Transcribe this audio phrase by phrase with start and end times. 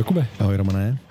[0.00, 0.24] Ahoj Jakube.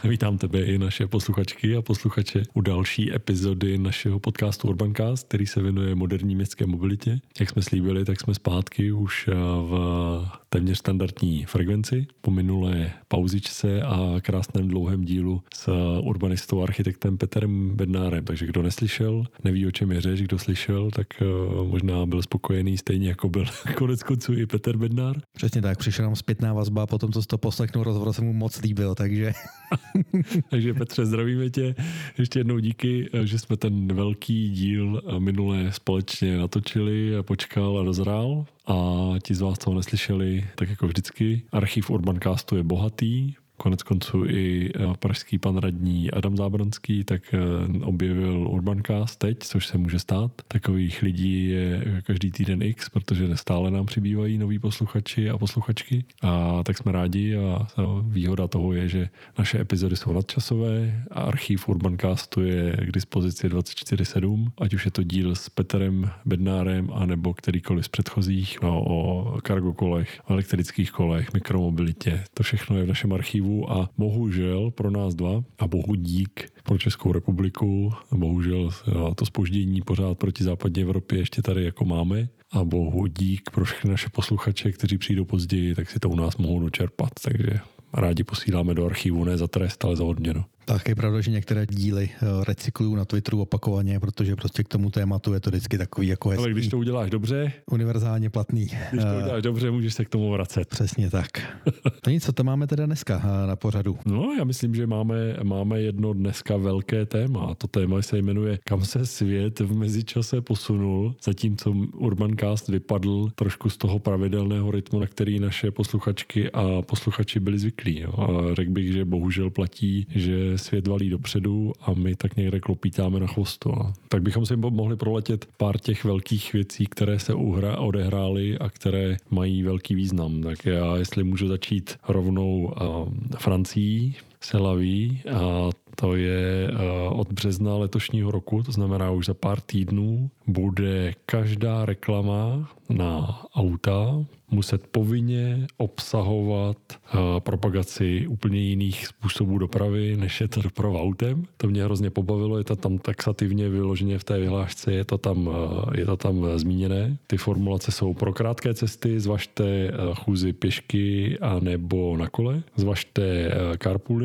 [0.04, 5.62] Vítám tebe i naše posluchačky a posluchače u další epizody našeho podcastu Urbancast, který se
[5.62, 7.20] věnuje moderní městské mobilitě.
[7.40, 13.82] Jak jsme slíbili, tak jsme zpátky už eh, v téměř standardní frekvenci po minulé pauzičce
[13.82, 15.72] a krásném dlouhém dílu s
[16.02, 18.26] urbanistou a architektem Petrem Bednárem.
[18.26, 21.26] Takže kdo neslyšel, neví, o čem je řeč, kdo slyšel, tak eh,
[21.64, 23.46] možná byl spokojený stejně jako byl
[23.78, 25.16] konec konců i Petr Bednár.
[25.36, 28.34] Přesně tak, přišla nám zpětná vazba po tom, co jsi to poslechnul, rozhovor se mu
[28.34, 29.34] moc líbil, takže...
[30.50, 31.76] takže Petře, zdravíme tě.
[32.18, 37.80] Ještě jednou díky, eh, že jsme ten velký díl eh, minulé společně natočili a počkal
[37.80, 38.46] a dozrál.
[38.68, 38.76] A
[39.24, 44.26] ti z vás, co ho neslyšeli, tak jako vždycky, archiv Urbancastu je bohatý, konec konců
[44.26, 47.40] i eh, pražský pan radní Adam Zábranský tak eh,
[47.84, 50.32] objevil Urbancast teď, což se může stát.
[50.48, 56.06] Takových lidí je každý týden X, protože stále nám přibývají noví posluchači a posluchačky.
[56.22, 57.68] A tak jsme rádi a
[58.08, 64.52] výhoda toho je, že naše epizody jsou nadčasové a archív Urbancastu je k dispozici 24-7,
[64.62, 69.74] ať už je to díl s Petrem Bednárem, anebo kterýkoliv z předchozích no, o kargo
[69.74, 72.24] kolech, elektrických kolech, mikromobilitě.
[72.34, 76.50] To všechno je v našem archivu archivu a bohužel pro nás dva a bohu dík
[76.64, 78.70] pro Českou republiku, bohužel
[79.16, 83.90] to spoždění pořád proti západní Evropě ještě tady jako máme a bohu dík pro všechny
[83.90, 87.60] naše posluchače, kteří přijdou později, tak si to u nás mohou dočerpat, takže
[87.94, 90.44] rádi posíláme do archivu ne za trest, ale za odměnu.
[90.70, 94.90] Tak je pravda, že některé díly eh, recykluju na Twitteru opakovaně, protože prostě k tomu
[94.90, 96.44] tématu je to vždycky takový jako hezký.
[96.44, 98.68] Ale když to uděláš dobře, univerzálně platný.
[98.92, 100.68] Když to eh, uděláš dobře, můžeš se k tomu vracet.
[100.68, 101.28] Přesně tak.
[102.02, 103.98] to nic, co to máme teda dneska eh, na pořadu?
[104.06, 107.46] No, já myslím, že máme, máme jedno dneska velké téma.
[107.52, 113.70] A to téma se jmenuje Kam se svět v mezičase posunul, zatímco Urbancast vypadl trošku
[113.70, 118.00] z toho pravidelného rytmu, na který naše posluchačky a posluchači byli zvyklí.
[118.00, 118.14] Jo.
[118.18, 123.20] A řekl bych, že bohužel platí, že svět valí dopředu a my tak někde klopítáme
[123.20, 123.70] na chvostu.
[123.70, 123.94] No.
[124.08, 129.18] Tak bychom si mohli proletět pár těch velkých věcí, které se uhra, odehrály a které
[129.30, 130.42] mají velký význam.
[130.42, 137.78] Tak já, jestli můžu začít rovnou uh, Francií, Selaví a to je uh, od března
[137.78, 145.68] letošního roku, to znamená už za pár týdnů, bude každá reklama na auta muset povinně
[145.78, 151.46] obsahovat uh, propagaci úplně jiných způsobů dopravy, než je to doprava autem.
[151.58, 155.48] To mě hrozně pobavilo, je to tam taxativně vyloženě v té vyhlášce, je to tam,
[155.48, 155.56] uh,
[155.96, 157.18] je to tam zmíněné.
[157.28, 163.78] Ty formulace jsou pro krátké cesty, zvažte chůzi pěšky a nebo na kole, zvažte uh,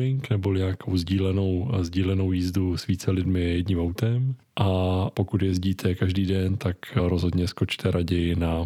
[0.05, 6.25] carpooling nebo nějakou sdílenou, sdílenou jízdu s více lidmi jedním autem a pokud jezdíte každý
[6.25, 8.65] den, tak rozhodně skočte raději na,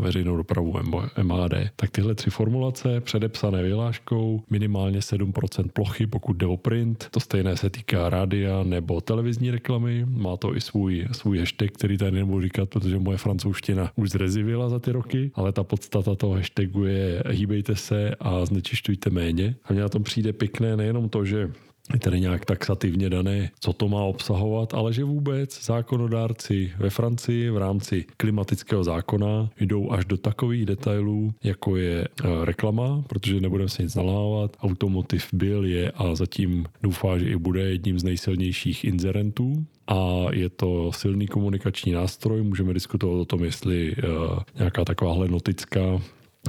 [0.00, 0.74] veřejnou dopravu
[1.22, 1.54] MHD.
[1.76, 7.56] Tak tyhle tři formulace předepsané vyhláškou, minimálně 7% plochy, pokud jde o print, to stejné
[7.56, 12.40] se týká rádia nebo televizní reklamy, má to i svůj, svůj hashtag, který tady nebudu
[12.40, 17.22] říkat, protože moje francouzština už zrezivila za ty roky, ale ta podstata toho hashtagu je
[17.30, 19.54] hýbejte se a znečišťujte méně.
[19.64, 21.50] A mně na tom přijde pěkné nejenom to, že
[21.94, 27.50] je tady nějak taxativně dané, co to má obsahovat, ale že vůbec zákonodárci ve Francii
[27.50, 33.68] v rámci klimatického zákona jdou až do takových detailů, jako je eh, reklama, protože nebudeme
[33.68, 34.56] se nic nalávat.
[34.62, 40.48] Automotiv byl, je a zatím doufá, že i bude jedním z nejsilnějších inzerentů a je
[40.48, 42.42] to silný komunikační nástroj.
[42.42, 46.00] Můžeme diskutovat o tom, jestli uh, nějaká takováhle notická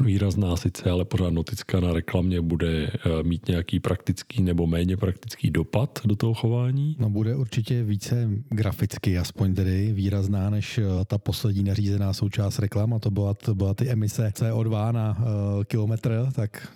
[0.02, 5.52] výrazná sice, ale pořád notická na reklamě bude eh, mít nějaký praktický nebo méně praktický
[5.52, 6.96] dopad do toho chování?
[7.00, 12.94] No bude určitě více graficky, aspoň tedy výrazná, než eh, ta poslední nařízená součást reklam
[12.94, 16.68] a to byla, to byla ty emise CO2 na uh, kilometr, tak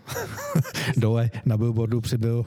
[0.98, 2.46] dole na billboardu přibyl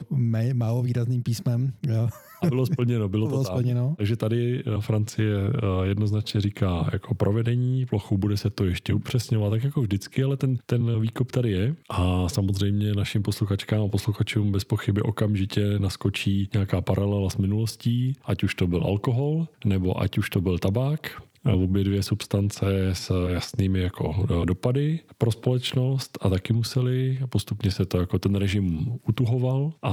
[0.53, 1.73] málo výrazným písmem.
[1.87, 2.09] Jo.
[2.41, 3.93] A bylo splněno, bylo, bylo to splněno.
[3.97, 5.35] Takže tady Francie
[5.83, 10.57] jednoznačně říká jako provedení, plochu bude se to ještě upřesňovat, tak jako vždycky, ale ten
[10.65, 11.75] ten výkop tady je.
[11.89, 18.43] A samozřejmě našim posluchačkám a posluchačům bez pochyby okamžitě naskočí nějaká paralela s minulostí, ať
[18.43, 21.21] už to byl alkohol, nebo ať už to byl tabák,
[21.53, 27.19] obě dvě substance s jasnými jako e, dopady pro společnost a taky museli.
[27.29, 29.91] Postupně se to jako ten režim utuhoval a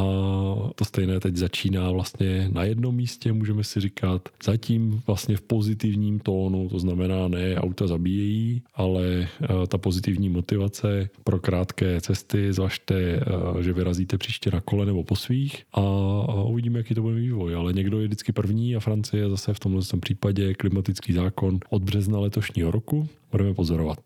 [0.75, 6.19] to stejné teď začíná vlastně na jednom místě, můžeme si říkat, zatím vlastně v pozitivním
[6.19, 9.29] tónu, to znamená ne auta zabíjejí, ale e,
[9.69, 13.23] ta pozitivní motivace pro krátké cesty, zvažte, e,
[13.63, 15.81] že vyrazíte příště na kole nebo po svých a
[16.43, 19.83] uvidíme, jaký to bude vývoj, ale někdo je vždycky první a Francie zase v tomhle
[20.01, 23.09] případě klimatický zákon zákon od března letošního roku.
[23.31, 23.99] Budeme pozorovat.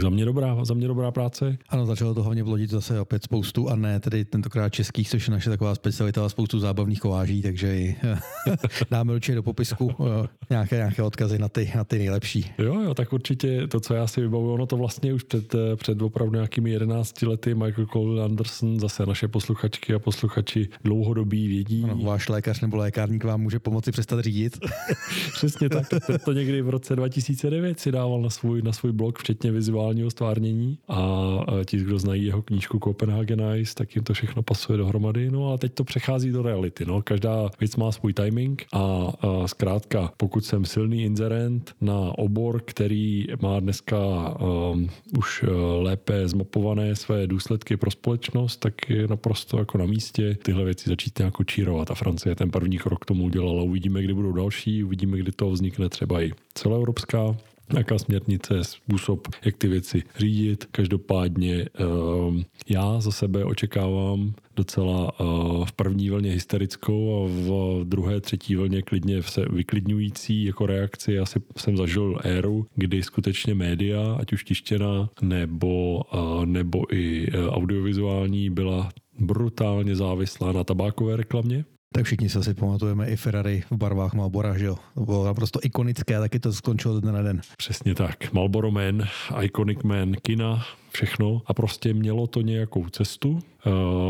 [0.00, 1.58] Za mě dobrá, za mě dobrá práce.
[1.68, 5.32] Ano, začalo to hlavně vlodit zase opět spoustu a ne tedy tentokrát českých, což je
[5.32, 7.94] naše taková specialita a spoustu zábavných kováží, takže
[8.90, 12.50] dáme určitě do popisku eh, nějaké, nějaké odkazy na ty, na ty nejlepší.
[12.58, 15.76] Jo, jo, tak určitě to, co já si vybavuju, ono to vlastně už před, eh,
[15.76, 21.84] před opravdu nějakými 11 lety Michael Cole Anderson, zase naše posluchačky a posluchači dlouhodobí vědí.
[21.84, 24.58] Ano, váš lékař nebo lékárník vám může pomoci přestat řídit.
[25.34, 25.86] Přesně tak,
[26.24, 30.78] to někdy v roce 2009 si dával na svůj, na svůj blog, včetně vizuálního stvárnění
[30.88, 35.52] a ti, kdo znají jeho knížku Copenhagen Ice, tak jim to všechno pasuje dohromady, no
[35.52, 37.02] a teď to přechází do reality, no.
[37.02, 38.78] Každá věc má svůj timing a,
[39.20, 43.98] a zkrátka, pokud jsem silný inzerent na obor, který má dneska
[44.40, 44.88] um,
[45.18, 45.44] už
[45.78, 51.18] lépe zmapované své důsledky pro společnost, tak je naprosto jako na místě tyhle věci začít
[51.18, 51.90] nějak čírovat.
[51.90, 53.62] A Francie ten první krok k tomu udělala.
[53.62, 57.36] Uvidíme, kdy budou další, uvidíme, kdy to vznikne třeba i celoevropská
[57.72, 60.64] nějaká směrnice, způsob, jak ty věci řídit.
[60.64, 65.24] Každopádně ehm, já za sebe očekávám docela eh,
[65.64, 71.12] v první vlně hysterickou a v druhé, třetí vlně klidně se vyklidňující jako reakci.
[71.12, 77.26] Já si, jsem zažil éru, kdy skutečně média, ať už tištěná nebo, eh, nebo i
[77.32, 78.88] eh, audiovizuální, byla
[79.18, 84.58] brutálně závislá na tabákové reklamě tak všichni se si pamatujeme i Ferrari v barvách Malbora,
[84.58, 84.76] že jo?
[84.94, 87.40] To bylo naprosto ikonické, taky to skončilo den na den.
[87.56, 88.32] Přesně tak.
[88.32, 89.02] Marlboro Man,
[89.42, 93.38] Iconic Man, kina, všechno a prostě mělo to nějakou cestu,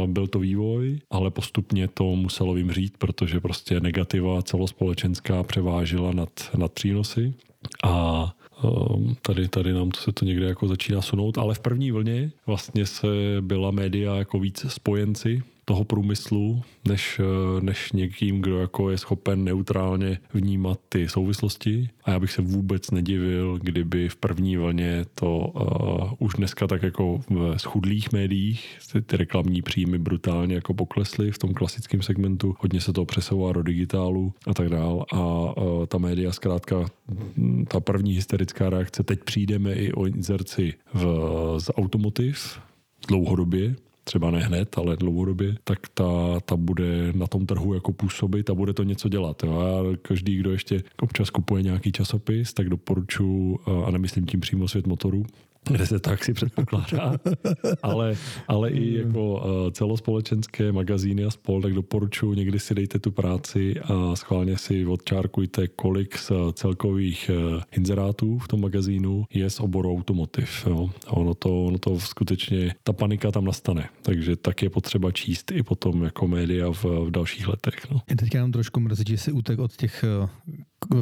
[0.06, 6.72] byl to vývoj, ale postupně to muselo vymřít, protože prostě negativa celospolečenská převážila nad, nad
[6.72, 7.34] přínosy
[7.84, 8.34] a
[9.22, 12.86] tady, tady nám to se to někde jako začíná sunout, ale v první vlně vlastně
[12.86, 13.06] se
[13.40, 19.44] byla média jako víc spojenci toho průmyslu, než, eh, než někým, kdo jako je schopen
[19.44, 21.88] neutrálně vnímat ty souvislosti.
[22.04, 26.82] A já bych se vůbec nedivil, kdyby v první vlně to uh, už dneska tak
[26.82, 32.54] jako v schudlých médiích ty, ty reklamní příjmy brutálně jako poklesly v tom klasickém segmentu.
[32.58, 35.04] Hodně se to přesouvá do digitálu a tak dál.
[35.12, 36.86] A uh, ta média zkrátka,
[37.68, 41.04] ta první hysterická reakce, teď přijdeme i o inzerci v,
[41.58, 42.60] z automotiv
[43.08, 48.50] dlouhodobě, třeba ne hned, ale dlouhodobě, tak ta, ta bude na tom trhu jako působit
[48.50, 49.42] a bude to něco dělat.
[49.42, 49.60] Jo.
[49.60, 54.86] A každý, kdo ještě občas kupuje nějaký časopis, tak doporučuji, a nemyslím tím přímo svět
[54.86, 55.26] motorů,
[55.70, 57.16] kde se tak si předpokládá,
[57.82, 58.16] ale,
[58.48, 63.80] ale i jako uh, celospolečenské magazíny a spol, tak doporučuji, někdy si dejte tu práci
[63.80, 69.92] a schválně si odčárkujte, kolik z celkových uh, inzerátů v tom magazínu je z oboru
[69.92, 70.66] automotiv.
[70.66, 70.90] Jo.
[71.06, 75.50] A ono to, ono to skutečně, ta panika tam nastane, takže tak je potřeba číst
[75.50, 77.90] i potom jako média v, v dalších letech.
[77.90, 78.00] No.
[78.10, 80.04] Já teďka jenom trošku mrzí, že si útek od těch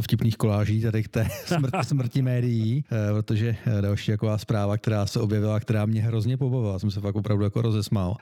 [0.01, 5.21] vtipných koláží tady k té smrti, smrti médií, protože další jako vás zpráva, která se
[5.21, 6.79] objevila, která mě hrozně pobavila.
[6.79, 8.17] Jsem se fakt opravdu jako rozesmál.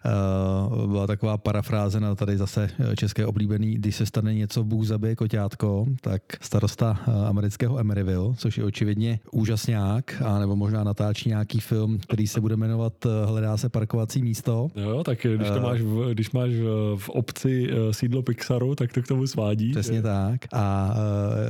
[0.69, 5.17] Uh, byla taková parafráze na tady zase české oblíbený, když se stane něco, Bůh zabije
[5.17, 11.99] koťátko, tak starosta amerického Emeryville, což je očividně úžasňák, a nebo možná natáčí nějaký film,
[11.99, 12.93] který se bude jmenovat
[13.25, 14.69] Hledá se parkovací místo.
[14.77, 16.50] Jo, tak když to máš v, když máš
[16.97, 19.71] v obci sídlo Pixaru, tak to k tomu svádí.
[19.71, 20.41] Přesně tak.
[20.53, 20.95] A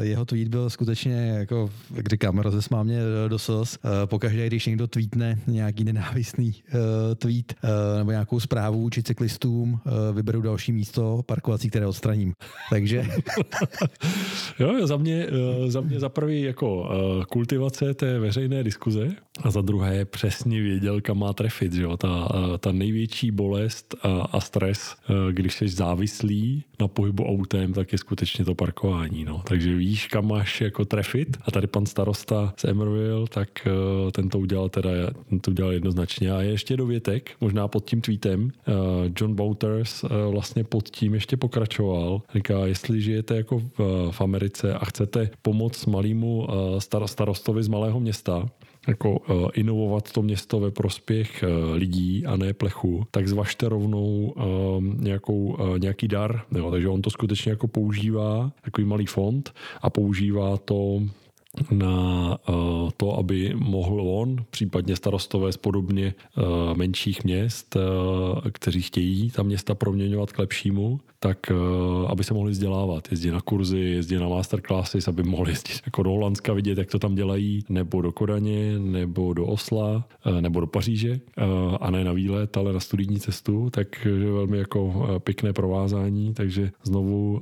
[0.01, 3.79] jeho tweet byl skutečně, jako, jak říkám, rozesmál mě do sos.
[4.07, 6.81] Pokaždé, když někdo tweetne nějaký nenávistný uh,
[7.15, 7.55] tweet
[7.99, 9.81] nebo nějakou zprávu vůči cyklistům,
[10.13, 12.33] vyberu další místo parkovací, které odstraním.
[12.71, 13.07] Takže...
[14.59, 15.27] jo, za mě,
[15.67, 16.91] za mě za prvý jako
[17.29, 19.09] kultivace té veřejné diskuze
[19.43, 21.73] a za druhé přesně věděl, kam má trefit.
[21.73, 21.97] Že jo?
[21.97, 22.29] Ta,
[22.59, 24.97] ta největší bolest a, a stres,
[25.33, 29.25] když jsi závislý na pohybu autem, tak je skutečně to parkování.
[29.25, 29.43] No.
[29.47, 34.29] Takže víš, kam máš jako trefit a tady pan starosta z Emerville, tak uh, ten
[34.29, 34.91] to udělal teda,
[35.41, 36.33] to udělal jednoznačně.
[36.33, 38.75] A ještě dovětek, možná pod tím tweetem, uh,
[39.21, 42.23] John Wouters uh, vlastně pod tím ještě pokračoval.
[42.35, 45.89] Říká, jestli žijete jako v, v Americe a chcete pomoct
[46.79, 48.47] star, starostovi z malého města,
[48.89, 54.35] jako uh, inovovat to město ve prospěch uh, lidí a ne plechu, tak zvažte rovnou
[54.37, 56.43] uh, nějakou, nějaký dar.
[56.57, 59.53] Jo, takže on to skutečně jako používá, takový malý fond
[59.83, 61.03] a používá to
[61.71, 62.39] na
[62.97, 66.15] to, aby mohl on, případně starostové z podobně
[66.75, 67.77] menších měst,
[68.53, 71.39] kteří chtějí ta města proměňovat k lepšímu, tak
[72.07, 76.11] aby se mohli vzdělávat, jezdit na kurzy, jezdit na masterclasses, aby mohli jezdit jako do
[76.11, 80.09] Holandska vidět, jak to tam dělají, nebo do Kodaně, nebo do Osla,
[80.41, 81.21] nebo do Paříže,
[81.81, 87.41] a ne na výlet, ale na studijní cestu, takže velmi jako pěkné provázání, takže znovu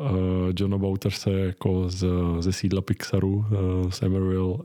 [0.58, 2.06] Johna Bauterse jako z,
[2.40, 3.44] ze sídla Pixaru
[3.90, 4.56] z Emerville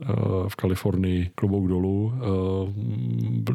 [0.48, 2.12] v Kalifornii klobouk dolů.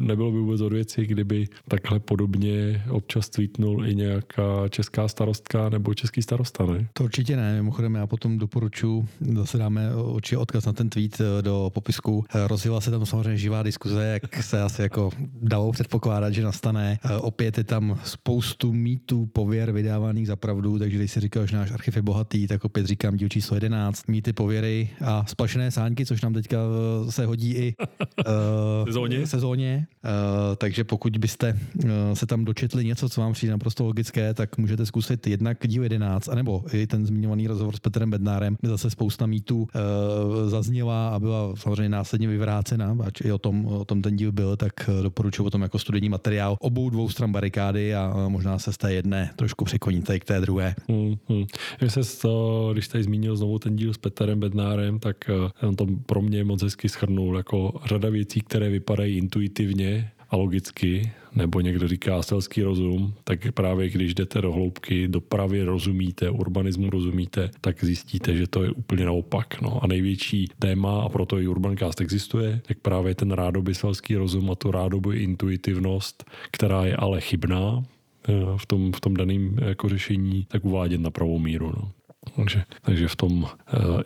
[0.00, 5.08] Nebylo by vůbec od věci, kdyby takhle podobně občas tweetnul i nějaká česká
[5.48, 6.88] starostka nebo český starosta, ne?
[6.92, 7.54] To určitě ne.
[7.54, 12.24] Mimochodem já potom doporučuji, zase dáme určitě odkaz na ten tweet eh, do popisku.
[12.34, 15.10] Eh, rozjela se tam samozřejmě živá diskuze, jak se asi jako
[15.42, 16.98] dalo předpokládat, že nastane.
[17.04, 21.56] Eh, opět je tam spoustu mýtů, pověr vydávaných za pravdu, takže když si říkal, že
[21.56, 26.06] náš archiv je bohatý, tak opět říkám díl číslo 11, mýty, pověry a splašené sáňky,
[26.06, 26.58] což nám teďka
[27.10, 29.26] se hodí i uh, sezóně.
[29.26, 29.86] sezóně.
[30.04, 34.58] Uh, takže pokud byste uh, se tam dočetli něco, co vám přijde naprosto logické, tak
[34.58, 38.90] můžete zkusit jednak díl 11, anebo i ten zmiňovaný rozhovor s Petrem Bednárem, kde zase
[38.90, 39.68] spousta mýtů uh,
[40.48, 44.56] zazněla a byla samozřejmě následně vyvrácena, ač i o tom, o tom ten díl byl,
[44.56, 48.92] tak doporučuji potom jako studijní materiál obou dvou stran barikády a možná se z té
[48.92, 50.74] jedné trošku překloníte k té druhé.
[50.88, 51.46] Hmm, hmm.
[51.88, 55.30] se to, když tady zmínil znovu ten díl s Petrem Bednárem, tak
[55.62, 61.12] on to pro mě moc hezky schrnul, jako řada věcí, které vypadají intuitivně a logicky,
[61.34, 67.50] nebo někdo říká selský rozum, tak právě když jdete do hloubky, dopravy rozumíte, urbanismu rozumíte,
[67.60, 69.60] tak zjistíte, že to je úplně naopak.
[69.60, 69.84] No.
[69.84, 74.54] A největší téma, a proto i Urbancast existuje, tak právě ten rádoby selský rozum a
[74.54, 77.82] tu rádoby intuitivnost, která je ale chybná,
[78.28, 81.72] eh, v tom, v tom daném jako řešení, tak uvádět na pravou míru.
[81.76, 81.92] No.
[82.36, 83.48] Takže, takže v tom uh,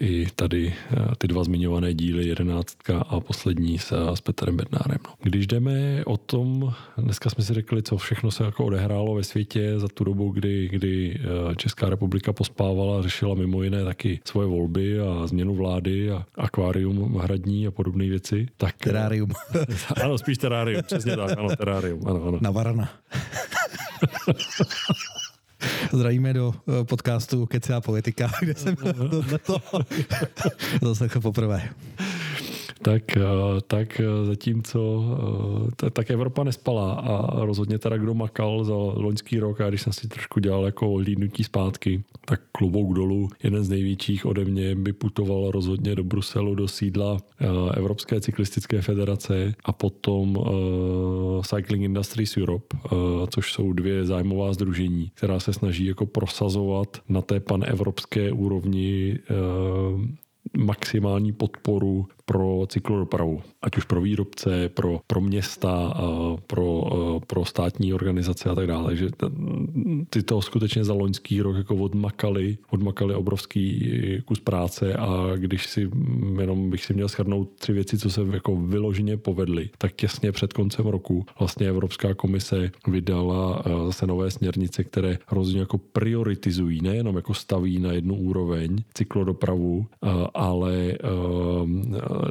[0.00, 4.98] i tady uh, ty dva zmiňované díly, jedenáctka a poslední s, s Petrem Bednárem.
[5.04, 5.14] No.
[5.22, 9.78] Když jdeme o tom, dneska jsme si řekli, co všechno se jako odehrálo ve světě
[9.78, 11.20] za tu dobu, kdy, kdy
[11.56, 17.66] Česká republika pospávala, řešila mimo jiné taky svoje volby a změnu vlády a akvárium hradní
[17.66, 18.48] a podobné věci.
[18.56, 19.30] Tak, terárium.
[20.04, 22.00] ano, spíš terárium, přesně tak, ano, terárium.
[22.06, 22.38] Ano, ano.
[22.40, 22.90] Na varana.
[25.92, 28.76] Zdravíme do eh, podcastu Kecá politika, kde jsem
[29.46, 29.58] to
[30.82, 31.68] zaslechl poprvé
[32.82, 33.22] tak, eh,
[33.66, 34.80] tak eh, zatímco
[35.86, 39.92] eh, tak Evropa nespala a rozhodně teda kdo makal za loňský rok a když jsem
[39.92, 44.92] si trošku dělal jako hlídnutí zpátky, tak klobouk dolů, jeden z největších ode mě by
[44.92, 47.18] putoval rozhodně do Bruselu, do sídla
[47.74, 50.38] Evropské cyklistické federace a potom
[51.46, 52.76] Cycling Industries Europe,
[53.30, 59.18] což jsou dvě zájmová združení, která se snaží jako prosazovat na té panevropské úrovni
[60.56, 66.00] maximální podporu pro cyklodopravu, ať už pro výrobce, pro, pro města,
[66.46, 66.90] pro,
[67.26, 68.86] pro státní organizace a tak dále.
[68.86, 69.08] Takže
[70.10, 73.92] ty to skutečně za loňský rok jako odmakali, odmakali obrovský
[74.24, 75.90] kus práce a když si
[76.40, 80.52] jenom bych si měl shrnout tři věci, co se jako vyloženě povedly, tak těsně před
[80.52, 87.34] koncem roku vlastně Evropská komise vydala zase nové směrnice, které hrozně jako prioritizují, nejenom jako
[87.34, 89.86] staví na jednu úroveň cyklodopravu,
[90.34, 90.98] ale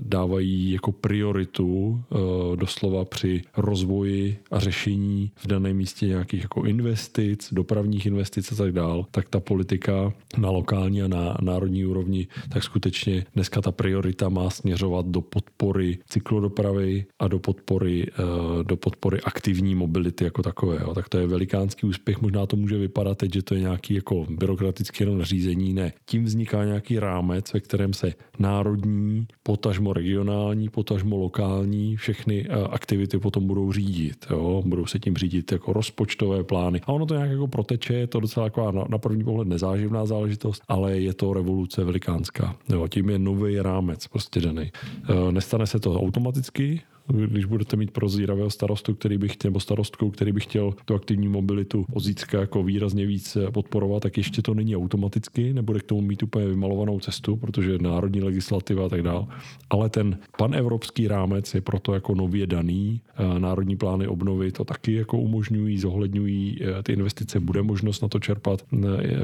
[0.02, 2.16] dávají jako prioritu eh,
[2.56, 8.72] doslova při rozvoji a řešení v daném místě nějakých jako investic, dopravních investic a tak
[8.72, 14.30] dál, tak ta politika na lokální a na národní úrovni, tak skutečně dneska ta priorita
[14.30, 20.80] má směřovat do podpory cyklodopravy a do podpory, eh, do podpory aktivní mobility jako takové.
[20.96, 22.22] Tak to je velikánský úspěch.
[22.22, 25.74] Možná to může vypadat teď, že to je nějaký jako byrokratický jenom nařízení.
[25.74, 25.94] Ne.
[26.06, 33.20] Tím vzniká nějaký rámec, ve kterém se národní, potažmo regionální, potažmo lokální, všechny eh, aktivity
[33.20, 34.26] potom budou řídit.
[34.30, 34.64] Jo?
[34.66, 36.82] Budou se tím řídit jako rozpočtové plány.
[36.86, 40.06] A ono to nějak jako proteče, je to docela taková na, na první pohled nezáživná
[40.06, 42.56] záležitost, ale je to revoluce velikánská.
[42.70, 42.88] Jo?
[42.88, 44.72] Tím je nový rámec prostě daný.
[45.10, 50.12] Eh, nestane se to automaticky, když budete mít prozíravého starostu, který by chtěl, nebo starostku,
[50.12, 52.04] který by chtěl tu aktivní mobilitu od
[52.34, 57.00] jako výrazně víc podporovat, tak ještě to není automaticky, nebude k tomu mít úplně vymalovanou
[57.00, 59.26] cestu, protože národní legislativa a tak dále.
[59.70, 63.02] Ale ten panevropský rámec je proto jako nově daný.
[63.38, 68.20] Národní plány obnovy to taky jako umožňují, zohledňují e, ty investice, bude možnost na to
[68.20, 68.62] čerpat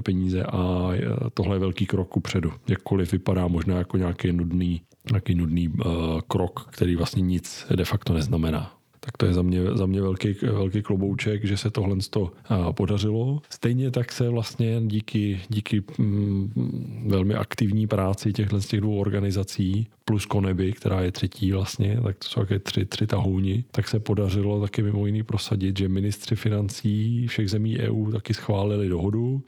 [0.04, 0.92] peníze a
[1.34, 2.52] tohle je velký krok předu.
[2.70, 4.82] Jakkoliv vypadá možná jako nějaký nudný,
[5.12, 5.84] nějaký nudný uh,
[6.28, 8.78] krok, který vlastně nic de facto neznamená.
[9.00, 12.32] Tak to je za mě, za mě velký, velký klobouček, že se tohle to
[12.72, 13.42] podařilo.
[13.50, 19.88] Stejně tak se vlastně díky, díky mm, velmi aktivní práci těchto z těch dvou organizací
[20.06, 24.00] plus Koneby, která je třetí vlastně, tak to jsou také tři, tři tahouni, tak se
[24.00, 29.42] podařilo taky mimo jiný prosadit, že ministři financí všech zemí EU taky schválili dohodu,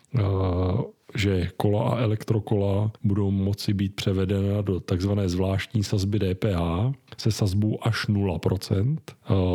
[1.16, 6.60] že kola a elektrokola budou moci být převedena do takzvané zvláštní sazby DPH
[7.18, 8.98] se sazbou až 0%.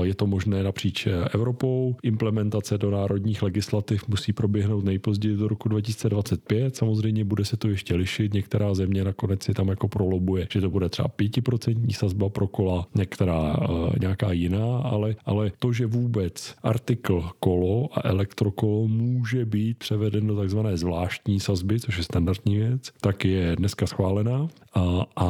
[0.02, 1.96] Je to možné napříč Evropou.
[2.02, 6.76] Implementace do národních legislativ musí proběhnout nejpozději do roku 2025.
[6.76, 8.34] Samozřejmě bude se to ještě lišit.
[8.34, 12.86] Některá země nakonec si tam jako prolobuje, že to bude třeba 5% sazba pro kola,
[12.94, 13.56] některá
[14.00, 20.36] nějaká jiná, ale, ale to, že vůbec artikl kolo a elektrokolo může být převeden do
[20.36, 25.26] takzvané zvláštní sazby, což je standardní věc, tak je dneska schválená a, a,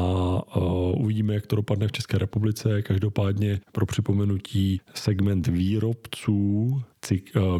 [0.50, 0.60] a
[0.96, 2.82] uvidíme, jak to dopadne v České republice.
[2.82, 6.82] Každopádně pro připomenutí segment výrobců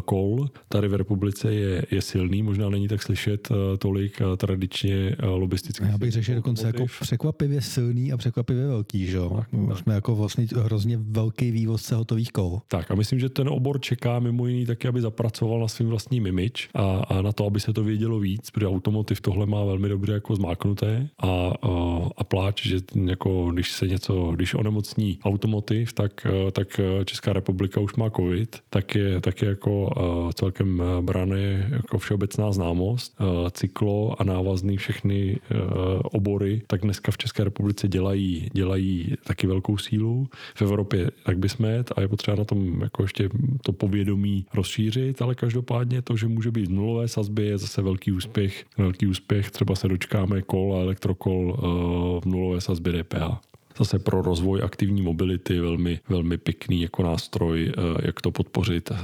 [0.05, 3.49] kol tady v republice je, je silný, možná není tak slyšet
[3.79, 5.85] tolik tradičně lobistický.
[5.85, 9.43] Já bych řekl, že dokonce jako překvapivě silný a překvapivě velký, že jo?
[9.75, 12.61] Jsme jako vlastně hrozně velký vývozce hotových kol.
[12.67, 16.25] Tak a myslím, že ten obor čeká mimo jiný taky, aby zapracoval na svým vlastním
[16.25, 19.89] image a, a na to, aby se to vědělo víc, protože automotiv tohle má velmi
[19.89, 21.27] dobře jako zmáknuté a,
[21.61, 21.69] a,
[22.17, 27.95] a pláč, že jako když se něco, když onemocní automotiv, tak, tak Česká republika už
[27.95, 33.15] má covid, tak je, tak taky jako uh, celkem eh, braný jako všeobecná známost.
[33.19, 35.59] Uh, cyklo a návazný všechny uh,
[36.03, 40.27] obory, tak dneska v České republice dělají, dělají taky velkou sílu.
[40.55, 43.29] V Evropě tak by smet a je potřeba na tom jako ještě
[43.63, 48.11] to povědomí rozšířit, ale každopádně to, že může být v nulové sazbě, je zase velký
[48.11, 48.65] úspěch.
[48.77, 51.57] Velký úspěch, třeba se dočkáme kol a elektrokol
[52.19, 57.81] v nulové sazbě DPH zase pro rozvoj aktivní mobility velmi, velmi pěkný jako nástroj, eh,
[58.05, 58.95] jak to podpořit eh,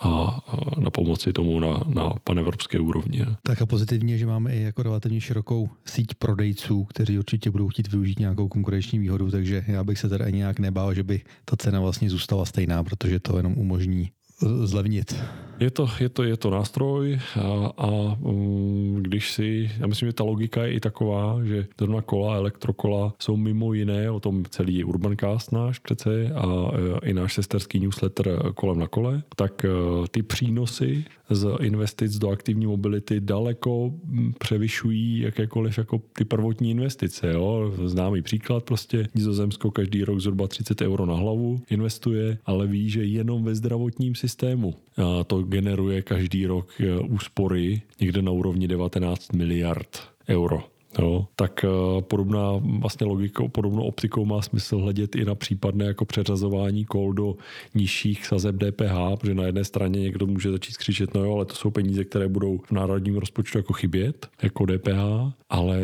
[0.00, 0.40] a
[0.78, 3.20] na pomoci tomu na, na panevropské úrovni.
[3.42, 7.92] Tak a pozitivně, že máme i jako relativně širokou síť prodejců, kteří určitě budou chtít
[7.92, 11.80] využít nějakou konkurenční výhodu, takže já bych se teda nějak nebál, že by ta cena
[11.80, 14.10] vlastně zůstala stejná, protože to jenom umožní
[14.40, 15.16] zlevnit.
[15.60, 17.88] Je to, je to, je to nástroj a, a
[18.20, 23.14] um, když si, já myslím, že ta logika je i taková, že zrovna kola, elektrokola
[23.18, 26.70] jsou mimo jiné, o tom celý Urbancast náš přece a, a
[27.04, 32.66] i náš sesterský newsletter kolem na kole, tak uh, ty přínosy z investic do aktivní
[32.66, 33.92] mobility daleko
[34.38, 37.32] převyšují jakékoliv jako ty prvotní investice.
[37.32, 37.72] Jo?
[37.84, 43.04] Známý příklad, prostě Nizozemsko každý rok zhruba 30 euro na hlavu investuje, ale ví, že
[43.04, 49.32] jenom ve zdravotním systému a to generuje každý rok e, úspory někde na úrovni 19
[49.36, 50.73] miliard euro.
[50.98, 52.40] Jo, tak uh, podobná
[52.78, 57.36] vlastně logikou, podobnou optikou má smysl hledět i na případné jako přeřazování kol do
[57.74, 61.54] nižších sazeb DPH, protože na jedné straně někdo může začít skřičet, no jo, ale to
[61.54, 65.80] jsou peníze, které budou v národním rozpočtu jako chybět, jako DPH, ale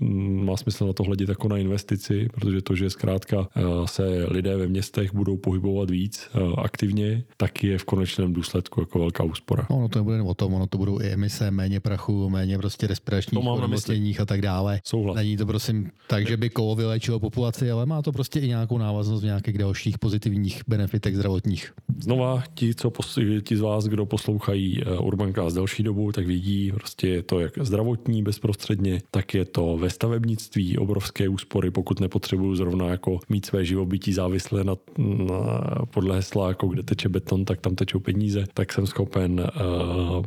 [0.00, 4.26] mm, má smysl na to hledět jako na investici, protože to, že zkrátka uh, se
[4.28, 9.24] lidé ve městech budou pohybovat víc uh, aktivně, tak je v konečném důsledku jako velká
[9.24, 9.66] úspora.
[9.70, 12.86] No, no to nebude o tom, ono to budou i emise, méně prachu, méně prostě
[12.86, 14.80] respiračních onemocněních a tak dále.
[14.84, 15.16] Souhlas.
[15.16, 18.78] Není to prosím tak, že by kolo vylečilo populaci, ale má to prostě i nějakou
[18.78, 21.72] návaznost v nějakých dalších pozitivních benefitech zdravotních.
[21.98, 26.26] Znova ti, co pos- ti z vás, kdo poslouchají eh, Urbanka z delší dobu, tak
[26.26, 32.00] vidí, prostě je to jak zdravotní bezprostředně, tak je to ve stavebnictví obrovské úspory, pokud
[32.00, 37.44] nepotřebuju zrovna jako mít své živobytí závislé na, na podle hesla, jako kde teče beton,
[37.44, 40.24] tak tam tečou peníze, tak jsem schopen uh,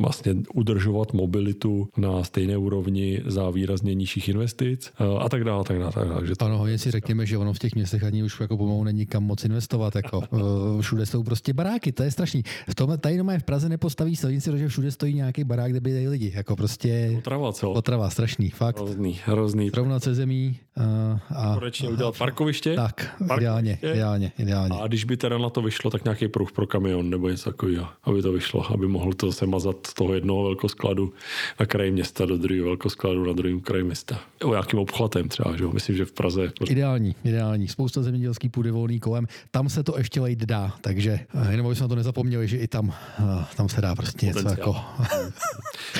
[0.00, 5.64] vlastně udržovat mobilitu na stejné úrovni za za výrazně nižších investic eh, a tak dále.
[5.64, 6.44] Tak dále, tak dále že to...
[6.44, 9.22] Ano, hodně si řekněme, že ono v těch městech ani už jako pomalu není kam
[9.22, 9.96] moc investovat.
[9.96, 10.22] Jako.
[10.32, 12.42] Eh, všude jsou prostě baráky, to je strašný.
[12.70, 16.08] V tom, tady doma v Praze nepostaví silnici, protože všude stojí nějaký barák, kde by
[16.08, 16.32] lidi.
[16.34, 17.70] Jako prostě Otrava, co?
[17.70, 18.78] Otrava, strašný, fakt.
[18.78, 19.70] Hrozný, hrozný.
[19.70, 20.56] Rovnat se zemí.
[20.76, 22.74] Uh, a, Konečně udělat parkoviště?
[22.74, 23.34] Tak, parkoviště.
[23.36, 24.78] ideálně, ideálně, ideálně.
[24.80, 27.86] A když by teda na to vyšlo, tak nějaký pruh pro kamion nebo něco takového,
[28.04, 31.12] aby to vyšlo, aby mohl to se mazat z toho jednoho velkoskladu
[31.60, 34.20] na kraji města do druhého velkoskladu na druhém kraji města.
[34.44, 35.64] O nějakým obchvatem třeba, že?
[35.66, 36.52] myslím, že v Praze.
[36.68, 37.68] Ideální, ideální.
[37.68, 39.26] Spousta zemědělský půdy volný kolem.
[39.50, 42.56] Tam se to ještě lejt dá, takže eh, jenom aby jsme na to nezapomněli, že
[42.56, 44.76] i tam, eh, tam se dá prostě něco jako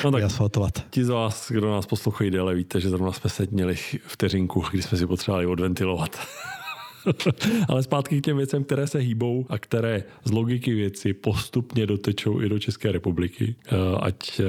[0.04, 0.84] no tak asfaltovat.
[0.90, 4.82] Ti z vás, kdo nás poslouchají déle, víte, že zrovna jsme se měli vteřinku, kdy
[4.82, 6.18] jsme si potřebovali odventilovat.
[7.68, 12.40] Ale zpátky k těm věcem, které se hýbou a které z logiky věci postupně dotečou
[12.40, 13.54] i do České republiky.
[13.66, 14.44] Eh, ať eh,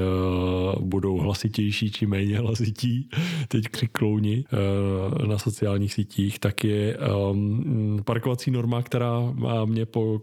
[0.80, 3.08] budou hlasitější či méně hlasití,
[3.48, 10.20] teď křiklouni eh, na sociálních sítích, tak je ehm, parkovací norma, která mě po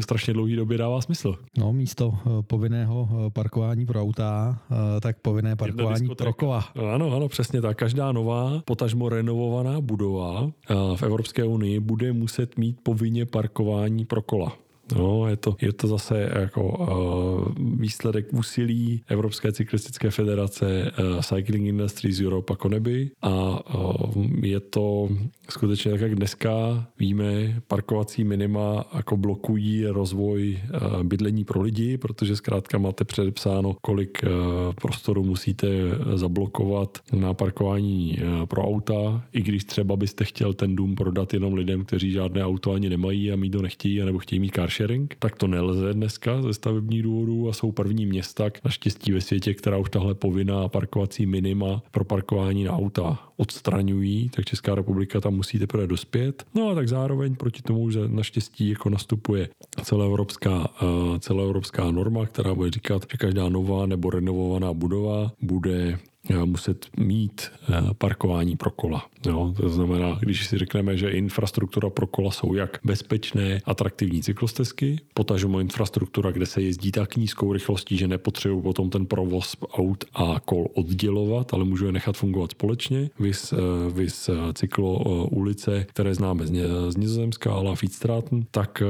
[0.00, 1.34] strašně dlouhé době dává smysl.
[1.58, 2.14] No, místo
[2.46, 4.58] povinného parkování pro auta,
[5.00, 6.64] tak povinné parkování pro kola.
[6.94, 7.76] Ano, ano, přesně tak.
[7.76, 10.50] Každá nová, potažmo renovovaná budova
[10.96, 14.61] v Evropské unii bude muset mít povinně parkování pro kola.
[14.96, 21.66] No, je to, je to zase jako uh, výsledek úsilí Evropské cyklistické federace uh, Cycling
[21.66, 23.10] Industries Europe a Koneby.
[23.22, 25.08] A uh, je to
[25.48, 26.50] skutečně tak, jak dneska
[26.98, 34.18] víme, parkovací minima jako blokují rozvoj uh, bydlení pro lidi, protože zkrátka máte předepsáno, kolik
[34.24, 34.30] uh,
[34.74, 35.66] prostoru musíte
[36.14, 41.54] zablokovat na parkování uh, pro auta, i když třeba byste chtěl ten dům prodat jenom
[41.54, 45.14] lidem, kteří žádné auto ani nemají a mít to nechtějí, nebo chtějí mít car sharing,
[45.18, 49.78] tak to nelze dneska ze stavebních důvodů a jsou první města, naštěstí ve světě, která
[49.78, 55.58] už tahle povinná parkovací minima pro parkování na auta odstraňují, tak Česká republika tam musí
[55.58, 56.44] teprve dospět.
[56.54, 59.48] No a tak zároveň proti tomu, že naštěstí jako nastupuje
[59.82, 66.11] celoevropská, uh, celoevropská norma, která bude říkat, že každá nová nebo renovovaná budova bude Eh,
[66.44, 69.06] muset mít eh, parkování pro kola.
[69.26, 75.00] Jo, to znamená, když si řekneme, že infrastruktura pro kola jsou jak bezpečné, atraktivní cyklostezky,
[75.14, 80.40] potažmo infrastruktura, kde se jezdí tak nízkou rychlostí, že nepotřebují potom ten provoz aut a
[80.44, 83.10] kol oddělovat, ale můžu je nechat fungovat společně.
[83.18, 83.56] Vys, eh,
[83.92, 86.46] vys cyklo ulice, které známe
[86.88, 88.82] z Nizozemska, ale Fitzstraten, tak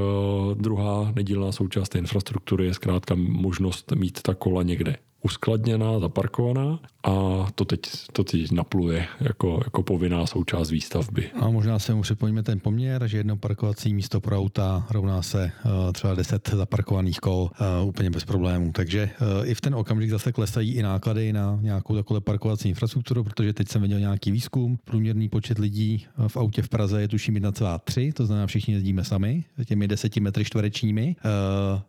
[0.54, 7.46] druhá nedílná součást té infrastruktury je zkrátka možnost mít ta kola někde uskladněná, zaparkovaná a
[7.54, 7.80] to teď,
[8.12, 11.30] to teď napluje jako, jako povinná součást výstavby.
[11.40, 15.52] A možná se mu připojíme ten poměr, že jedno parkovací místo pro auta rovná se
[15.64, 17.50] uh, třeba 10 zaparkovaných kol
[17.82, 18.72] uh, úplně bez problémů.
[18.72, 23.24] Takže uh, i v ten okamžik zase klesají i náklady na nějakou takovou parkovací infrastrukturu,
[23.24, 24.78] protože teď jsem viděl nějaký výzkum.
[24.84, 29.44] Průměrný počet lidí v autě v Praze je tuším 1,3, to znamená všichni jezdíme sami,
[29.64, 31.16] těmi 10 metry čtverečními.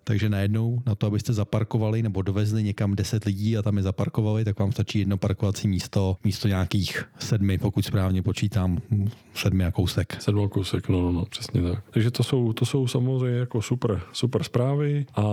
[0.04, 4.46] Takže najednou na to, abyste zaparkovali nebo dovezli někam 10 lidí a tam je zaparkovali,
[4.46, 8.78] tak vám stačí jedno parkovací místo, místo nějakých sedmi, pokud správně počítám,
[9.34, 10.22] sedmi a kousek.
[10.22, 11.84] Sedm a kousek, no, no, no, přesně tak.
[11.90, 15.24] Takže to jsou, to jsou samozřejmě jako super, super zprávy a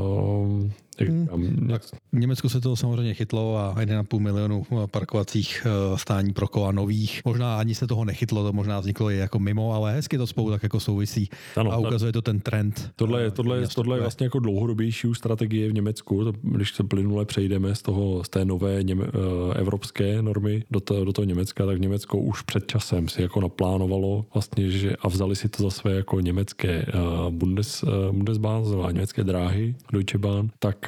[0.00, 0.72] um,
[1.06, 1.68] Hmm.
[1.68, 1.82] Tak
[2.12, 7.22] v Německu se to samozřejmě chytlo a 1,5 milionu parkovacích eh, stání pro kola nových.
[7.24, 10.50] Možná ani se toho nechytlo, to možná vzniklo i jako mimo, ale hezky to spolu
[10.50, 12.90] tak jako souvisí ano, a ukazuje to ten trend.
[12.96, 16.84] Tohle, je, tohle, je, tohle je vlastně jako dlouhodobější strategie v Německu, to, když se
[16.84, 21.26] plynule přejdeme z, toho, z té nové něme, eh, evropské normy do, to, do toho
[21.26, 25.62] Německa, tak Německo už před časem si jako naplánovalo vlastně, že a vzali si to
[25.62, 30.87] za své jako německé uh, Bundes, uh, Bundesbahn, německé dráhy, Deutsche Bahn, tak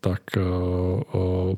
[0.00, 1.54] tak eh, eh,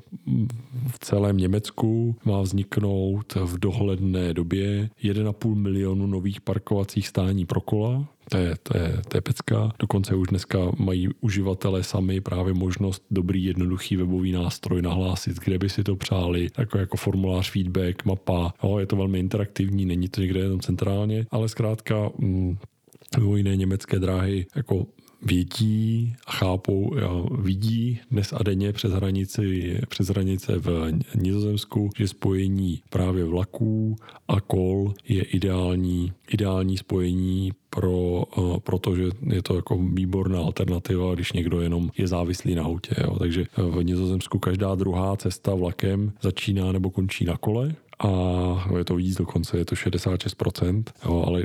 [0.91, 8.07] v celém Německu má vzniknout v dohledné době 1,5 milionu nových parkovacích stání pro kola,
[8.29, 9.73] to je, to, je, to je pecka.
[9.79, 15.69] Dokonce už dneska mají uživatelé sami právě možnost dobrý, jednoduchý webový nástroj nahlásit, kde by
[15.69, 18.55] si to přáli, jako, jako formulář, feedback, mapa.
[18.65, 22.11] Jo, je to velmi interaktivní, není to někde jenom centrálně, ale zkrátka
[23.19, 24.87] mimo jiné německé dráhy jako
[25.23, 26.95] vědí a chápou,
[27.39, 33.97] vidí dnes a denně přes, hranici, přes hranice v Nizozemsku, že spojení právě vlaků
[34.29, 41.33] a kol je ideální, ideální spojení pro, eh, protože je to jako výborná alternativa, když
[41.33, 42.95] někdo jenom je závislý na autě.
[43.05, 43.19] Jo.
[43.19, 48.97] Takže v Nizozemsku každá druhá cesta vlakem začíná nebo končí na kole, a je to
[48.97, 51.45] víc dokonce, je to 66%, jo, ale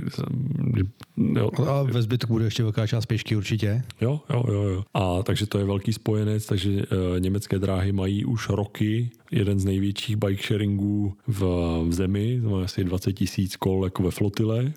[1.18, 1.50] jo.
[1.68, 3.84] A ve zbytku bude ještě velká část pěšky určitě.
[4.02, 4.84] Jo, jo, jo, jo.
[4.94, 9.66] A takže to je velký spojenec, takže e, německé dráhy mají už roky jeden z
[9.66, 11.44] největších bike sharingů v,
[11.88, 14.74] v zemi, to má asi 20 tisíc kol jako ve flotile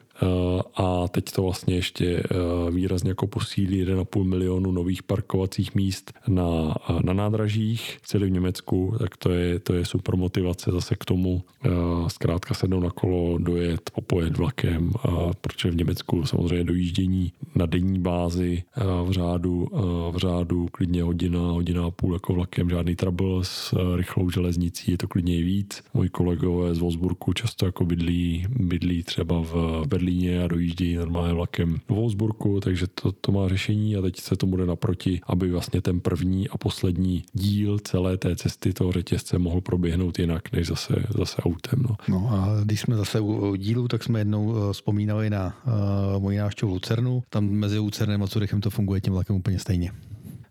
[0.74, 6.74] a teď to vlastně ještě eh, výrazně jako posílí 1,5 milionu nových parkovacích míst na,
[7.04, 11.42] na nádražích celý v Německu, tak to je, to je super motivace zase k tomu
[11.64, 11.70] eh,
[12.08, 14.92] zkrátka sednout na kolo, dojet, popojet vlakem,
[15.40, 18.62] protože v Německu samozřejmě dojíždění na denní bázi
[19.04, 19.68] v řádu,
[20.10, 24.98] v řádu klidně hodina, hodina a půl jako vlakem, žádný trouble s rychlou železnicí, je
[24.98, 25.82] to klidně i víc.
[25.94, 31.34] Moji kolegové z Wolfsburgu často jako bydlí, bydlí třeba v Berlíně Zlíně a dojíždí normálně
[31.34, 35.50] vlakem do Wolfsburgu, takže to, to má řešení a teď se tomu jde naproti, aby
[35.50, 40.66] vlastně ten první a poslední díl celé té cesty toho řetězce mohl proběhnout jinak, než
[40.66, 41.82] zase, zase autem.
[41.88, 41.96] No.
[42.08, 46.38] no a když jsme zase u dílu, tak jsme jednou eh, vzpomínali na uh, moji
[46.38, 47.22] návštěvu Lucernu.
[47.30, 49.92] Tam mezi Lucernem a Curychem to funguje tím vlakem úplně stejně.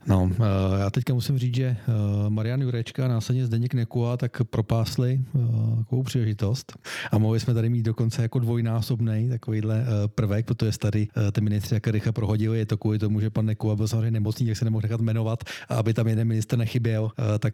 [0.07, 1.91] No, eh, já teďka musím říct, že eh,
[2.29, 5.39] Marian Jurečka a následně Zdeněk Nekua tak propásli eh,
[5.77, 6.73] takovou příležitost.
[7.11, 11.87] A mohli jsme tady mít dokonce jako dvojnásobný takovýhle prvek, protože tady ty ministři jak
[11.87, 14.81] rychle prohodili, je to kvůli tomu, že pan Nekua byl samozřejmě nemocný, tak se nemohl
[14.81, 15.43] nechat jmenovat.
[15.69, 17.53] A aby tam jeden minister nechyběl, tak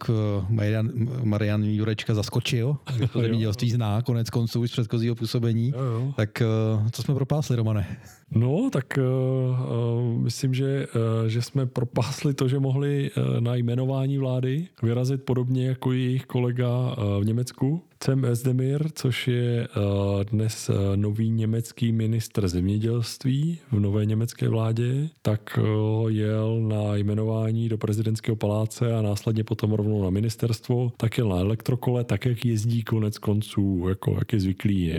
[0.49, 0.91] Marian,
[1.23, 2.77] Marian Jurečka zaskočil,
[3.13, 6.13] to zemědělství zná konec konců z předchozího působení, jo, jo.
[6.15, 6.43] tak
[6.91, 7.97] co jsme propásli, Romane?
[8.31, 14.17] No, tak uh, myslím, že, uh, že jsme propásli to, že mohli uh, na jmenování
[14.17, 20.69] vlády vyrazit podobně jako jejich kolega uh, v Německu, Cem Özdemir, což je uh, dnes
[20.69, 27.77] uh, nový německý ministr zemědělství v nové německé vládě, tak uh, jel na jmenování do
[27.77, 32.83] prezidentského paláce a následně potom rovnou na ministerstvo, tak jel na elektrokole, tak jak jezdí
[32.83, 34.93] konec konců, jako jak je zvyklý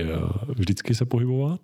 [0.49, 1.61] vždycky se pohybovat.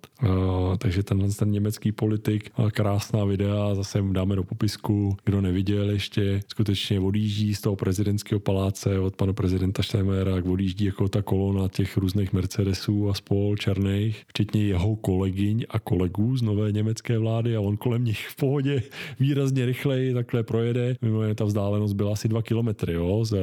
[0.77, 6.99] Takže tenhle ten německý politik krásná videa, zase dáme do popisku, kdo neviděl ještě, skutečně
[6.99, 11.97] odjíždí z toho prezidentského paláce od pana prezidenta Steinmeiera, jak odjíždí jako tak kolona těch
[11.97, 17.61] různých Mercedesů a spol černých, včetně jeho kolegyň a kolegů z nové německé vlády a
[17.61, 18.83] on kolem nich v pohodě
[19.19, 20.95] výrazně rychleji takhle projede.
[21.01, 22.93] Mimo ta vzdálenost byla asi dva kilometry.
[22.93, 23.35] Jo, z,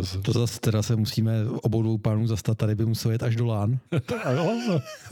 [0.00, 0.22] z...
[0.22, 3.46] To zase teda se musíme obou dvou pánů zastat, tady by musel jet až do
[3.46, 3.78] Lán.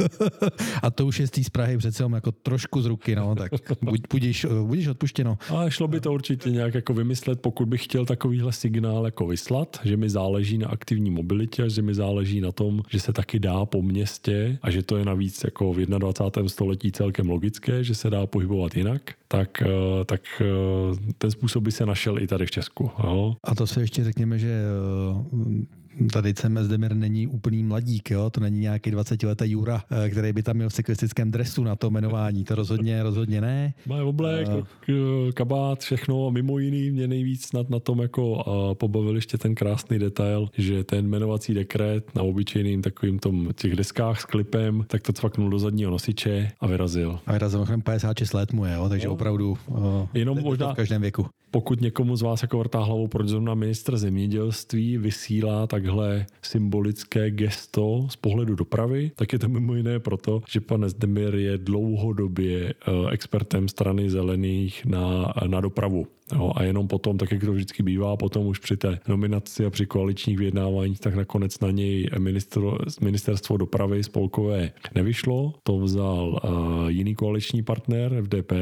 [0.83, 4.01] a to už je z té Prahy přece jako trošku z ruky, no, tak buď,
[4.11, 5.38] budíš, budíš odpuštěno.
[5.57, 9.81] A šlo by to určitě nějak jako vymyslet, pokud bych chtěl takovýhle signál jako vyslat,
[9.85, 13.38] že mi záleží na aktivní mobilitě, že mi záleží záleží na tom, že se taky
[13.38, 16.48] dá po městě a že to je navíc jako v 21.
[16.48, 21.72] století celkem logické, že se dá pohybovat jinak, tak, eh, tak eh, ten způsob by
[21.72, 22.90] se našel i tady v Česku.
[23.04, 23.37] Jo?
[23.44, 28.30] A to se ještě řekněme, že eh, tady CMS Demir není úplný mladík, jo?
[28.30, 31.90] to není nějaký 20-letý Jura, eh, který by tam měl v cyklistickém dresu na to
[31.90, 33.74] jmenování, to rozhodně, rozhodně ne.
[33.86, 39.14] Má oblek, uh, kabát, všechno, mimo jiný mě nejvíc snad na tom jako uh, pobavil
[39.14, 44.24] ještě ten krásný detail, že ten jmenovací dekret na obyčejným takovým tom těch deskách s
[44.24, 47.18] klipem, tak to cvaknul do zadního nosiče a vyrazil.
[47.26, 48.88] A vyrazil 56 let mu je, jo?
[48.88, 49.12] takže no.
[49.14, 51.26] opravdu uh, Jenom možná v každém věku.
[51.50, 57.31] Pokud někomu z vás jako vrtá hlavou, proč zrovna ministr zemědělství vysílá tak takhle symbolické
[57.31, 62.70] gesto z pohledu dopravy, tak je to mimo jiné proto, že pan Zdemir je dlouhodobě
[62.70, 66.07] eh, expertem strany zelených na, na dopravu.
[66.33, 69.71] Jo, a jenom potom, tak jak to vždycky bývá, potom už při té nominaci a
[69.71, 72.62] při koaličních vyjednáváních, tak nakonec na něj minister,
[73.01, 75.55] ministerstvo dopravy spolkové nevyšlo.
[75.62, 78.53] To vzal uh, jiný koaliční partner FDP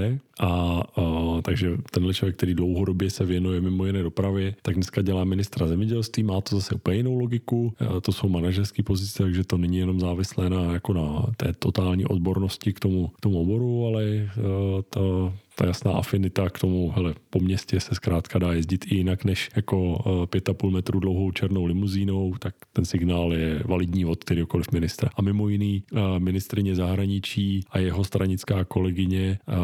[0.41, 5.25] a uh, takže tenhle člověk, který dlouhodobě se věnuje mimo jiné dopravě, tak dneska dělá
[5.25, 7.73] ministra zemědělství, má to zase úplně jinou logiku.
[7.81, 12.07] Uh, to jsou manažerské pozice, takže to není jenom závislé na, jako na té totální
[12.07, 17.15] odbornosti k tomu, k tomu oboru, ale uh, to ta jasná afinita k tomu, hele,
[17.31, 21.01] po městě se zkrátka dá jezdit i jinak než jako eh, pět a půl metru
[21.01, 25.11] dlouhou černou limuzínou, tak ten signál je validní od kteréhokoliv ministra.
[25.17, 29.55] A mimo jiný eh, ministrině zahraničí a jeho stranická kolegyně, eh,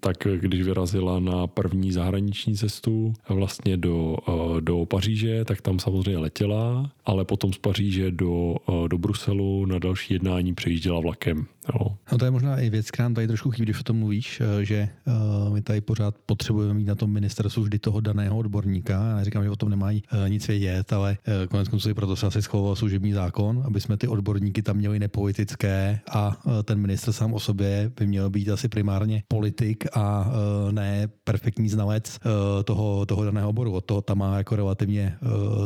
[0.00, 4.16] tak když vyrazila na první zahraniční cestu vlastně do,
[4.60, 8.56] do Paříže, tak tam samozřejmě letěla, ale potom z Paříže do,
[8.88, 11.46] do Bruselu na další jednání přejížděla vlakem.
[11.74, 11.96] Jo.
[12.12, 14.88] No to je možná i věc, která tady trošku chybí, když o tom mluvíš, že
[15.06, 18.92] uh, my tady pořád potřebujeme mít na tom ministerstvu vždy toho daného odborníka.
[18.92, 22.26] Já neříkám, že o tom nemají uh, nic vědět, ale uh, konec konců proto se
[22.26, 27.34] asi schoval služební zákon, aby jsme ty odborníky tam měli nepolitické a ten minister sám
[27.34, 30.32] o sobě by měl být asi primárně politik a
[30.70, 32.18] ne perfektní znalec
[32.64, 33.72] toho, toho daného oboru.
[33.72, 35.16] Od toho tam má jako relativně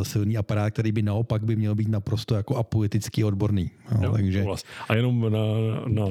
[0.02, 3.70] silný aparát, který by naopak by měl být naprosto jako apolitický odborný.
[3.94, 4.46] No, jo, takže...
[4.88, 5.38] A jenom na,
[5.94, 6.04] na,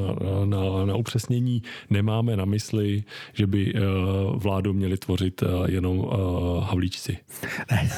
[0.46, 3.80] na, na upřesnění nemáme na mysli, že by uh,
[4.36, 7.18] vládu měli tvořit uh, jenom uh, havlíčci.
[7.72, 7.90] Ne.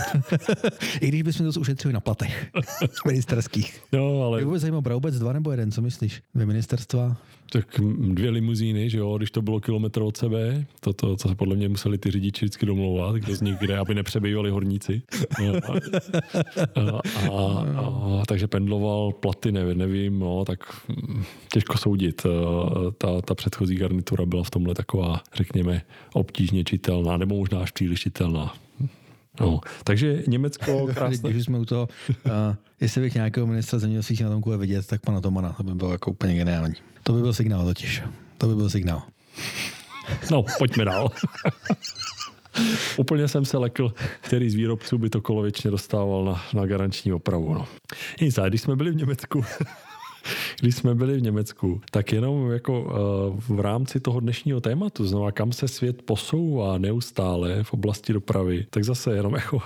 [1.02, 2.48] I když bychom to ušetřili na platech
[3.06, 3.82] ministerských.
[3.91, 4.38] No, ale...
[4.38, 6.22] Mě vůbec zajímá Braubec dva nebo jeden, co myslíš?
[6.36, 7.17] Dvě ministerstva?
[7.54, 7.66] Tak
[8.00, 11.56] dvě limuzíny, že jo, když to bylo kilometr od sebe, to, to, co se podle
[11.56, 15.02] mě museli ty řidiči vždycky domlouvat, kdo z nich kde, aby nepřebývali horníci.
[15.38, 15.70] A,
[16.80, 17.66] a, a,
[18.20, 20.60] a, takže pendloval platy, nevím, nevím, no, tak
[21.54, 22.26] těžko soudit.
[22.98, 25.82] Ta, ta předchozí garnitura byla v tomhle taková, řekněme,
[26.14, 28.54] obtížně čitelná, nebo možná až příliš čitelná.
[29.39, 31.30] No, takže Německo krásné.
[31.30, 31.89] Když jsme u toho,
[32.26, 32.32] uh,
[32.82, 35.91] jestli bych nějakého ministra zemědělství na tom kule vidět, tak pana Tomana, to by bylo
[35.91, 36.76] jako úplně geniální.
[37.04, 38.04] To by byl signál totiž.
[38.38, 39.04] To by byl signál.
[40.32, 41.12] No, pojďme dál.
[42.98, 47.54] Úplně jsem se lekl, který z výrobců by to kolověčně dostával na, na garanční opravu.
[47.54, 47.67] No.
[48.22, 49.46] Nic, když jsme byli v Německu,
[50.60, 55.31] když jsme byli v Německu, tak jenom jako uh, v rámci toho dnešního tématu, znova
[55.31, 59.60] kam se svět posouvá neustále v oblasti dopravy, tak zase jenom jako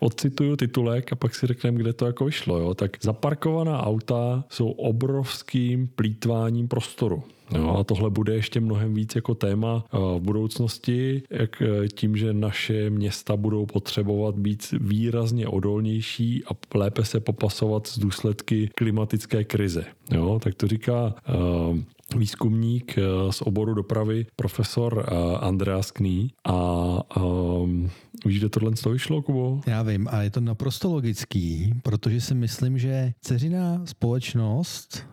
[0.00, 2.58] odcituju titulek a pak si řekneme, kde to jako vyšlo.
[2.58, 2.74] Jo?
[2.74, 7.24] Tak zaparkovaná auta jsou obrovským plítváním prostoru.
[7.52, 12.16] No a tohle bude ještě mnohem víc jako téma eh, v budoucnosti, jak eh, tím,
[12.16, 19.44] že naše města budou potřebovat být výrazně odolnější a lépe se popasovat s důsledky klimatické
[19.44, 19.84] krize.
[20.10, 21.78] Jo, tak to říká uh,
[22.16, 22.98] výzkumník
[23.30, 25.06] z oboru dopravy, profesor
[25.40, 26.30] Andreas Kný.
[26.44, 27.90] A um,
[28.24, 29.60] víš, kde tohle z toho vyšlo, Kubo?
[29.66, 35.06] Já vím, a je to naprosto logický, protože si myslím, že ceřiná společnost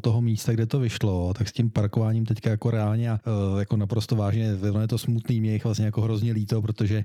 [0.00, 3.20] toho místa, kde to vyšlo, tak s tím parkováním teďka jako reálně a
[3.58, 7.04] jako naprosto vážně, je to smutný, mě jich vlastně jako hrozně líto, protože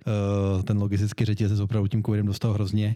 [0.64, 2.96] ten logistický řetězec opravdu tím covidem dostal hrozně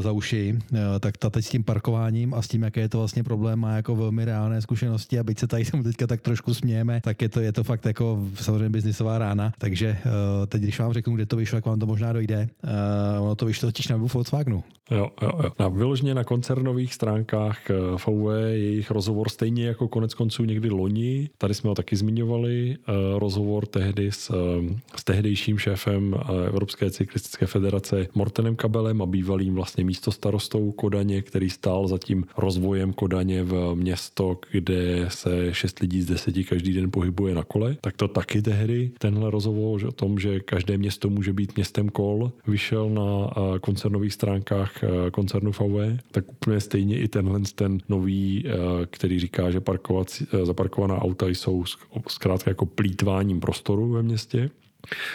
[0.00, 0.58] za uši,
[1.00, 3.76] tak ta teď s tím parkováním a s tím, jaké je to vlastně problém, má
[3.76, 7.40] jako velmi reálné zkušenosti a byť se tady teďka tak trošku smějeme, tak je to,
[7.40, 9.98] je to fakt jako samozřejmě biznisová rána, takže
[10.46, 12.48] teď, když vám řeknu, kde to vyšlo, jak vám to možná dojde,
[13.20, 14.64] ono to vyšlo totiž na Volkswagenu.
[14.90, 15.52] Jo, jo, jo.
[15.58, 17.70] Na, vyloženě na koncernových stránkách
[18.06, 21.30] VW jejich rozhovor stejně jako konec konců někdy loni.
[21.38, 22.76] Tady jsme ho taky zmiňovali.
[22.88, 29.06] Eh, rozhovor tehdy s, eh, s tehdejším šéfem eh, Evropské cyklistické federace Mortenem Kabelem a
[29.06, 35.78] bývalým vlastně místostarostou Kodaně, který stál za tím rozvojem Kodaně v město, kde se šest
[35.78, 37.76] lidí z deseti každý den pohybuje na kole.
[37.80, 42.32] Tak to taky tehdy tenhle rozhovor o tom, že každé město může být městem kol,
[42.46, 44.72] vyšel na koncernových stránkách
[45.12, 48.44] koncernu VW, tak úplně stejně i tenhle ten nový
[48.86, 49.60] který říká, že
[50.22, 51.64] eh, zaparkovaná auta jsou
[52.08, 54.50] zkrátka jako plítváním prostoru ve městě.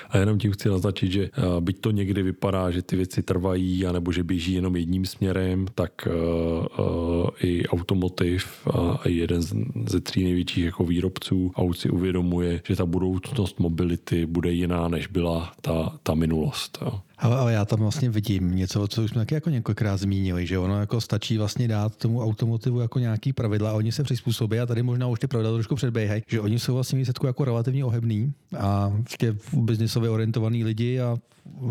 [0.10, 3.86] A jenom tím chci naznačit, že eh, byť to někdy vypadá, že ty věci trvají,
[3.86, 9.42] anebo že běží jenom jedním směrem, tak uh, uh, i automotiv a jeden
[9.88, 15.08] ze tří největších jako výrobců aut si uvědomuje, že ta budoucnost mobility bude jiná, než
[15.08, 16.78] byla ta, ta minulost.
[16.82, 17.02] Jo.
[17.20, 20.60] Ale, ale já tam vlastně vidím něco, co už jsme taky jako několikrát zmínili, že
[20.60, 24.60] ono jako stačí vlastně dát tomu automotivu jako nějaký pravidla a oni se přizpůsobí.
[24.60, 27.86] A tady možná už ty pravidla trošku předběhají, že oni jsou vlastně výsledku jako relativně
[27.86, 31.18] ohebný a vlastně biznisově orientovaný lidi a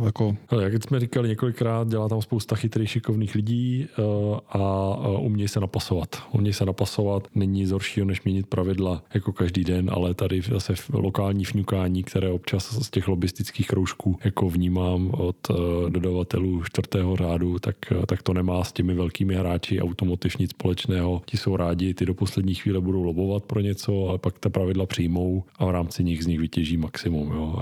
[0.05, 0.37] jako...
[0.49, 4.03] Ale jak jsme říkali několikrát, dělá tam spousta chytrých, šikovných lidí eh,
[4.49, 6.09] a umějí se napasovat.
[6.33, 10.75] Umějí se napasovat, není nic horšího, než měnit pravidla jako každý den, ale tady zase
[10.93, 15.55] lokální fňukání, které občas z těch lobistických kroužků jako vnímám od eh,
[15.91, 21.23] dodavatelů čtvrtého řádu, tak, eh, tak to nemá s těmi velkými hráči automotiv nic společného.
[21.27, 24.87] Ti jsou rádi, ty do poslední chvíle budou lobovat pro něco, ale pak ta pravidla
[24.87, 27.33] přijmou a v rámci nich z nich vytěží maximum.
[27.33, 27.57] Jo.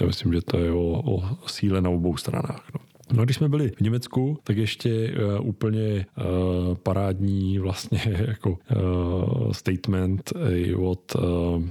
[0.00, 1.22] Já myslím, že to je o, o
[1.54, 2.64] síle na obou stranách.
[2.74, 2.80] No.
[3.12, 9.52] No když jsme byli v Německu, tak ještě uh, úplně uh, parádní vlastně jako uh,
[9.52, 10.32] statement
[10.76, 11.62] od uh,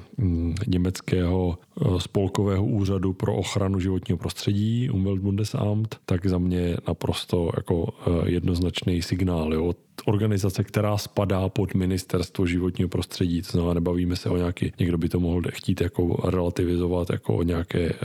[0.67, 7.87] německého uh, spolkového úřadu pro ochranu životního prostředí Umweltbundesamt, tak za mě naprosto jako uh,
[8.25, 9.53] jednoznačný signál.
[9.53, 9.73] Jo
[10.05, 13.41] organizace, která spadá pod ministerstvo životního prostředí.
[13.41, 17.43] To znamená, nebavíme se o nějaký, někdo by to mohl chtít jako relativizovat jako o
[17.43, 17.95] nějaké eh,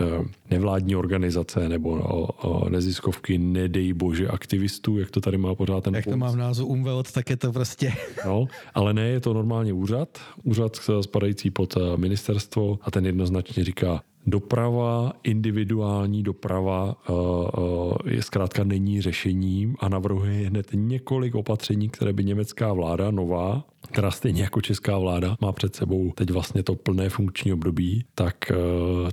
[0.50, 5.94] nevládní organizace nebo o, o neziskovky, nedej bože aktivistů, jak to tady má pořád ten
[5.94, 7.92] Jak to má v názvu Umwelt, tak je to prostě...
[8.26, 13.64] No, ale ne, je to normálně úřad, úřad spadající pod eh, ministerstvo a ten jednoznačně
[13.64, 21.88] říká, doprava, individuální doprava uh, uh, je zkrátka není řešením a navrhuje hned několik opatření,
[21.88, 26.62] které by německá vláda nová která stejně jako česká vláda má před sebou teď vlastně
[26.62, 28.54] to plné funkční období, tak, eh,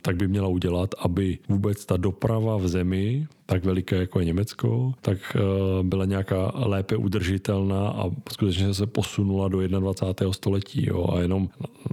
[0.02, 4.94] tak by měla udělat, aby vůbec ta doprava v zemi, tak veliké jako je Německo,
[5.02, 5.40] tak eh,
[5.84, 10.34] byla nějaká lépe udržitelná a skutečně se posunula do 21.
[10.34, 10.88] století.
[10.88, 11.08] Jo.
[11.14, 11.50] A jenom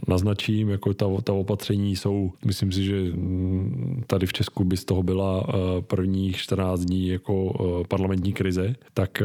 [0.09, 4.85] naznačím, jako ta, ta opatření jsou, myslím si, že mm, tady v Česku by z
[4.85, 7.53] toho byla eh, prvních 14 dní jako
[7.89, 9.23] parlamentní krize, tak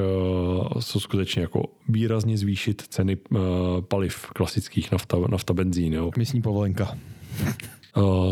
[0.80, 3.18] jsou skutečně jako výrazně zvýšit ceny
[3.88, 5.94] paliv klasických nafta, nafta benzín.
[5.94, 6.12] Jo.
[6.18, 6.98] Místní povolenka.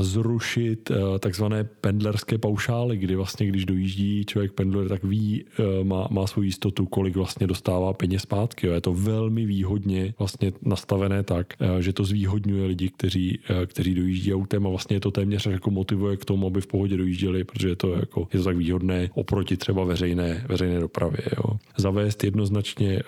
[0.01, 5.45] Zrušit takzvané pendlerské paušály, kdy vlastně, když dojíždí člověk pendler, tak ví,
[5.83, 8.67] má, má svou jistotu, kolik vlastně dostává peněz zpátky.
[8.67, 14.67] Je to velmi výhodně vlastně nastavené tak, že to zvýhodňuje lidi, kteří, kteří dojíždí autem
[14.67, 17.75] a vlastně je to téměř jako motivuje k tomu, aby v pohodě dojížděli, protože je
[17.75, 21.21] to, jako, je to tak výhodné oproti třeba veřejné, veřejné dopravě.
[21.37, 21.57] Jo.
[21.77, 23.01] Zavést jednoznačně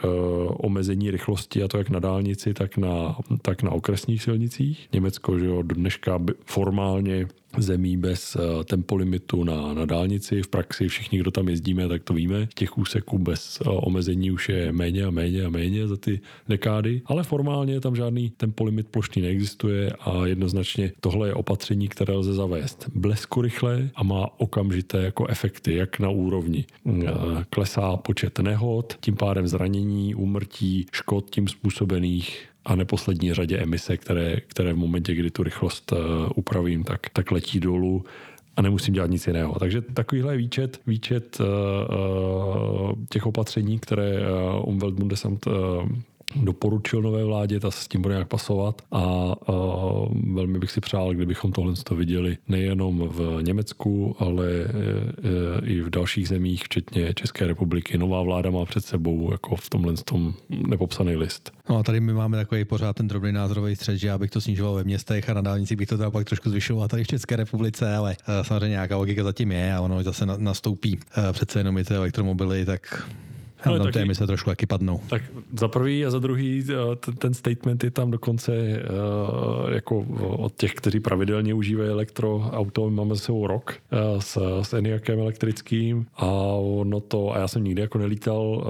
[0.47, 4.89] omezení rychlosti a to jak na dálnici, tak na, tak na okresních silnicích.
[4.93, 7.27] Německo, že jo, do dneška formálně
[7.57, 10.41] zemí bez uh, tempolimitu na, na dálnici.
[10.41, 12.47] V praxi všichni, kdo tam jezdíme, tak to víme.
[12.55, 16.19] Těch úseků bez uh, omezení už je méně a méně a méně za ty
[16.49, 22.33] dekády, ale formálně tam žádný tempolimit plošný neexistuje a jednoznačně tohle je opatření, které lze
[22.33, 26.65] zavést blesku rychle a má okamžité jako efekty, jak na úrovni.
[26.83, 27.03] Uh,
[27.49, 34.37] klesá počet nehod, tím pádem zranění, úmrtí, škod tím způsobených a neposlední řadě emise, které,
[34.47, 35.97] které v momentě, kdy tu rychlost uh,
[36.35, 38.05] upravím, tak, tak letí dolů
[38.55, 39.59] a nemusím dělat nic jiného.
[39.59, 41.45] Takže takovýhle výčet, výčet uh,
[43.09, 45.53] těch opatření, které uh, Umweltbundesamt uh,
[46.35, 48.99] doporučil nové vládě, ta se s tím bude nějak pasovat a,
[49.47, 49.55] a
[50.33, 55.81] velmi bych si přál, kdybychom tohle to viděli nejenom v Německu, ale e, e, i
[55.81, 57.97] v dalších zemích, včetně České republiky.
[57.97, 61.51] Nová vláda má před sebou jako v tomhle tom nepopsaný list.
[61.69, 64.41] No a tady my máme takový pořád ten drobný názorový střed, že já bych to
[64.41, 67.35] snižoval ve městech a na dálnici bych to teda pak trošku zvyšoval tady v České
[67.35, 70.99] republice, ale e, samozřejmě nějaká logika zatím je a ono zase nastoupí
[71.31, 73.09] přece jenom i ty elektromobily, tak
[73.65, 74.99] ale tam taky, se trošku taky padnou.
[75.09, 75.21] Tak
[75.57, 78.83] za prvý a za druhý eh, ten statement je tam dokonce eh,
[79.73, 86.05] jako od těch, kteří pravidelně užívají elektroauto, máme se rok eh, s, s Eniakem elektrickým
[86.15, 88.67] a ono to, a já jsem nikdy jako nelítal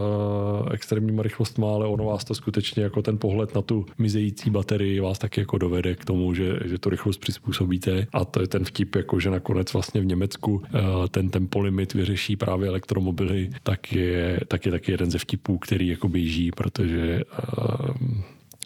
[0.72, 5.20] extrémníma rychlostma, ale ono vás to skutečně jako ten pohled na tu mizející baterii vás
[5.20, 8.96] taky jako dovede k tomu, že, že tu rychlost přizpůsobíte a to je ten vtip,
[8.96, 10.64] jako že nakonec vlastně v Německu
[11.12, 16.09] ten tempolimit vyřeší právě elektromobily, tak je, tak je taky jeden ze vtipů, který jako
[16.09, 17.21] běží, protože
[17.59, 17.95] uh,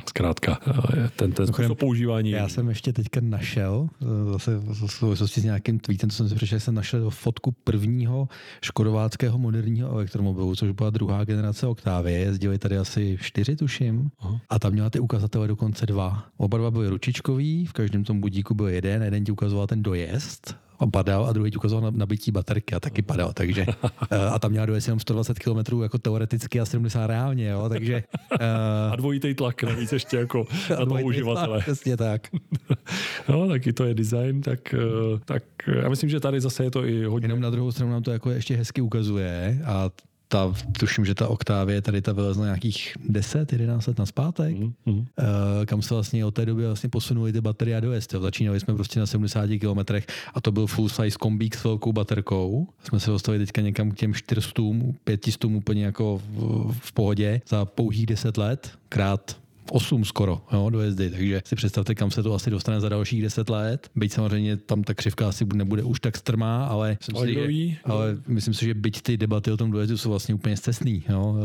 [0.09, 2.31] Zkrátka, eh, ten, ten způsob používání.
[2.31, 6.35] Já jsem ještě teďka našel, eh, zase v souvislosti s nějakým tweetem, co jsem si
[6.35, 8.27] přišel, jsem našel fotku prvního
[8.61, 12.19] škodováckého moderního elektromobilu, což byla druhá generace Octavie.
[12.19, 14.11] Jezdili tady asi čtyři, tuším.
[14.19, 14.41] Aha.
[14.49, 16.25] A tam měla ty ukazatele dokonce dva.
[16.37, 20.55] Oba dva byly ručičkový, v každém tom budíku byl jeden, jeden ti ukazoval ten dojezd
[20.87, 23.65] padal a druhý ukazoval na nabití baterky a taky padal, takže
[24.11, 28.03] eh, a tam měla dojezd jenom 120 km jako teoreticky a 70 reálně, jo, takže
[28.31, 28.37] uh,
[28.91, 31.59] a dvojitý tlak navíc ještě jako na toho uživatele.
[31.59, 32.27] Přesně tak.
[33.29, 34.77] no, taky to je design, tak, eh,
[35.25, 35.43] tak
[35.81, 37.25] já myslím, že tady zase je to i hodně.
[37.25, 39.89] Jenom na druhou stranu nám to jako ještě hezky ukazuje a
[40.31, 44.73] ta, tuším, že ta Octavie tady ta vylezla nějakých 10, 11 let na zpátek, mm,
[44.85, 44.97] mm.
[44.97, 45.05] Uh,
[45.65, 48.11] kam se vlastně od té doby vlastně posunuli ty baterie a dojezd.
[48.11, 49.93] Začínali jsme prostě na 70 km
[50.33, 52.67] a to byl full size kombík s velkou baterkou.
[52.83, 54.61] Jsme se dostali teďka někam k těm 400,
[55.03, 59.37] 500 úplně jako v, v pohodě za pouhých 10 let, krát
[59.71, 63.49] 8 skoro jo, dojezdy, takže si představte, kam se to asi dostane za dalších 10
[63.49, 63.89] let.
[63.95, 68.17] Byť samozřejmě tam ta křivka asi nebude už tak strmá, ale myslím, si, že, ale
[68.27, 71.03] myslím si, že byť ty debaty o tom dojezdu jsou vlastně úplně zcestný.
[71.09, 71.35] Jo.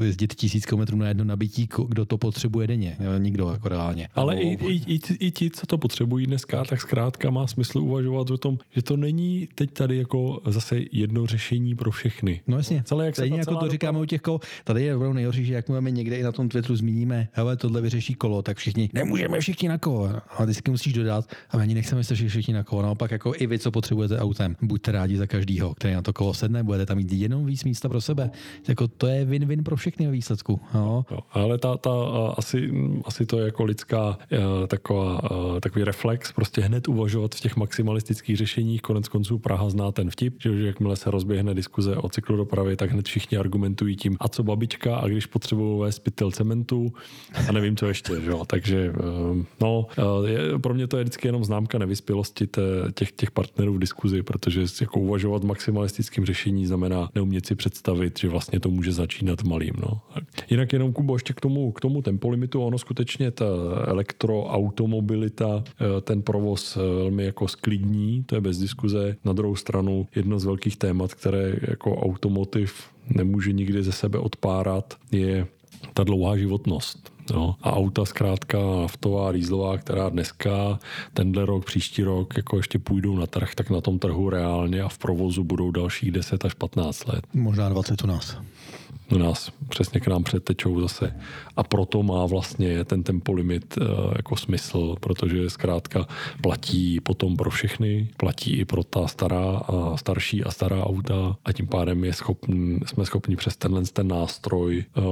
[0.00, 4.08] Eh, jezdit tisíc kilometrů na jedno nabití, kdo to potřebuje denně, jo, nikdo jako reálně.
[4.14, 8.30] Ale i, i, i, i ti, co to potřebují dneska, tak zkrátka má smysl uvažovat
[8.30, 12.40] o tom, že to není teď tady jako zase jedno řešení pro všechny.
[12.46, 12.82] No jasně.
[12.86, 14.20] Celé, jak Stejně jako to říkáme u těch.
[14.64, 17.80] Tady je opravdu nejhorší, že jak máme někde i na tom Twitteru zmíníme, hele, tohle
[17.80, 20.10] vyřeší kolo, tak všichni, nemůžeme všichni na kolo.
[20.38, 22.82] A vždycky musíš dodat, a my ani nechceme se všichni na kolo.
[22.82, 26.34] Naopak jako i vy, co potřebujete autem, buďte rádi za každýho, který na to kolo
[26.34, 28.30] sedne, budete tam mít jenom víc místa pro sebe.
[28.68, 30.60] Jako to je win-win pro všechny výsledku.
[30.74, 31.06] No.
[31.30, 31.90] Ale ta, ta,
[32.36, 32.72] asi,
[33.04, 34.18] asi to je jako lidská
[34.68, 35.20] taková,
[35.60, 38.82] takový reflex, prostě hned uvažovat v těch maximalistických řešeních.
[38.82, 42.90] Konec konců Praha zná ten vtip, že, že jakmile se rozběhne diskuze o cyklodopravě, tak
[42.90, 46.92] hned všichni argumentují tím, a co babička, a když potřebují vést pytel cementu,
[47.48, 48.20] a nevím, co ještě.
[48.20, 48.32] Že?
[48.46, 52.48] Takže eh, no, eh, pro mě to je vždycky jenom známka nevyspělosti
[52.94, 58.28] těch, těch partnerů v diskuzi, protože jako uvažovat maximalistickým řešení znamená neumět si představit, že
[58.28, 59.74] vlastně to může začínat malým.
[59.82, 60.00] No.
[60.50, 63.44] Jinak jenom, Kubo, ještě k tomu, k tomu tempolimitu, ono skutečně ta
[63.86, 69.16] elektroautomobilita, eh, ten provoz velmi jako sklidní, to je bez diskuze.
[69.24, 74.94] Na druhou stranu jedno z velkých témat, které jako automotiv nemůže nikdy ze sebe odpárat,
[75.12, 75.46] je
[75.94, 77.14] ta dlouhá životnost.
[77.32, 77.56] No.
[77.62, 80.78] A auta zkrátka naftová, rýzlová, která dneska,
[81.14, 84.88] tenhle rok, příští rok, jako ještě půjdou na trh, tak na tom trhu reálně a
[84.88, 87.26] v provozu budou dalších 10 až 15 let.
[87.34, 88.36] Možná 20 u nás.
[89.12, 91.14] U nás přesně k nám předtečou zase.
[91.56, 93.86] A proto má vlastně ten tempolimit uh,
[94.16, 96.06] jako smysl, protože zkrátka
[96.42, 101.52] platí potom pro všechny, platí i pro ta stará a starší a stará auta a
[101.52, 105.04] tím pádem je schopný, jsme schopni přes tenhle ten nástroj uh,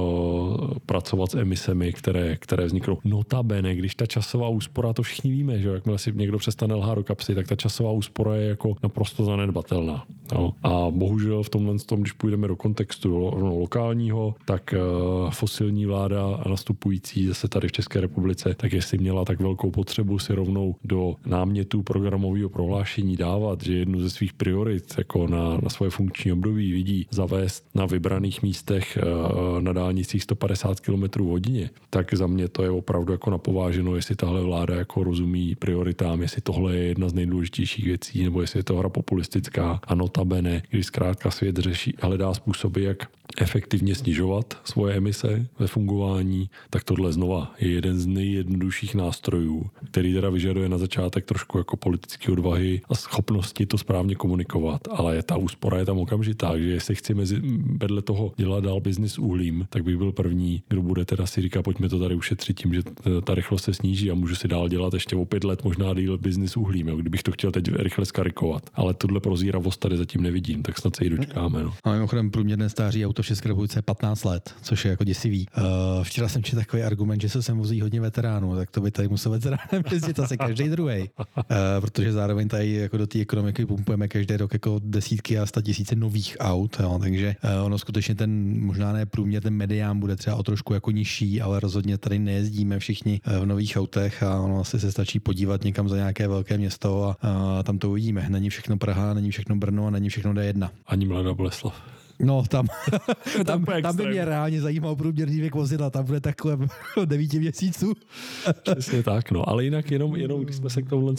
[0.85, 2.97] pracovat s emisemi, které, které vzniknou.
[3.03, 7.03] Notabene, když ta časová úspora, to všichni víme, že jakmile si někdo přestane lhát do
[7.03, 10.05] kapsy, tak ta časová úspora je jako naprosto zanedbatelná.
[10.33, 10.53] No.
[10.63, 16.39] A bohužel v tomhle tom, když půjdeme do kontextu no, lokálního, tak uh, fosilní vláda
[16.49, 21.15] nastupující zase tady v České republice, tak jestli měla tak velkou potřebu si rovnou do
[21.25, 26.71] námětu programového prohlášení dávat, že jednu ze svých priorit jako na, na svoje funkční období
[26.71, 32.63] vidí zavést na vybraných místech uh, na dálnicích 150 km hodině, tak za mě to
[32.63, 37.13] je opravdu jako napováženo, jestli tahle vláda jako rozumí prioritám, jestli tohle je jedna z
[37.13, 42.33] nejdůležitějších věcí, nebo jestli je to hra populistická a notabene, když zkrátka svět řeší, hledá
[42.33, 43.07] způsoby, jak
[43.37, 50.13] efektivně snižovat svoje emise ve fungování, tak tohle znova je jeden z nejjednodušších nástrojů, který
[50.13, 55.37] teda vyžaduje na začátek trošku jako politické odvahy a schopnosti to správně komunikovat, ale ta
[55.37, 57.41] úspora je tam okamžitá, že jestli chci mezi,
[57.77, 61.63] vedle toho dělat dál biznis uhlím, tak bych byl první, kdo bude teda si říkat,
[61.63, 62.81] pojďme to tady ušetřit tím, že
[63.23, 66.17] ta rychlost se sníží a můžu si dál dělat ještě o pět let možná díl
[66.17, 68.69] biznis uhlím, jo, kdybych to chtěl teď rychle skarikovat.
[68.73, 71.63] Ale tuhle prozíravost tady zatím nevidím, tak snad se ji dočkáme.
[71.63, 71.73] No.
[71.83, 75.47] A mimochodem průměrné stáří auto v České republice je 15 let, což je jako děsivý.
[75.57, 75.63] Uh,
[76.03, 79.07] včera jsem četl takový argument, že se sem vozí hodně veteránů, tak to by tady
[79.07, 81.09] musel veteránem jezdit asi každý druhý.
[81.17, 81.33] Uh,
[81.79, 85.95] protože zároveň tady jako do té ekonomiky pumpujeme každý rok jako desítky a sta tisíce
[85.95, 90.35] nových aut, jo, takže uh, ono skutečně ten možná ne průměr, ten medián bude třeba
[90.35, 94.79] o trošku jako nižší, ale rozhodně tady nejezdíme všichni v nových autech a ono asi
[94.79, 97.17] se stačí podívat někam za nějaké velké město a,
[97.59, 98.25] a tam to uvidíme.
[98.29, 100.69] Není všechno Praha, není všechno Brno a není všechno D1.
[100.87, 102.02] Ani Mladá Boleslav.
[102.23, 102.67] No, tam,
[103.45, 106.57] tam, tam by mě reálně zajímal průměrný věk vozidla, tam bude takhle
[107.05, 107.93] 9 měsíců.
[108.63, 111.13] Přesně tak, no, ale jinak jenom, jenom když jsme se k tomu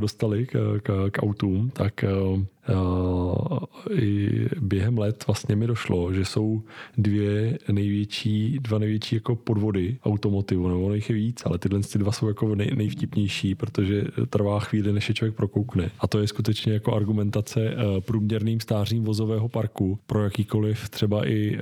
[0.00, 2.04] dostali, k, k, k autům, tak
[3.94, 4.30] i
[4.60, 6.62] během let vlastně mi došlo, že jsou
[6.98, 12.12] dvě největší, dva největší jako podvody automotivu, nebo jich je víc, ale tyhle ty dva
[12.12, 15.90] jsou jako nej, nejvtipnější, protože trvá chvíli, než je člověk prokoukne.
[15.98, 21.56] A to je skutečně jako argumentace eh, průměrným stářím vozového parku pro jakýkoliv třeba i
[21.56, 21.60] eh,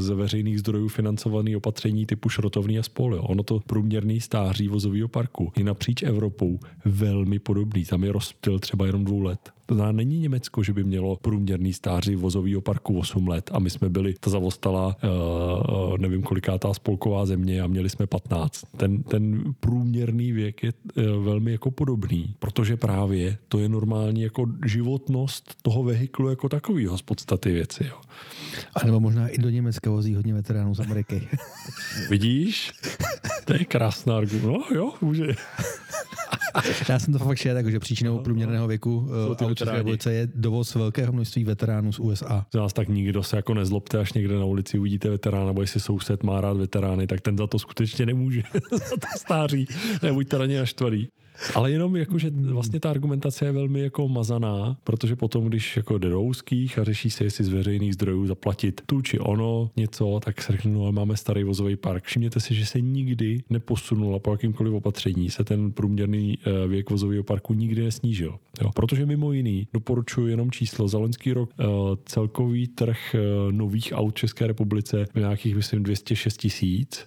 [0.00, 3.20] z veřejných zdrojů financovaný opatření typu šrotovný a spol.
[3.22, 7.84] Ono to průměrný stáří vozového parku je napříč Evropou velmi podobný.
[7.84, 9.50] Tam je rozptyl třeba jenom dvou let.
[9.66, 13.70] To znamená, není Německo, že by mělo průměrný stáří vozového parku 8 let a my
[13.70, 18.64] jsme byli ta zavostala, uh, nevím kolikátá spolková země a měli jsme 15.
[18.76, 24.46] Ten, ten průměrný věk je uh, velmi jako podobný, protože právě to je normální jako
[24.66, 27.84] životnost toho vehiklu jako takového z podstaty věci.
[27.84, 27.96] Jo.
[28.74, 31.28] A nebo možná i do Německa vozí hodně veteránů z Ameriky.
[32.10, 32.72] Vidíš?
[33.44, 34.46] To je krásná argument.
[34.46, 35.26] No jo, může.
[36.88, 39.08] Já jsem to fakt šel, tak, že příčinou průměrného věku
[39.40, 42.46] uh, České republice je dovoz velkého množství veteránů z USA.
[42.52, 45.80] Z nás tak nikdo se jako nezlobte, až někde na ulici uvidíte veterána, nebo jestli
[45.80, 48.42] soused má rád veterány, tak ten za to skutečně nemůže.
[48.70, 49.66] za to stáří.
[50.02, 51.08] Nebuďte na ně naštvaný.
[51.54, 55.98] Ale jenom jako, že vlastně ta argumentace je velmi jako mazaná, protože potom, když jako
[55.98, 60.20] jde do úzkých a řeší se, jestli z veřejných zdrojů zaplatit tu či ono něco,
[60.24, 62.04] tak se řekne, no ale máme starý vozový park.
[62.04, 66.90] Všimněte si, že se nikdy neposunul a po jakýmkoliv opatření se ten průměrný eh, věk
[66.90, 68.38] vozového parku nikdy nesnížil.
[68.62, 68.70] Jo.
[68.74, 70.88] Protože mimo jiný doporučuji jenom číslo.
[70.88, 71.66] Za loňský rok uh,
[72.04, 77.06] celkový trh uh, nových aut v České republice byl nějakých, myslím, 206 tisíc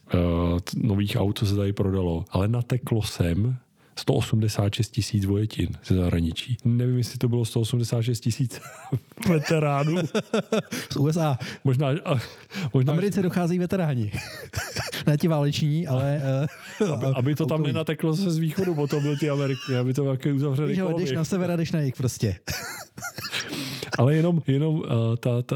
[0.77, 2.25] nových aut, co se tady prodalo.
[2.29, 3.57] Ale nateklo sem
[3.97, 6.57] 186 tisíc vojetin ze zahraničí.
[6.65, 8.61] Nevím, jestli to bylo 186 tisíc
[9.29, 9.97] veteránů.
[10.91, 11.37] Z USA.
[11.63, 12.19] Možná, a,
[12.73, 12.93] možná...
[12.93, 14.11] V Americe docházejí veteráni.
[15.07, 16.21] ne ti váleční, ale...
[16.81, 20.03] Uh, aby, aby to tam nenateklo se z východu, potom byl ty Ameriky, aby to
[20.03, 22.35] nějaký uzavřeli Víš, jdeš na sever a jdeš na jich prostě.
[23.97, 24.85] Ale jenom, jenom uh,
[25.19, 25.55] ta, ta,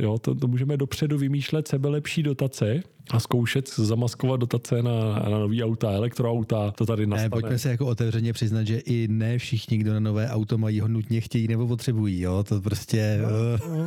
[0.00, 5.64] jo, to, to můžeme dopředu vymýšlet sebelepší dotace, a zkoušet zamaskovat dotace na, na nový
[5.64, 7.24] auta, elektroauta, to tady nastane.
[7.24, 10.80] Ne, pojďme se jako otevřeně přiznat, že i ne všichni, kdo na nové auto mají,
[10.80, 12.20] ho nutně chtějí nebo potřebují.
[12.20, 12.44] Jo?
[12.48, 13.18] To prostě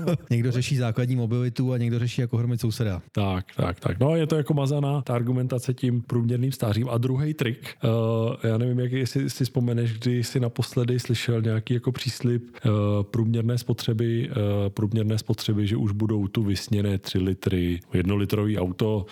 [0.05, 3.01] uh, někdo řeší základní mobilitu a někdo řeší jako hromit souseda.
[3.11, 3.99] Tak, tak, tak.
[3.99, 6.89] No je to jako mazaná ta argumentace tím průměrným stářím.
[6.89, 11.73] A druhý trik, uh, já nevím, jak jestli si vzpomeneš, kdy jsi naposledy slyšel nějaký
[11.73, 12.71] jako příslip uh,
[13.03, 14.35] průměrné spotřeby, uh,
[14.69, 19.05] průměrné spotřeby, že už budou tu vysněné 3 litry, jednolitrový auto,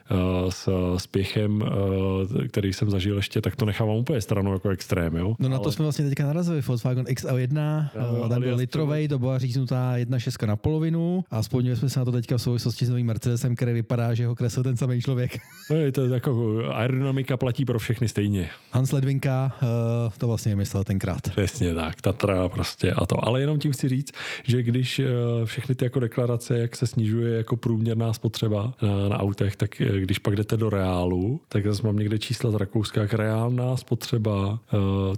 [0.50, 1.64] s spěchem,
[2.48, 5.16] který jsem zažil ještě, tak to nechávám úplně stranou jako extrém.
[5.16, 5.36] Jo?
[5.40, 5.64] No na ale...
[5.64, 6.62] to jsme vlastně teďka narazili.
[6.62, 11.90] Volkswagen XL1, no, ten byl litrovej, to byla říznutá 1.6 na polovinu a spojili jsme
[11.90, 14.78] se na to teďka v souvislosti s novým Mercedesem, který vypadá, že ho kreslil ten
[14.78, 15.38] samý člověk.
[15.72, 18.50] No, je to jako aerodynamika platí pro všechny stejně.
[18.72, 19.56] Hans Ledvinka
[20.18, 21.30] to vlastně myslel tenkrát.
[21.30, 23.28] Přesně tak, Tatra prostě a to.
[23.28, 24.12] Ale jenom tím chci říct,
[24.44, 25.02] že když
[25.46, 30.20] všechny ty jako deklarace, jak se snižuje jako průměrná spotřeba na, na autech, tak když
[30.20, 34.60] pak jdete do reálu, tak zase mám někde čísla z Rakouska, jak reálná spotřeba uh,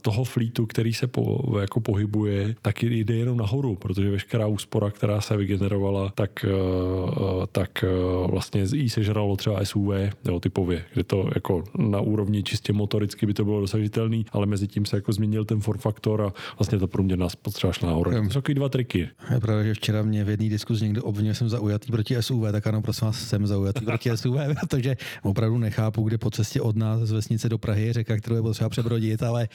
[0.02, 5.22] toho flítu, který se po, jako pohybuje, tak jde jenom nahoru, protože veškerá úspora, která
[5.22, 7.86] se vygenerovala, tak, uh, tak
[8.24, 9.92] uh, vlastně jí sežralo třeba SUV
[10.26, 14.68] jo, typově, kde to jako na úrovni čistě motoricky by to bylo dosažitelný, ale mezi
[14.68, 18.12] tím se jako změnil ten form faktor a vlastně to průměrná spotřeba šla nahoru.
[18.12, 19.10] To jsou takový dva triky.
[19.34, 22.68] Je pravda, že včera mě v jedné diskuzi někdo obvinil, jsem zaujatý proti SUV, tak
[22.68, 24.38] ano, prosím vás, jsem zaujatý proti SUV,
[24.70, 28.36] protože opravdu nechápu, kde po cestě od nás z vesnice do Prahy je řeka, kterou
[28.36, 29.48] je potřeba přebrodit, ale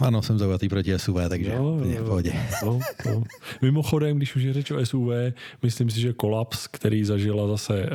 [0.00, 2.32] ano, jsem zaujatý proti SUV, takže jo, jo, v pohodě.
[2.64, 3.22] Jo, jo.
[3.62, 5.10] Mimochodem, když už je řeč o SUV,
[5.62, 7.88] myslím si, že kolaps, který zažila zase uh,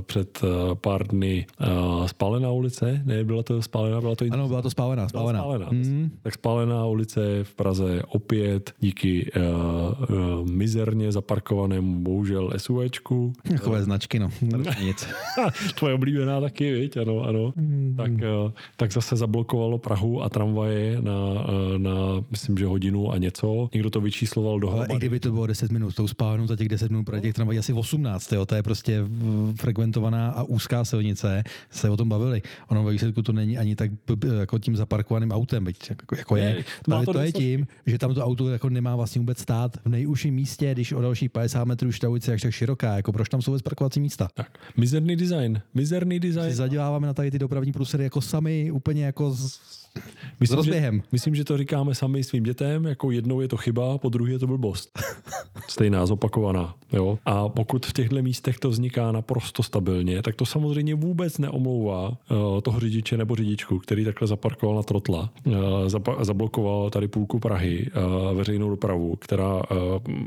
[0.00, 4.62] před uh, pár dny uh, spálená ulice, ne, byla to spálená, byla to Ano, byla
[4.62, 5.38] to spálená, spálená.
[5.38, 5.66] spálená.
[5.70, 6.10] Mm.
[6.22, 13.32] Tak spálená ulice v Praze opět díky uh, uh, mizerně zaparkovanému bohužel SUVčku.
[13.48, 14.30] Takové značky, no.
[14.80, 15.08] Nic.
[15.74, 16.96] Tvoje oblíbená taky, viď?
[16.96, 17.52] Ano, ano.
[17.56, 17.94] Mm.
[17.96, 21.94] Tak, uh, tak zase zablokovalo Prahu a tramvaje na, uh, na,
[22.30, 23.68] myslím, že hodinu a něco.
[23.74, 26.68] Někdo to vyčísloval do Ale i kdyby to bylo 10 minut, tou spálnou za těch
[26.68, 28.46] 10 minut pro těch tramvají asi 18, jo.
[28.46, 29.04] to je prostě
[29.60, 32.42] frekventovaná a úzká silnice, se o tom bavili.
[32.68, 33.90] Ono ve výsledku to není ani tak
[34.38, 36.64] jako tím zaparkovaným autem, byť jako, jako je.
[36.84, 39.76] to ale to, to je tím, že tam to auto jako nemá vlastně vůbec stát
[39.84, 43.42] v nejužším místě, když o další 50 metrů ulice je tak široká, jako proč tam
[43.42, 44.28] jsou vůbec parkovací místa.
[44.34, 44.58] Tak.
[44.76, 46.50] Mizerný design, mizerný design.
[46.50, 49.60] Si zaděláváme na tady ty dopravní průsery jako sami, úplně jako z,
[50.40, 50.96] myslím, s rozběhem.
[50.96, 54.32] Že, myslím, že to říkáme sami svým dětem, jako jednou je to chyba, po druhé
[54.32, 54.98] je to blbost.
[55.68, 56.74] Stejná, zopakovaná.
[56.92, 57.18] Jo?
[57.24, 62.60] A pokud v těchto místech to vzniká naprosto stabilně, tak to samozřejmě vůbec neomlouvá uh,
[62.60, 65.54] toho řidiče nebo řidičku, který takhle zaparkoval na trotla, uh,
[65.86, 67.86] zapa- zablokoval tady půlku Prahy,
[68.30, 69.62] uh, veřejnou dopravu, která uh,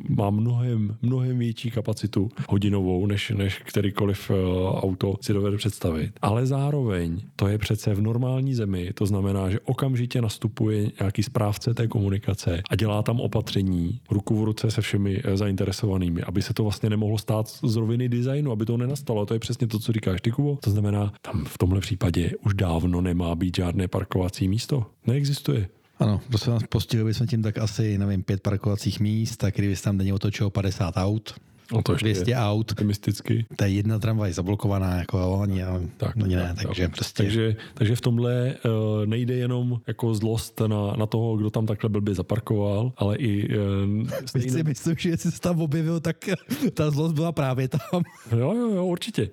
[0.10, 6.12] má mnohem, mnohem větší kapacitu hodinovou, než, než kterýkoliv uh, auto si dovede představit.
[6.22, 11.74] Ale zároveň to je přece v normální zemi, to znamená, že okamžitě nastupuje nějaký správce
[11.74, 16.64] té komunikace a dělá tam opatření ruku v ruce se všemi zainteresovanými, aby se to
[16.64, 19.22] vlastně nemohlo stát z roviny designu, aby to nenastalo.
[19.22, 20.58] A to je přesně to, co říkáš ty, Kubo.
[20.64, 24.86] To znamená, tam v tomhle případě už dávno nemá být žádné parkovací místo.
[25.08, 25.70] Neexistuje.
[26.00, 29.84] Ano, prosím vás, postihli bychom tím tak asi, nevím, pět parkovacích míst, tak kdyby se
[29.84, 31.34] tam denně otočilo 50 aut,
[31.74, 32.72] No to 200 aut.
[32.72, 33.46] Optimisticky.
[33.62, 36.96] Je jedna tramvaj zablokovaná, jako oni, ale tak, oni ne, tak, takže tak.
[36.96, 37.24] prostě...
[37.24, 41.90] Takže, takže v tomhle uh, nejde jenom jako zlost na, na toho, kdo tam takhle
[41.90, 43.52] blbě zaparkoval, ale i...
[43.62, 44.50] Uh, stejný...
[44.50, 46.18] si myslím, že jestli se tam objevil, tak
[46.74, 48.04] ta zlost byla právě tam.
[48.32, 49.30] Jo, jo, jo, určitě.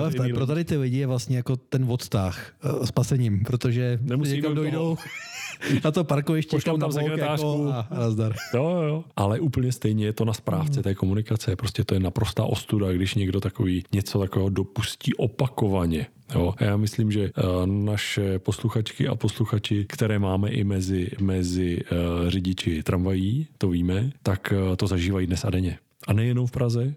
[0.00, 4.32] Ale tady, pro tady ty lidi je vlastně jako ten odstah uh, spasením, protože Nemusí
[4.32, 4.96] někam dojdou
[5.84, 7.64] na to parkoviště, Pošlou tam sekretářku.
[7.66, 8.34] Jako a, a zdar.
[8.54, 9.04] Jo, jo.
[9.16, 11.56] Ale úplně stejně je to na správce té komunikace.
[11.56, 16.06] Prostě to je naprostá ostuda, když někdo takový něco takového dopustí opakovaně.
[16.34, 16.54] Jo.
[16.56, 22.28] A já myslím, že uh, naše posluchačky a posluchači, které máme i mezi, mezi uh,
[22.28, 25.78] řidiči tramvají, to víme, tak uh, to zažívají dnes a denně.
[26.06, 26.94] A nejenom v Praze,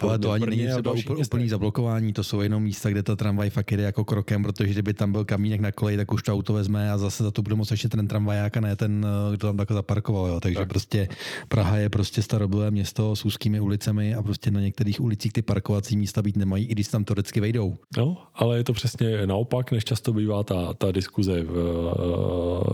[0.00, 3.50] Ale to ani není třeba úplný, úplný zablokování, to jsou jenom místa, kde ta tramvaj
[3.50, 6.52] fakt jde jako krokem, protože kdyby tam byl kamínek na koleji, tak už to auto
[6.52, 9.46] vezme a zase za to bude moct ještě ten tramvaják a ne ten, eh, kdo
[9.46, 10.26] tam takhle zaparkoval.
[10.26, 10.40] Jo.
[10.40, 10.68] Takže tak.
[10.68, 11.08] prostě
[11.48, 15.96] Praha je prostě starobylé město s úzkými ulicemi a prostě na některých ulicích ty parkovací
[15.96, 17.76] místa být nemají, i když tam teoreticky vejdou.
[17.96, 21.54] No, ale je to přesně naopak, než často bývá ta, ta diskuze v,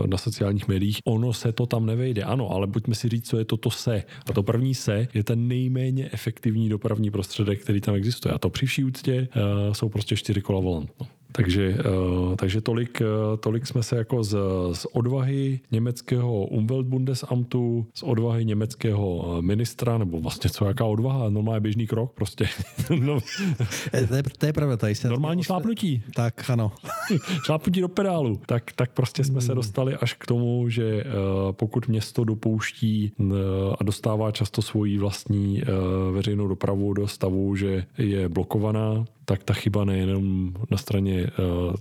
[0.03, 0.99] eh, na sociálních médiích.
[1.05, 4.03] Ono se to tam nevejde, ano, ale pojďme si říct, co je to to se.
[4.29, 8.33] A to první se je ten nejméně efektivní dopravní prostředek, který tam existuje.
[8.33, 9.27] A to při vší úctě
[9.67, 10.91] uh, jsou prostě čtyři kola volant.
[10.99, 11.07] No.
[11.31, 11.77] Takže,
[12.29, 14.37] uh, takže tolik, uh, tolik jsme se jako z,
[14.73, 21.87] z odvahy německého Umweltbundesamtu, z odvahy německého ministra, nebo vlastně co jaká odvaha, normálně běžný
[21.87, 22.47] krok prostě.
[22.99, 23.19] no.
[24.07, 24.77] to, je, to je pravda.
[24.77, 26.03] Tady se Normální šlápnutí.
[26.15, 26.71] Tak, ano.
[27.45, 28.39] šlápnutí do pedálu.
[28.45, 29.55] Tak, tak prostě jsme se hmm.
[29.55, 31.03] dostali až k tomu, že
[31.51, 33.11] pokud město dopouští
[33.79, 35.63] a dostává často svoji vlastní
[36.11, 41.73] veřejnou dopravu do stavu, že je blokovaná, tak ta chyba nejenom na straně uh,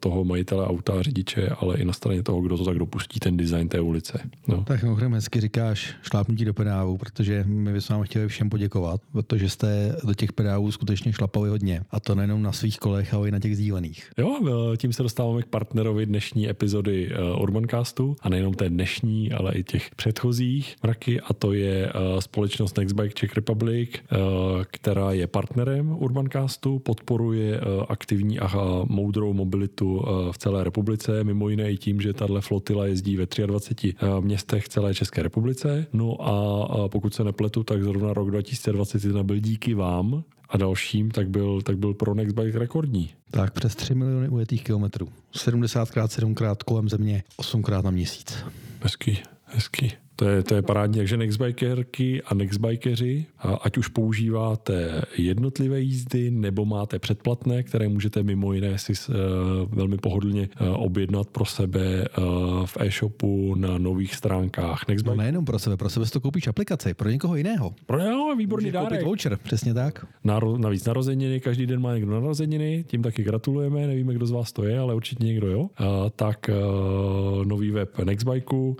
[0.00, 3.36] toho majitele auta a řidiče, ale i na straně toho, kdo to tak dopustí, ten
[3.36, 4.20] design té ulice.
[4.48, 4.64] No.
[4.64, 9.48] Tak mimochodem hezky říkáš šlápnutí do pedálu, protože my bychom vám chtěli všem poděkovat, protože
[9.48, 11.82] jste do těch pedálů skutečně šlapali hodně.
[11.90, 14.10] A to nejenom na svých kolech, ale i na těch sdílených.
[14.18, 14.40] Jo,
[14.76, 19.90] tím se dostáváme k partnerovi dnešní epizody Urbancastu a nejenom té dnešní, ale i těch
[19.96, 23.90] předchozích mraky a to je společnost Nextbike Czech Republic,
[24.64, 28.50] která je partnerem Urbancastu, podporuje aktivní a
[28.88, 33.94] moudrou mobilitu v celé republice, mimo jiné i tím, že tahle flotila jezdí ve 23
[34.20, 35.86] městech celé České republice.
[35.92, 41.28] No a pokud se nepletu, tak zrovna rok 2021 byl díky vám a dalším, tak
[41.28, 43.10] byl, tak byl pro Nextbike rekordní.
[43.30, 45.08] Tak přes 3 miliony ujetých kilometrů.
[45.34, 48.44] 70krát, 7krát kolem země, 8krát na měsíc.
[48.80, 49.92] Hezký, hezký.
[50.20, 50.98] To je, to je parádní.
[50.98, 53.26] Takže nextbikerky a nextbikeři,
[53.62, 59.14] ať už používáte jednotlivé jízdy nebo máte předplatné, které můžete mimo jiné si uh,
[59.68, 65.16] velmi pohodlně uh, objednat pro sebe uh, v e-shopu na nových stránkách Nextbike.
[65.16, 67.74] No nejenom pro sebe, pro sebe si to koupíš aplikaci, pro někoho jiného.
[67.86, 69.04] Pro něho výborný Může dárek.
[69.04, 70.06] voucher, přesně tak.
[70.24, 74.52] Naro, navíc narozeniny, každý den má někdo narozeniny, tím taky gratulujeme, nevíme, kdo z vás
[74.52, 75.60] to je, ale určitě někdo jo.
[75.60, 75.68] Uh,
[76.16, 78.74] tak uh, nový web Nextbike, uh,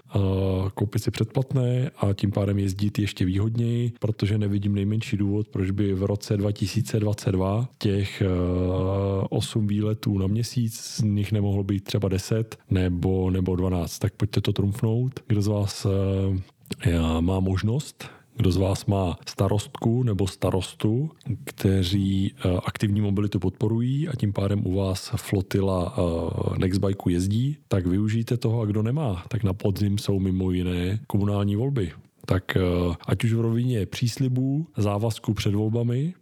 [0.74, 5.70] koupit si před předplatné a tím pádem jezdit ještě výhodněji, protože nevidím nejmenší důvod, proč
[5.70, 8.22] by v roce 2022 těch
[9.30, 13.98] 8 výletů na měsíc z nich nemohlo být třeba 10 nebo, nebo 12.
[13.98, 15.20] Tak pojďte to trumfnout.
[15.26, 15.86] Kdo z vás
[17.20, 18.04] má možnost
[18.36, 21.10] kdo z vás má starostku nebo starostu,
[21.44, 27.86] kteří eh, aktivní mobilitu podporují a tím pádem u vás flotila eh, Nextbike jezdí, tak
[27.86, 31.92] využijte toho a kdo nemá, tak na podzim jsou mimo jiné komunální volby.
[32.26, 32.60] Tak eh,
[33.06, 36.14] ať už v rovině příslibů, závazků před volbami,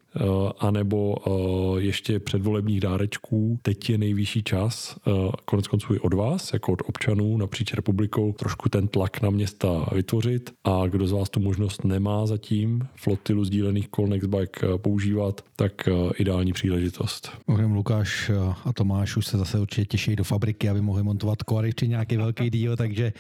[0.58, 3.58] anebo eh, ještě předvolebních dárečků.
[3.62, 5.10] Teď je nejvyšší čas, eh,
[5.44, 9.86] konec konců i od vás, jako od občanů napříč republikou, trošku ten tlak na města
[9.92, 15.88] vytvořit a kdo z vás tu možnost nemá zatím flotilu sdílených kol Nextbike používat, tak
[16.18, 17.32] ideální příležitost.
[17.46, 18.30] Mohli Lukáš
[18.64, 22.16] a Tomáš už se zase určitě těší do fabriky, aby mohli montovat kory či nějaký
[22.16, 23.12] velký díl, takže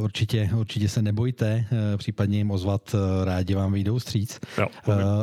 [0.00, 1.66] určitě, určitě se nebojte,
[1.96, 4.40] případně jim ozvat, rádi vám vyjdou stříc.
[4.58, 4.66] Jo,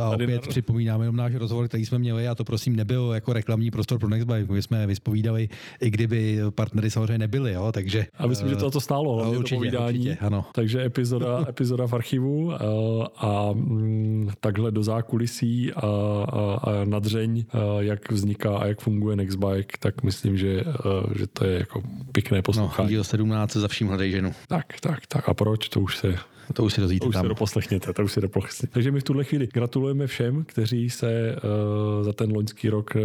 [0.02, 3.72] a opět připomínám jenom náš rozhovor, který jsme měli, a to prosím nebyl jako reklamní
[3.72, 5.50] prostor pro Nextbike, my jsme vyspovídali,
[5.82, 8.06] i kdyby partnery samozřejmě nebyli, jo, takže...
[8.18, 10.00] A myslím, že to to stálo, hlavně určitě, to povídání.
[10.00, 10.46] Určitě, ano.
[10.52, 16.86] Takže epizoda, epizoda v archivu a, eh, a mm, takhle do zákulisí a, a, a
[16.86, 21.28] nadřeň, a eh, jak vzniká a jak funguje Nextbike, tak myslím, že, a, eh, že
[21.28, 21.82] to je jako
[22.12, 22.86] pěkné poslouchání.
[22.86, 24.34] No, díl 17 za vším hledej ženu.
[24.48, 25.30] Tak, tak, tak.
[25.30, 25.70] A proč?
[25.70, 26.16] To už se
[26.54, 27.26] to už si dozvíte to už tam.
[27.26, 28.74] si doposlechněte, to už si doposlechněte.
[28.74, 33.02] Takže my v tuhle chvíli gratulujeme všem, kteří se uh, za ten loňský rok uh,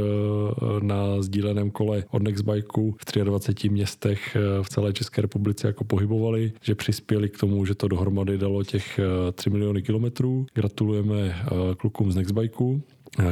[0.80, 6.53] na sdíleném kole od Nextbikeu v 23 městech uh, v celé České republice jako pohybovali,
[6.62, 10.47] že přispěli k tomu, že to dohromady dalo těch uh, 3 miliony kilometrů.
[10.55, 12.82] Gratulujeme uh, klukům z Nextbikeu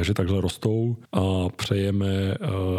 [0.01, 2.37] že takhle rostou a přejeme eh,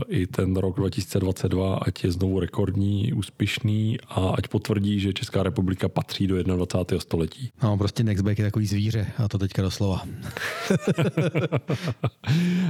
[0.09, 5.88] i ten rok 2022, ať je znovu rekordní, úspěšný a ať potvrdí, že Česká republika
[5.88, 7.00] patří do 21.
[7.00, 7.50] století.
[7.62, 10.02] No, prostě Nextback je takový zvíře a to teďka doslova.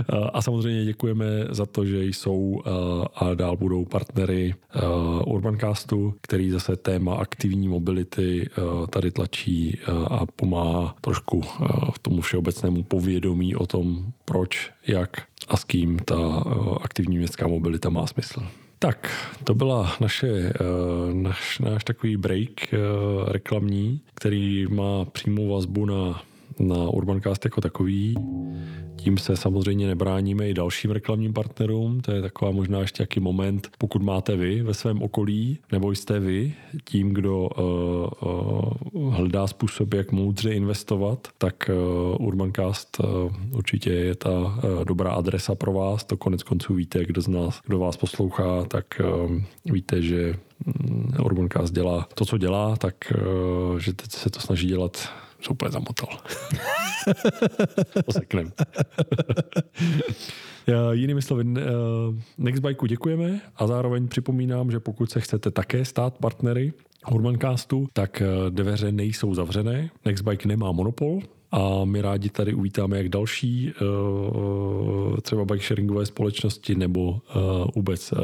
[0.32, 2.70] a samozřejmě děkujeme za to, že jsou eh,
[3.14, 4.80] a dál budou partnery eh,
[5.26, 8.50] Urbancastu, který zase téma aktivní mobility
[8.90, 9.78] tady tlačí
[10.10, 11.42] a pomáhá trošku
[11.92, 16.50] v tomu všeobecnému povědomí o tom, proč, jak a s kým ta eh,
[16.82, 18.42] aktivní městská mobilita má smysl.
[18.78, 20.54] Tak, to byla naše, eh,
[21.12, 22.78] naš, náš takový break eh,
[23.32, 26.22] reklamní, který má přímou vazbu na,
[26.58, 28.14] na Urbancast jako takový.
[28.96, 32.00] Tím se samozřejmě nebráníme i dalším reklamním partnerům.
[32.00, 36.20] To je taková možná ještě jaký moment, pokud máte vy ve svém okolí, nebo jste
[36.20, 36.54] vy
[36.84, 38.30] tím, kdo uh,
[38.92, 41.70] uh, hledá způsob, jak moudře investovat, tak
[42.18, 46.04] uh, Urbancast uh, určitě je ta uh, dobrá adresa pro vás.
[46.04, 48.84] To konec konců víte, kdo z nás, kdo vás poslouchá, tak
[49.24, 50.34] uh, víte, že
[50.66, 52.94] um, Urbancast dělá to, co dělá, tak
[53.78, 55.08] že teď se to snaží dělat
[55.46, 56.08] se úplně zamotal.
[58.06, 58.52] Oseknem.
[60.92, 61.62] Jinými slovy, eh,
[62.38, 66.72] Nextbikeu děkujeme a zároveň připomínám, že pokud se chcete také stát partnery
[67.12, 69.90] Urbancastu, tak eh, dveře nejsou zavřené.
[70.04, 71.20] Nextbike nemá monopol,
[71.56, 73.72] a my rádi tady uvítáme jak další
[75.22, 77.20] třeba bike sharingové společnosti nebo
[77.74, 78.14] vůbec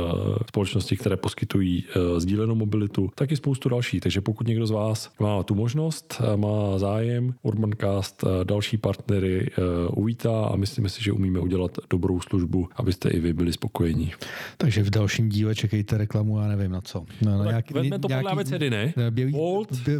[0.48, 1.84] společnosti, které poskytují
[2.18, 4.00] sdílenou mobilitu, tak i spoustu další.
[4.00, 9.50] Takže pokud někdo z vás má tu možnost, má zájem, Urbancast další partnery
[9.90, 14.12] uvítá a myslíme si, že umíme udělat dobrou službu, abyste i vy byli spokojení.
[14.56, 17.04] Takže v dalším díle čekejte reklamu, já nevím na co.
[17.22, 18.94] No, no, nějaký, vezme to podle abecedy, ne?
[19.10, 19.34] Bělí,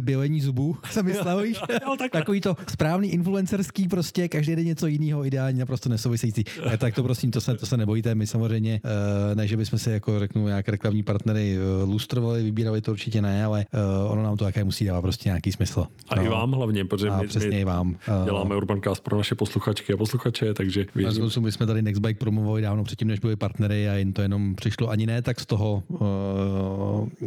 [0.01, 1.43] bělení zubů, jsem myslel?
[2.11, 6.43] Takový to správný influencerský prostě, každý den něco jiného, ideálně naprosto nesouvisející.
[6.73, 9.79] E, tak to prosím, to se, to se nebojte, my samozřejmě, uh, ne, že bychom
[9.79, 13.65] se jako řeknu nějaké reklamní partnery uh, lustrovali, vybírali to určitě ne, ale
[14.05, 15.85] uh, ono nám to také musí dávat prostě nějaký smysl.
[16.09, 16.23] A no.
[16.23, 17.95] i vám hlavně, protože a my, přesně my i vám.
[18.25, 21.29] Děláme Urbancast pro naše posluchačky a posluchače, takže věřím.
[21.39, 24.89] My jsme tady Nextbike promovali dávno předtím, než byli partnery a jim to jenom přišlo
[24.89, 25.99] ani ne tak z toho uh,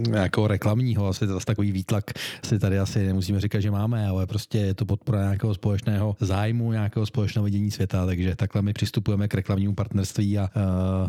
[0.09, 2.05] nějakého reklamního, asi zase takový výtlak
[2.45, 5.86] si tady asi nemusíme říkat, že máme, ale prostě je to podpora nějakého společného
[6.21, 10.51] zájmu, nějakého společného vidění světa, takže takhle my přistupujeme k reklamnímu partnerství a,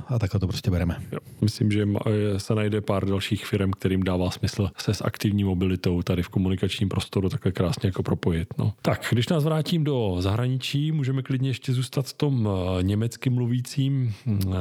[0.07, 0.97] a takhle to prostě bereme.
[1.11, 1.88] Jo, myslím, že
[2.38, 6.89] se najde pár dalších firm, kterým dává smysl se s aktivní mobilitou tady v komunikačním
[6.89, 8.47] prostoru takhle krásně jako propojit.
[8.57, 8.73] No.
[8.82, 14.13] Tak, když nás vrátím do zahraničí, můžeme klidně ještě zůstat v tom eh, německy mluvícím
[14.25, 14.53] uh,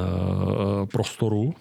[0.91, 1.53] prostoru,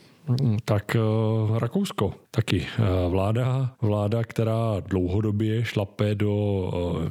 [0.65, 2.67] tak uh, Rakousko taky.
[2.79, 7.03] Uh, vláda, vláda, která dlouhodobě šlape do uh,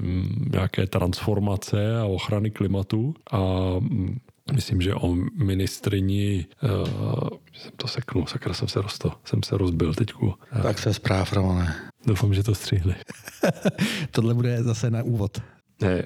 [0.52, 4.20] nějaké transformace a ochrany klimatu a um,
[4.54, 9.94] Myslím, že o ministrini, uh, jsem to seknul, sakra jsem se rosto, jsem se rozbil
[9.94, 10.34] teďku.
[10.64, 11.76] Tak se zpráv, Romane.
[12.06, 12.96] Doufám, že to střihli.
[14.12, 15.42] Tohle bude zase na úvod.
[15.82, 16.06] Ne,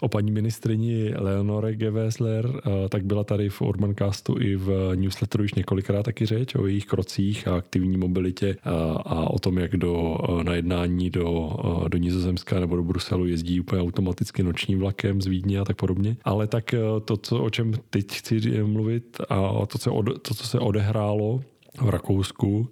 [0.00, 6.02] o paní ministrini Leonore Gewessler, tak byla tady v Urbancastu i v newsletteru již několikrát
[6.02, 8.56] taky řeč o jejich krocích a aktivní mobilitě
[8.96, 10.18] a o tom, jak do,
[10.52, 11.56] jednání do,
[11.88, 16.16] do Nizozemska nebo do Bruselu jezdí úplně automaticky nočním vlakem z Vídně a tak podobně.
[16.24, 20.46] Ale tak to, co, o čem teď chci mluvit a to, co, od, to, co
[20.46, 21.42] se odehrálo
[21.80, 22.68] v Rakousku,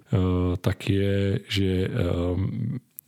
[0.61, 1.89] tak je, že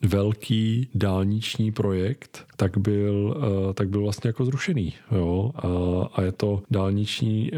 [0.02, 4.93] velký dálniční projekt, tak byl, eh, tak byl vlastně jako zrušený.
[5.12, 5.52] Jo?
[6.14, 7.52] A je to dálniční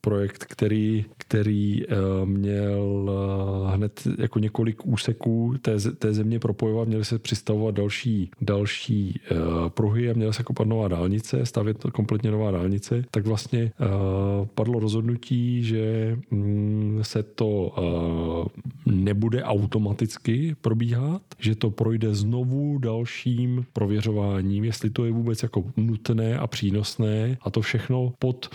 [0.00, 1.86] projekt, který, který eh,
[2.24, 9.20] měl eh, hned jako několik úseků té, té země propojovat, měly se přistavovat další, další
[9.68, 13.72] pruhy a měla se kopat nová dálnice, stavět kompletně nová dálnice, tak vlastně
[14.54, 17.74] padlo rozhodnutí, že mm, se to
[18.86, 26.38] nebude automaticky probíhat, že to projde znovu dalším prověřováním, jestli to je vůbec jako nutné
[26.38, 27.38] a přínosné.
[27.42, 28.50] A to všechno pod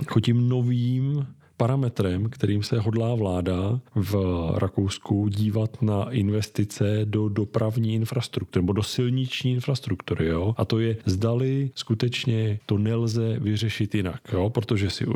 [0.00, 1.26] jako tím novým
[1.60, 4.14] parametrem, kterým se hodlá vláda v
[4.56, 10.26] Rakousku dívat na investice do dopravní infrastruktury nebo do silniční infrastruktury.
[10.26, 10.54] Jo?
[10.56, 14.50] A to je, zdali skutečně to nelze vyřešit jinak, jo?
[14.50, 15.06] protože si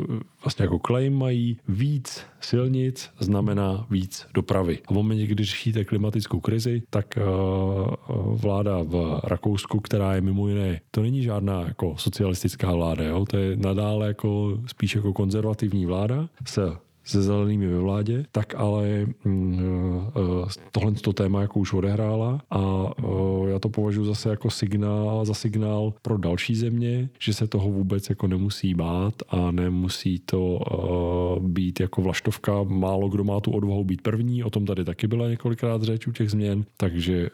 [0.43, 4.79] vlastně jako claim mají víc silnic, znamená víc dopravy.
[4.87, 7.93] A v momentě, kdy řešíte klimatickou krizi, tak uh,
[8.37, 13.25] vláda v Rakousku, která je mimo jiné, to není žádná jako socialistická vláda, jo?
[13.25, 19.05] to je nadále jako spíš jako konzervativní vláda, se se zelenými ve vládě, tak ale
[19.25, 19.59] mm,
[20.07, 25.25] eh, tohle to téma jako už odehrála a eh, já to považuji zase jako signál,
[25.25, 30.59] za signál pro další země, že se toho vůbec jako nemusí bát a nemusí to
[30.61, 32.63] eh, být jako vlaštovka.
[32.63, 36.11] Málo kdo má tu odvahu být první, o tom tady taky byla několikrát řeč u
[36.11, 37.29] těch změn, takže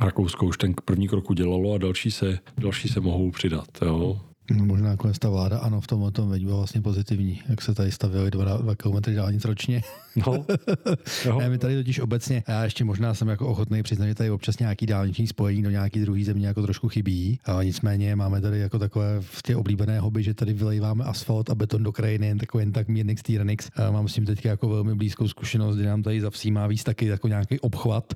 [0.00, 3.66] Rakousko už ten první krok udělalo a další se, další se mohou přidat.
[3.84, 4.20] Jo.
[4.54, 7.92] No, možná nakonec ta vláda, ano, v tom tom byla vlastně pozitivní, jak se tady
[7.92, 9.82] stavili dva, dva kilometry dálnic ročně.
[10.26, 10.44] No.
[11.38, 14.58] ne, my tady totiž obecně, já ještě možná jsem jako ochotný přiznat, že tady občas
[14.58, 18.78] nějaký dálniční spojení do nějaký druhý země jako trošku chybí, ale nicméně máme tady jako
[18.78, 22.62] takové v těch oblíbené hobby, že tady vylejváme asfalt a beton do krajiny, jen takový
[22.62, 23.70] jen tak mírnix T-Renix.
[23.90, 26.84] Mám s tím teďka jako velmi blízkou zkušenost, kdy nám tady za vsí má víc
[26.84, 28.14] taky jako nějaký obchvat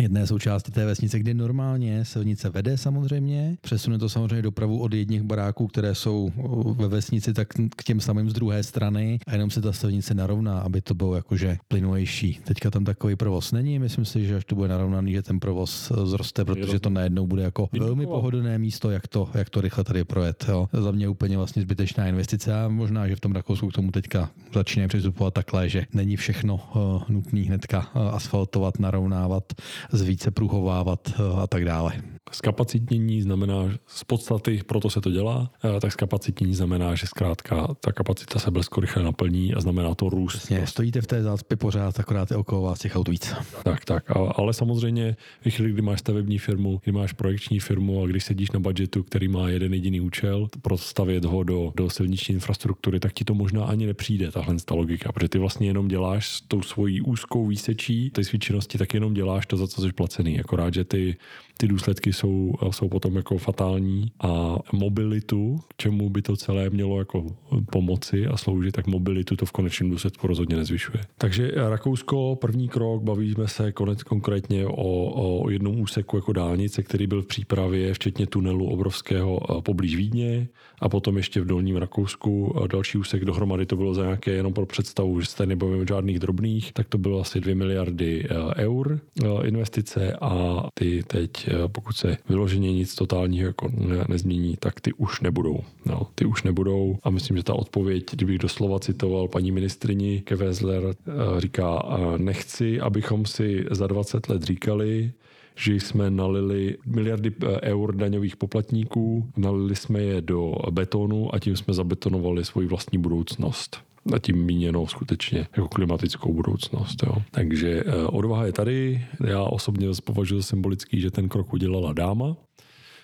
[0.00, 3.56] jedné součásti té vesnice, kde normálně silnice vede samozřejmě.
[3.60, 6.30] Přesune to samozřejmě dopravu od jedních baráků, které jsou
[6.74, 10.58] ve vesnici, tak k těm samým z druhé strany a jenom se ta silnice narovná,
[10.58, 12.40] aby to bylo jakože plynulejší.
[12.44, 15.90] Teďka tam takový provoz není, myslím si, že až to bude narovnaný, že ten provoz
[15.90, 19.84] eh, zroste, protože to najednou bude jako velmi pohodlné místo, jak to, jak to rychle
[19.84, 20.44] tady projet.
[20.48, 20.68] Jo.
[20.72, 24.30] Za mě úplně vlastně zbytečná investice a možná, že v tom Rakousku k tomu teďka
[24.54, 29.52] začínají přistupovat takhle, že není všechno uh, nutné hnedka uh, asfaltovat, narovnávat
[29.92, 31.12] zvíce pruhovávat
[31.42, 31.92] a tak dále.
[32.30, 37.92] Zkapacitnění znamená z podstaty, proto se to dělá, eh, tak zkapacitnění znamená, že zkrátka ta
[37.92, 40.36] kapacita se blesku rychle naplní a znamená to růst.
[40.36, 43.34] Přesně, stojíte v té zácpě pořád, akorát je okolo vás těch aut víc.
[43.64, 44.04] Tak, tak,
[44.36, 48.50] ale samozřejmě ve chvíli, kdy máš stavební firmu, kdy máš projekční firmu a když sedíš
[48.50, 53.24] na budgetu, který má jeden jediný účel, prostavět ho do, do silniční infrastruktury, tak ti
[53.24, 57.00] to možná ani nepřijde, tahle ta logika, protože ty vlastně jenom děláš s tou svojí
[57.00, 60.40] úzkou výsečí té svědčenosti, tak jenom děláš to, za co jsi placený.
[60.40, 61.16] Akorát, že ty
[61.60, 67.26] ty důsledky jsou, jsou potom jako fatální a mobilitu, čemu by to celé mělo jako
[67.72, 71.00] pomoci a sloužit, tak mobilitu to v konečném důsledku rozhodně nezvyšuje.
[71.18, 77.06] Takže Rakousko, první krok, bavíme se konec konkrétně o, o jednom úseku jako dálnice, který
[77.06, 80.48] byl v přípravě, včetně tunelu obrovského poblíž Vídně
[80.78, 84.66] a potom ještě v dolním Rakousku další úsek dohromady to bylo za nějaké jenom pro
[84.66, 89.00] představu, že se nebavíme žádných drobných, tak to bylo asi 2 miliardy eh, eur
[89.44, 95.20] investice a ty teď pokud se vyloženě nic totálního jako ne, nezmění, tak ty už
[95.20, 95.60] nebudou.
[95.86, 100.82] No, ty už nebudou a myslím, že ta odpověď, kdybych doslova citoval paní ministrini Kevezler,
[100.86, 105.12] eh, říká, eh, nechci, abychom si za 20 let říkali,
[105.56, 107.32] že jsme nalili miliardy
[107.62, 113.89] eur daňových poplatníků, nalili jsme je do betonu a tím jsme zabetonovali svoji vlastní budoucnost
[114.14, 117.02] a tím míněnou skutečně jako klimatickou budoucnost.
[117.06, 117.22] Jo.
[117.30, 119.06] Takže eh, odvaha je tady.
[119.26, 122.36] Já osobně považuji symbolický, že ten krok udělala dáma,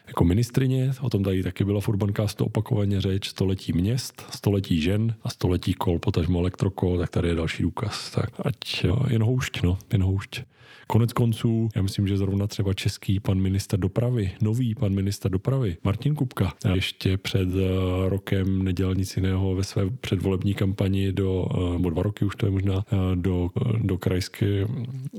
[0.07, 5.14] jako ministrině, o tom tady taky byla v Urbancastu opakovaně řeč, století měst, století žen
[5.22, 8.11] a století kol, potažmo elektrokol, tak tady je další důkaz.
[8.11, 10.40] Tak ať jo, jen houšť, no, jen houšť.
[10.87, 15.76] Konec konců, já myslím, že zrovna třeba český pan minister dopravy, nový pan minister dopravy,
[15.84, 21.72] Martin Kupka, ještě před eh, rokem nedělal nic jiného ve své předvolební kampani do, eh,
[21.72, 23.51] nebo dva roky už to je možná, eh, do,
[23.82, 24.66] do krajské,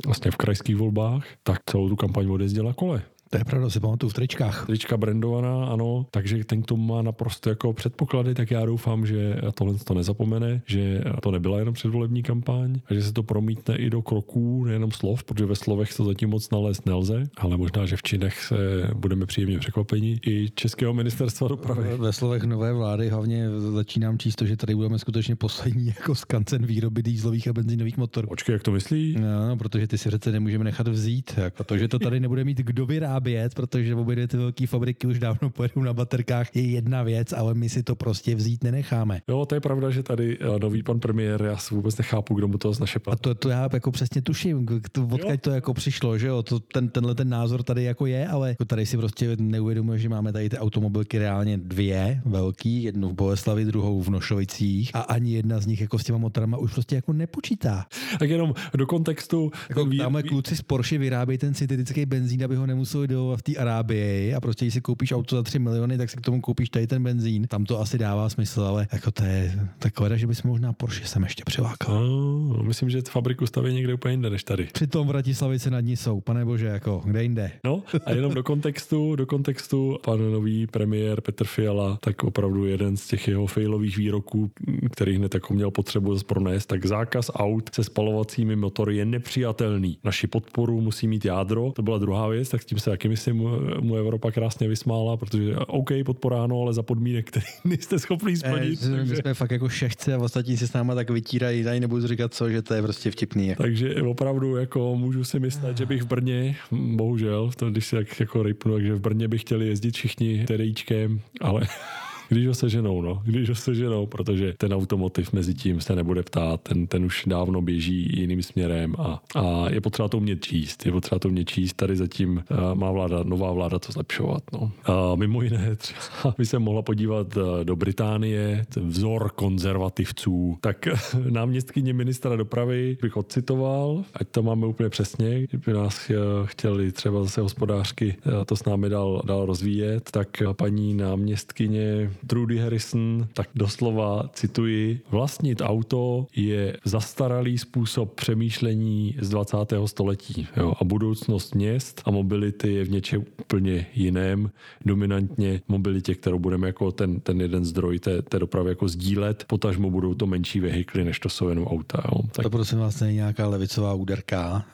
[0.05, 3.03] vlastně v krajských volbách, tak celou tu kampaň odjezdila kole.
[3.29, 4.65] To je pravda, si pamatuju v tričkách.
[4.65, 9.35] Trička brandovaná, ano, takže ten k tomu má naprosto jako předpoklady, tak já doufám, že
[9.53, 13.89] tohle to nezapomene, že to nebyla jenom předvolební kampaň a že se to promítne i
[13.89, 17.97] do kroků, nejenom slov, protože ve slovech to zatím moc nalézt nelze, ale možná, že
[17.97, 18.55] v činech se
[18.95, 21.97] budeme příjemně překvapeni i Českého ministerstva dopravy.
[21.97, 26.65] Ve slovech nové vlády hlavně začínám číst to, že tady budeme skutečně poslední jako skancen
[26.65, 28.27] výroby dýzlových a benzínových motorů.
[28.27, 29.15] Počkej, jak to myslí?
[29.19, 32.43] No, no protože ty si přece nemůžeme nechat vzít, jako to, že to tady nebude
[32.43, 36.55] mít kdo vyrábět vyrábět, protože obě dvě ty velké fabriky už dávno pojedou na baterkách,
[36.55, 39.21] je jedna věc, ale my si to prostě vzít nenecháme.
[39.27, 42.47] Jo, to je pravda, že tady eh, nový pan premiér, já si vůbec nechápu, kdo
[42.47, 43.13] mu to znašepal.
[43.13, 44.67] A to, to já jako přesně tuším,
[45.11, 48.49] odkud to jako přišlo, že jo, to, ten, tenhle ten názor tady jako je, ale
[48.49, 53.13] jako tady si prostě neuvědomuje, že máme tady ty automobilky reálně dvě velký, jednu v
[53.13, 56.95] Boleslavi, druhou v Nošovicích a ani jedna z nich jako s těma motorama už prostě
[56.95, 57.85] jako nepočítá.
[58.19, 59.51] Tak jenom do kontextu.
[59.69, 60.01] Jako ví...
[60.29, 64.41] kluci z Porsche vyrábějí ten syntetický benzín, aby ho nemuseli do, v té Arábii a
[64.41, 67.03] prostě když si koupíš auto za 3 miliony, tak si k tomu koupíš tady ten
[67.03, 67.47] benzín.
[67.47, 71.23] Tam to asi dává smysl, ale jako to je takové, že bys možná Porsche sem
[71.23, 72.07] ještě přilákal.
[72.07, 74.67] No, myslím, že fabriku staví někde úplně jinde než tady.
[74.73, 77.51] Přitom v Vratislavice nad ní jsou, pane bože, jako kde jinde.
[77.63, 82.97] No a jenom do kontextu, do kontextu pan nový premiér Petr Fiala, tak opravdu jeden
[82.97, 84.51] z těch jeho failových výroků,
[84.91, 89.97] který hned jako měl potřebu pronést, tak zákaz aut se spalovacími motory je nepřijatelný.
[90.03, 93.35] Naši podporu musí mít jádro, to byla druhá věc, tak s tím se taky myslím
[93.35, 93.49] mu,
[93.81, 98.83] mu Evropa krásně vysmála, protože OK, podporáno, ale za podmínek, který nejste schopný splnit.
[98.83, 99.13] E, takže...
[99.13, 102.33] My jsme fakt jako šechci a ostatní si s náma tak vytírají, tady nebudu říkat
[102.33, 103.47] co, že to je prostě vtipný.
[103.47, 103.63] Jako.
[103.63, 108.19] Takže opravdu jako můžu si myslet, že bych v Brně, bohužel, to když si jak
[108.19, 111.61] jako rypnu, takže v Brně bych chtěli jezdit všichni TDIčkem, ale
[112.29, 116.61] když ho seženou, no, když ho seženou, protože ten automotiv mezi tím se nebude ptát,
[116.61, 120.91] ten, ten už dávno běží jiným směrem a, a je potřeba to umět číst, je
[120.91, 124.71] potřeba to umět číst, tady zatím uh, má vláda, nová vláda to zlepšovat, no.
[124.83, 130.87] A mimo jiné třeba by se mohla podívat uh, do Británie, vzor konzervativců, tak
[131.29, 136.11] náměstkyně ministra dopravy bych odcitoval, ať to máme úplně přesně, kdyby nás
[136.45, 138.15] chtěli třeba zase hospodářky
[138.45, 145.61] to s námi dál, dál rozvíjet, tak paní náměstkyně Trudy Harrison, tak doslova cituji, vlastnit
[145.61, 149.57] auto je zastaralý způsob přemýšlení z 20.
[149.85, 154.51] století jo, a budoucnost měst a mobility je v něčem úplně jiném,
[154.85, 159.89] dominantně mobilitě, kterou budeme jako ten, ten jeden zdroj té, té dopravy jako sdílet, potažmo
[159.89, 162.01] budou to menší vehikly, než to jsou jenom auta.
[162.05, 162.21] Jo.
[162.31, 162.43] Tak...
[162.43, 164.65] To prosím vás není nějaká levicová úderka,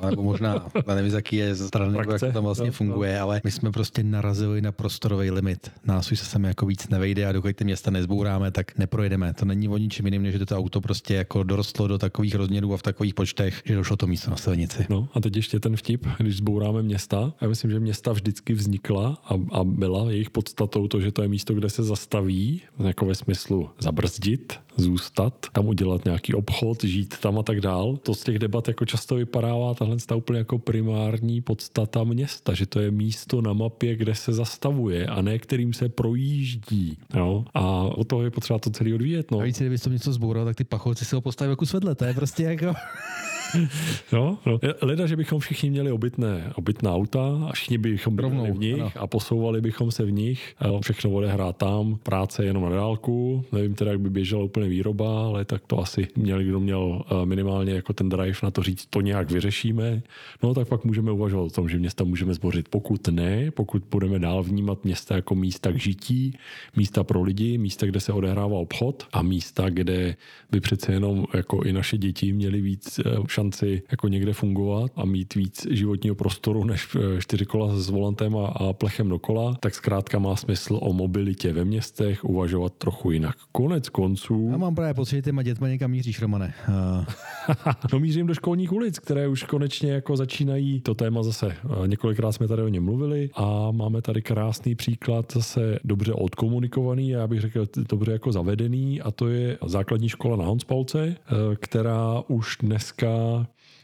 [0.00, 3.22] uh, nebo možná, nevím, z jaký je strany, jak to tam vlastně no, funguje, no.
[3.22, 5.70] ale my jsme prostě narazili na prostorový limit.
[5.84, 9.34] Nás už se sem jako víc nevejde a dokud ty města nezbouráme, tak neprojedeme.
[9.34, 12.74] To není o ničem jiným, než že to auto prostě jako dorostlo do takových rozměrů
[12.74, 14.86] a v takových počtech, že došlo to místo na silnici.
[14.90, 17.32] No a teď ještě ten vtip, když zbouráme města.
[17.40, 21.28] Já myslím, že města vždycky vznikla a, a byla jejich podstatou to, že to je
[21.28, 27.38] místo, kde se zastaví, jako ve smyslu zabrzdit, zůstat, tam udělat nějaký obchod, žít tam
[27.38, 27.96] a tak dál.
[27.96, 32.80] To z těch debat jako často vypadává tahle úplně jako primární podstata města, že to
[32.80, 36.98] je místo na mapě, kde se zastavuje a ne kterým se projíždí.
[37.14, 37.44] Jo?
[37.54, 39.30] A o toho je potřeba to celý odvíjet.
[39.30, 39.40] No.
[39.40, 41.94] A víc, kdyby to něco zboural, tak ty pacholci si ho postaví jako svedle.
[41.94, 42.66] To je prostě jako...
[44.12, 44.58] No, no.
[44.82, 48.90] Leda, že bychom všichni měli obytné, obytná auta a všichni bychom byli v nich ano.
[48.96, 50.54] a posouvali bychom se v nich.
[50.82, 53.44] Všechno odehrát tam, práce jenom na dálku.
[53.52, 57.26] Nevím teda, jak by běžela úplně výroba, ale tak to asi měl, kdo měl eh,
[57.26, 60.02] minimálně jako ten drive na to říct, to nějak vyřešíme.
[60.42, 62.68] No tak pak můžeme uvažovat o tom, že města můžeme zbořit.
[62.68, 66.38] Pokud ne, pokud budeme dál vnímat města jako místa k žití,
[66.76, 70.16] místa pro lidi, místa, kde se odehrává obchod a místa, kde
[70.50, 75.04] by přece jenom jako i naše děti měly víc eh, šanci jako někde fungovat a
[75.04, 79.74] mít víc životního prostoru než eh, čtyři kola s volantem a, a plechem dokola, tak
[79.74, 83.36] zkrátka má smysl o mobilitě ve městech uvažovat trochu jinak.
[83.52, 84.48] Konec konců.
[84.50, 86.54] Já mám právě pocit, že těma dětma někam míříš, Romane.
[86.68, 87.04] Uh...
[87.92, 91.46] no mířím do školních ulic, které už konečně jako začínají to téma zase.
[91.46, 97.08] Eh, několikrát jsme tady o něm mluvili a máme tady krásný příklad zase dobře odkomunikovaný,
[97.08, 101.16] já bych řekl dobře jako zavedený a to je základní škola na Honspalce,
[101.60, 103.08] která už dneska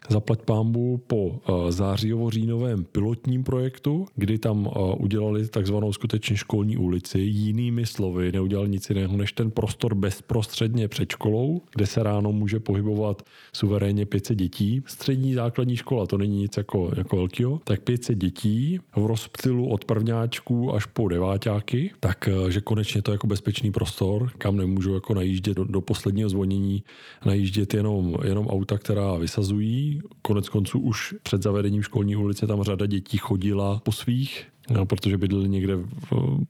[0.08, 7.18] zaplať pámbu po eh, zářijovo-říjnovém pilotním projektu, kdy tam eh, udělali takzvanou skutečně školní ulici.
[7.18, 12.60] Jinými slovy, neudělali nic jiného než ten prostor bezprostředně před školou, kde se ráno může
[12.60, 14.82] pohybovat suverénně 500 dětí.
[14.86, 19.84] Střední základní škola, to není nic jako, jako velkého, tak 500 dětí v rozptylu od
[19.84, 25.14] prvňáčků až po deváťáky, takže eh, konečně to je jako bezpečný prostor, kam nemůžu jako
[25.14, 26.84] najíždět do, do posledního zvonění,
[27.26, 32.86] najíždět jenom, jenom auta, která vysazují, Konec konců už před zavedením školní ulice tam řada
[32.86, 35.74] dětí chodila po svých No, protože bydleli někde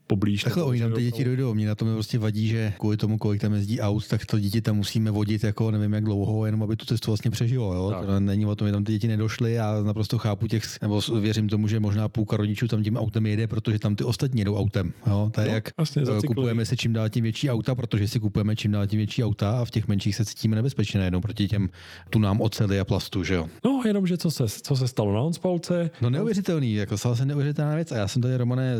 [0.06, 0.42] poblíž.
[0.44, 1.54] Takhle oni tam ty děti dojdou.
[1.54, 4.60] Mě na tom prostě vadí, že kvůli tomu, kolik tam jezdí aut, tak to děti
[4.60, 7.74] tam musíme vodit jako nevím jak dlouho, jenom aby tu cestu vlastně přežilo.
[7.74, 7.94] Jo?
[8.06, 11.48] To není o tom, že tam ty děti nedošly a naprosto chápu těch, nebo věřím
[11.48, 14.92] tomu, že možná půlka rodičů tam tím autem jede, protože tam ty ostatní jedou autem.
[15.06, 15.30] Jo?
[15.34, 18.56] To je no, jak vlastně kupujeme si čím dál tím větší auta, protože si kupujeme
[18.56, 21.68] čím dál tím větší auta a v těch menších se cítíme nebezpečně najednou proti těm
[22.10, 23.48] tu nám oceli a plastu, že jo.
[23.64, 25.90] No, jenom, že co se, co se stalo na Onspalce.
[26.00, 28.74] No neuvěřitelný, jako stala se neuvěřitelná věc a já jsem tady Romane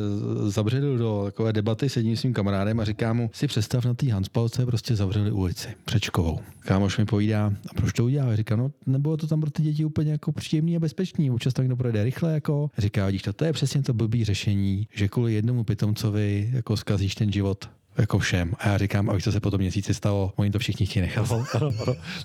[0.46, 4.12] zabředl do takové debaty s jedním svým kamarádem a říká mu, si představ na té
[4.12, 6.38] Hanspalce prostě zavřeli ulici před školou.
[6.60, 8.36] Kámoš mi povídá, a proč to udělal?
[8.36, 11.62] Říká, no nebylo to tam pro ty děti úplně jako příjemný a bezpečný, občas to
[11.62, 15.34] někdo projde rychle, jako říká, vidíš, to, to je přesně to blbý řešení, že kvůli
[15.34, 17.68] jednomu pitomcovi jako zkazíš ten život
[17.98, 18.52] jako všem.
[18.58, 21.32] A já říkám, aby to se po tom měsíci stalo, oni to všichni chtějí nechat.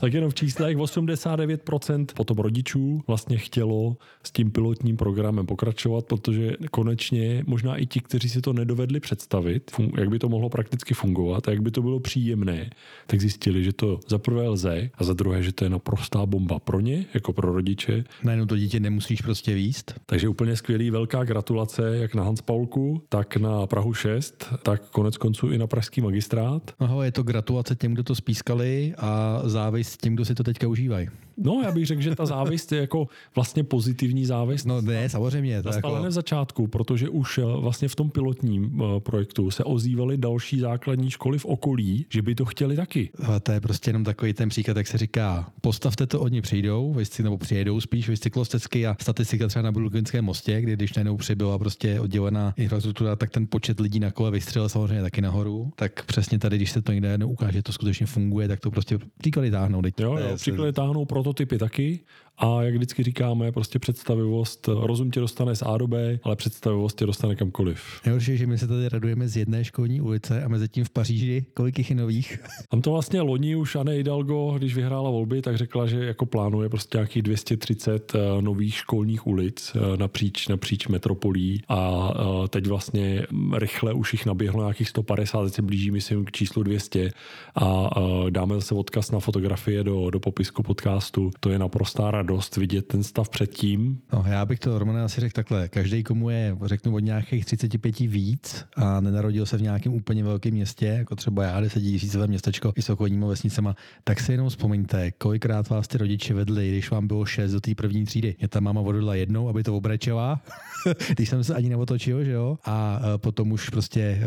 [0.01, 6.53] Tak jenom v číslech 89% potom rodičů vlastně chtělo s tím pilotním programem pokračovat, protože
[6.72, 11.47] konečně možná i ti, kteří si to nedovedli představit, jak by to mohlo prakticky fungovat
[11.47, 12.70] a jak by to bylo příjemné,
[13.07, 16.59] tak zjistili, že to za prvé lze a za druhé, že to je naprostá bomba
[16.59, 18.03] pro ně, jako pro rodiče.
[18.24, 19.93] Najednou to dítě nemusíš prostě výst.
[20.05, 25.17] Takže úplně skvělý, velká gratulace jak na Hans Paulku, tak na Prahu 6, tak konec
[25.17, 26.72] konců i na pražský magistrát.
[26.80, 30.68] Aha, je to gratulace těm, kdo to spískali a závist těm, kdo si to teďka
[30.68, 31.10] užívají.
[31.44, 34.66] No, já bych řekl, že ta závist je jako vlastně pozitivní závist.
[34.66, 35.64] No ne, samozřejmě.
[35.64, 36.04] To jako...
[36.04, 41.10] v začátku, protože už eh, vlastně v tom pilotním eh, projektu se ozývaly další základní
[41.10, 43.10] školy v okolí, že by to chtěli taky.
[43.24, 46.94] A to je prostě jenom takový ten příklad, jak se říká, postavte to, oni přijdou,
[46.94, 51.58] vysci, nebo přijedou spíš vystyklostecky a statistika třeba na Bulginském mostě, kdy když najednou přibyla
[51.58, 55.72] prostě oddělená infrastruktura, tak ten počet lidí na kole vystřelil samozřejmě taky nahoru.
[55.76, 59.00] Tak přesně tady, když se to někde ukáže, že to skutečně funguje, tak to prostě
[59.18, 59.82] příklady táhnou.
[60.00, 61.99] Jo, jo, příklady táhnou proto prototypy taky
[62.40, 66.98] a jak vždycky říkáme, prostě představivost, rozum tě dostane z A do B, ale představivost
[66.98, 67.82] tě dostane kamkoliv.
[68.06, 71.46] Nejhorší, že my se tady radujeme z jedné školní ulice a mezi tím v Paříži
[71.54, 72.40] kolik jich je nových.
[72.70, 76.70] Tam to vlastně loni už Anne Hidalgo, když vyhrála volby, tak řekla, že jako plánuje
[76.70, 83.26] prostě nějakých 230 eh, nových školních ulic eh, napříč, napříč metropolí a eh, teď vlastně
[83.54, 87.12] rychle už jich naběhlo nějakých 150, teď se blíží myslím k číslu 200
[87.56, 87.90] a
[88.30, 91.32] dáme zase odkaz na fotografie do, do popisku podcastu.
[91.40, 93.99] To je naprostá radost radost vidět ten stav předtím.
[94.13, 95.69] No, já bych to, Romane, asi řekl takhle.
[95.69, 100.53] Každý, komu je, řeknu, od nějakých 35 víc a nenarodil se v nějakém úplně velkém
[100.53, 105.11] městě, jako třeba já, 10 tisícové městečko i s okolními vesnicema, tak si jenom vzpomeňte,
[105.11, 108.36] kolikrát vás ty rodiče vedli, když vám bylo 6 do té první třídy.
[108.39, 110.41] Mě ta máma vodila jednou, aby to obrečela,
[111.15, 112.57] když jsem se ani neotočil, že jo?
[112.65, 114.25] A e, potom už prostě, e,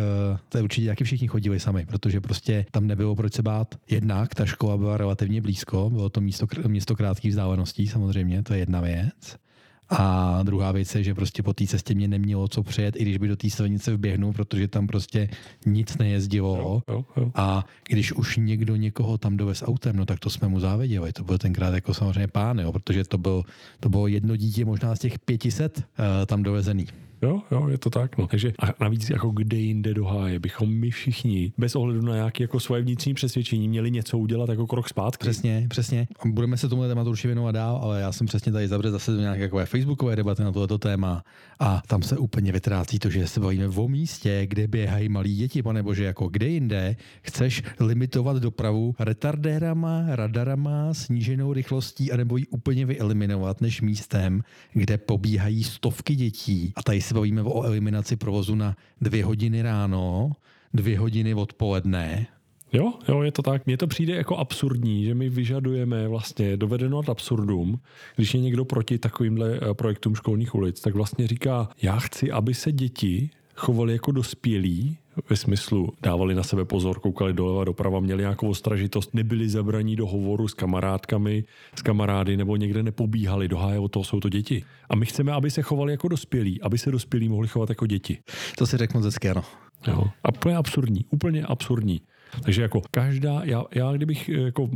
[0.48, 3.74] to je určitě taky všichni chodili sami, protože prostě tam nebylo proč se bát.
[3.90, 8.60] Jednak ta škola byla relativně blízko, bylo to místo, město krátkých vzdáleností samozřejmě, to je
[8.60, 9.36] jedna věc.
[9.98, 13.16] A druhá věc je, že prostě po té cestě mě nemělo co přejet, i když
[13.18, 15.28] by do té silnice vběhnul, protože tam prostě
[15.66, 16.56] nic nejezdilo.
[16.56, 17.32] Jo, jo, jo.
[17.34, 21.12] A když už někdo někoho tam dovez autem, no tak to jsme mu záviděli.
[21.12, 23.44] To byl tenkrát jako samozřejmě pán, jo, protože to, byl,
[23.80, 25.82] to bylo jedno dítě možná z těch 500 uh,
[26.26, 26.86] tam dovezený.
[27.22, 28.18] Jo, jo, je to tak.
[28.18, 28.26] No.
[28.26, 32.44] Takže a navíc jako kde jinde do háje bychom my všichni, bez ohledu na nějaké
[32.44, 35.20] jako svoje vnitřní přesvědčení, měli něco udělat jako krok zpátky.
[35.24, 36.08] Přesně, přesně.
[36.20, 39.12] A budeme se tomu tématu určitě věnovat dál, ale já jsem přesně tady zavřel zase
[39.12, 41.22] do nějaké jako facebookové debaty na tohleto téma
[41.60, 45.62] a tam se úplně vytrácí to, že se bavíme o místě, kde běhají malí děti,
[45.62, 52.86] pane bože, jako kde jinde chceš limitovat dopravu retardérama, radarama, sníženou rychlostí, anebo ji úplně
[52.86, 54.42] vyeliminovat, než místem,
[54.72, 56.72] kde pobíhají stovky dětí.
[56.76, 60.32] A tady se bavíme o eliminaci provozu na dvě hodiny ráno,
[60.74, 62.26] dvě hodiny odpoledne,
[62.72, 63.66] Jo, jo, je to tak.
[63.66, 67.80] Mně to přijde jako absurdní, že my vyžadujeme vlastně dovedeno ad absurdum,
[68.16, 72.54] když je někdo proti takovýmhle eh, projektům školních ulic, tak vlastně říká, já chci, aby
[72.54, 74.96] se děti chovali jako dospělí,
[75.30, 80.06] ve smyslu dávali na sebe pozor, koukali doleva doprava, měli nějakou ostražitost, nebyli zabraní do
[80.06, 81.44] hovoru s kamarádkami,
[81.78, 84.64] s kamarády nebo někde nepobíhali do háje, o toho jsou to děti.
[84.90, 88.18] A my chceme, aby se chovali jako dospělí, aby se dospělí mohli chovat jako děti.
[88.58, 89.42] To si řeknu moc ano.
[89.86, 90.04] Jo.
[90.24, 92.00] A úplně absurdní, úplně absurdní.
[92.40, 94.70] Takže jako každá, já, já kdybych eh, jako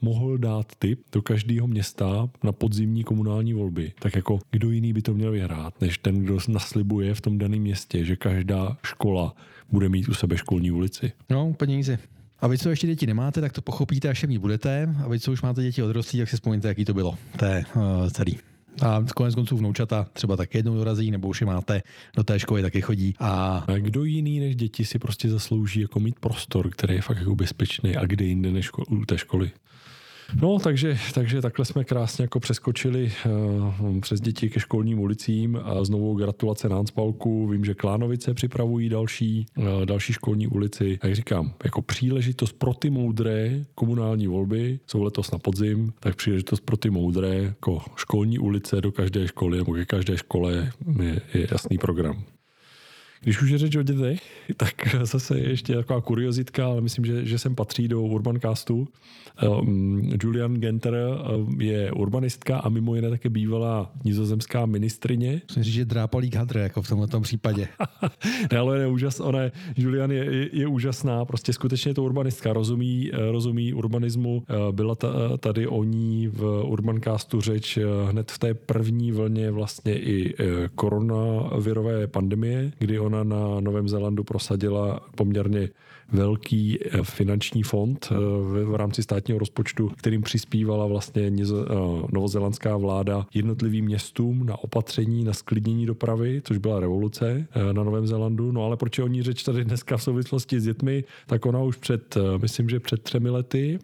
[0.00, 5.02] mohl dát tip do každého města na podzimní komunální volby, tak jako kdo jiný by
[5.02, 9.34] to měl vyhrát, než ten, kdo naslibuje v tom daném městě, že každá škola
[9.70, 11.12] bude mít u sebe školní ulici.
[11.30, 11.98] No, peníze.
[12.40, 14.94] A vy, co ještě děti nemáte, tak to pochopíte, až mít budete.
[15.04, 17.18] A vy, co už máte děti odrostlí, tak si vzpomeňte, jaký to bylo.
[17.38, 18.38] To je uh, celý.
[18.82, 21.82] A konec konců vnoučata třeba tak jednou dorazí, nebo už je máte,
[22.16, 23.14] do té školy taky chodí.
[23.18, 23.66] A...
[23.78, 27.96] kdo jiný než děti si prostě zaslouží jako mít prostor, který je fakt jako bezpečný
[27.96, 29.50] a kde jinde než u té školy?
[30.34, 35.84] No, takže, takže takhle jsme krásně jako přeskočili uh, přes děti ke školním ulicím a
[35.84, 37.48] znovu gratulace na Hanspalku.
[37.48, 40.98] Vím, že Klánovice připravují další, uh, další školní ulici.
[41.02, 46.60] Jak říkám, jako příležitost pro ty moudré komunální volby, jsou letos na podzim, tak příležitost
[46.60, 51.48] pro ty moudré jako školní ulice do každé školy nebo ke každé škole je, je
[51.50, 52.24] jasný program.
[53.22, 54.20] Když už je řeč o dětech,
[54.56, 58.88] tak zase ještě taková kuriozitka, ale myslím, že, že sem patří do Urbancastu.
[59.48, 65.42] Um, Julian Genter um, je urbanistka a mimo jiné také bývalá nizozemská ministrině.
[65.48, 67.68] Musím říct, že drápalík hadr, jako v tomto případě.
[68.52, 69.38] ne, ale je úžas, ona,
[69.76, 74.42] Julian je, je, je, úžasná, prostě skutečně je to urbanistka, rozumí, rozumí urbanismu.
[74.70, 75.08] Byla ta,
[75.38, 77.78] tady o ní v Urbancastu řeč
[78.10, 80.34] hned v té první vlně vlastně i
[80.74, 85.68] koronavirové pandemie, kdy on ona na Novém Zélandu prosadila poměrně
[86.12, 88.14] velký eh, finanční fond eh,
[88.64, 91.44] v rámci státního rozpočtu, kterým přispívala vlastně eh,
[92.12, 98.52] novozelandská vláda jednotlivým městům na opatření, na sklidnění dopravy, což byla revoluce na Novém Zélandu.
[98.52, 101.62] No ale proč je o ní řeč tady dneska v souvislosti s dětmi, tak ona
[101.62, 103.78] už před, myslím, že před třemi lety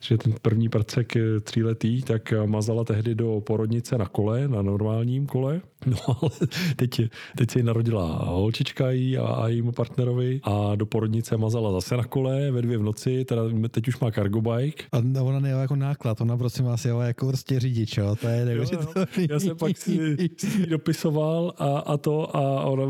[0.00, 1.12] že ten první prcek
[1.42, 5.60] tříletý, tak mazala tehdy do porodnice na kole, na normálním kole.
[5.86, 6.30] No ale
[6.76, 7.00] teď,
[7.36, 11.96] teď se jí narodila holčička jí a, a jejímu partnerovi a do porodnice mazala zase
[11.96, 14.84] na kole ve dvě v noci, teda teď už má cargo bike.
[14.92, 18.16] A ona nejela jako náklad, ona prosím vás jela jako prostě řidič, jo?
[18.16, 19.06] to je neuvěřitelné.
[19.30, 22.84] Já jsem pak si, si dopisoval a, a to a ona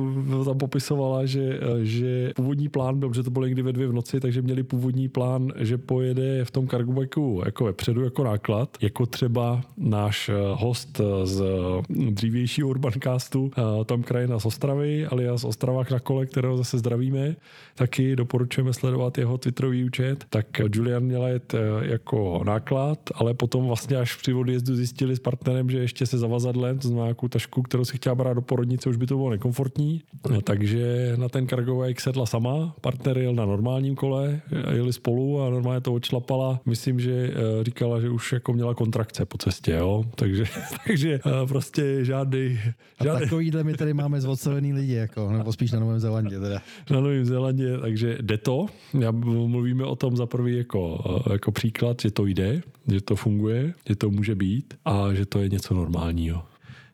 [0.45, 4.20] tam popisovala, že, že původní plán byl, že to bylo někdy ve dvě v noci,
[4.20, 9.07] takže měli původní plán, že pojede v tom cargo bikeu jako vepředu jako náklad, jako
[9.07, 11.43] třeba náš eh, host z
[11.89, 17.37] dřívějšího Urbancastu, eh, Tom Krajina z Ostravy, alias Ostravák na kole, kterého zase zdravíme,
[17.75, 20.25] taky doporučujeme sledovat jeho Twitterový účet.
[20.31, 25.21] Tak Julian měla jet eh, jako náklad, ale potom vlastně až při odjezdu zjistili s
[25.21, 28.89] partnerem, že ještě se zavazadlem, to znamená nějakou tašku, kterou si chtěla brát do porodnice,
[28.89, 30.03] už by to bylo nekomfortní.
[30.45, 34.41] Takže na ten cargo sedla sama, partner jel na normálním kole,
[34.73, 36.61] jeli spolu a normálně to odšlapala říkala,
[36.93, 40.45] myslím, že eh, říkala, že už jako měla kontrakce po cestě, jo, takže,
[40.87, 42.59] takže eh, prostě žádný...
[43.03, 43.11] žádný...
[43.11, 46.62] A takovýhle my tady máme zvodcovený lidi, jako, nebo spíš na Novém Zélandě teda.
[46.91, 48.67] Na Novém Zélandě, takže jde to.
[49.01, 53.75] Já mluvíme o tom za prvý jako, jako příklad, že to jde, že to funguje,
[53.89, 56.50] že to může být a že to je něco normálního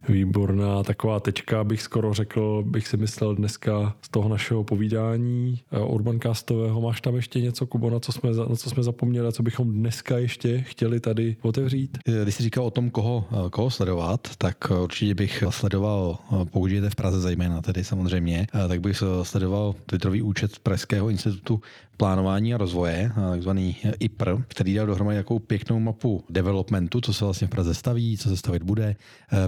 [0.08, 5.78] výborná taková tečka, bych skoro řekl, bych si myslel dneska z toho našeho povídání eh,
[5.78, 6.80] Urbancastového.
[6.80, 9.72] Máš tam ještě něco, Kubo, na co jsme, na co jsme zapomněli a co bychom
[9.72, 11.98] dneska ještě chtěli tady otevřít?
[12.22, 16.18] Když jsi říkal o tom, koho, eh, koho sledovat, tak eh, určitě bych sledoval,
[16.50, 21.60] použijete v Praze zejména tedy samozřejmě, tak bych sledoval Twitterový účet Pražského institutu
[21.96, 27.46] plánování a rozvoje, takzvaný IPR, který dal dohromady takovou pěknou mapu developmentu, co se vlastně
[27.46, 28.96] v Praze staví, co se stavit bude,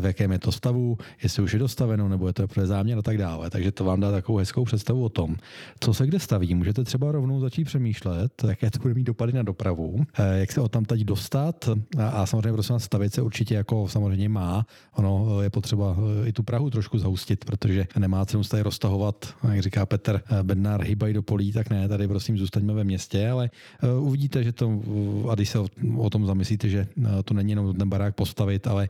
[0.01, 3.03] v jakém je to stavu, jestli už je dostaveno, nebo je to pro záměr a
[3.03, 3.51] tak dále.
[3.51, 5.37] Takže to vám dá takovou hezkou představu o tom,
[5.81, 6.55] co se kde staví.
[6.55, 10.05] Můžete třeba rovnou začít přemýšlet, jaké to bude mít dopady na dopravu,
[10.35, 11.69] jak se o tam teď dostat
[11.99, 14.67] a, samozřejmě prosím vás, stavit se určitě jako samozřejmě má.
[14.95, 19.63] Ono je potřeba i tu Prahu trošku zahustit, protože nemá cenu se tady roztahovat, jak
[19.63, 23.51] říká Petr Bednár, hýbají do polí, tak ne, tady prosím zůstaňme ve městě, ale
[23.99, 25.59] uh, uvidíte, že to, uh, a když se
[25.97, 28.89] o, tom zamyslíte, že uh, to není jenom ten barák postavit, ale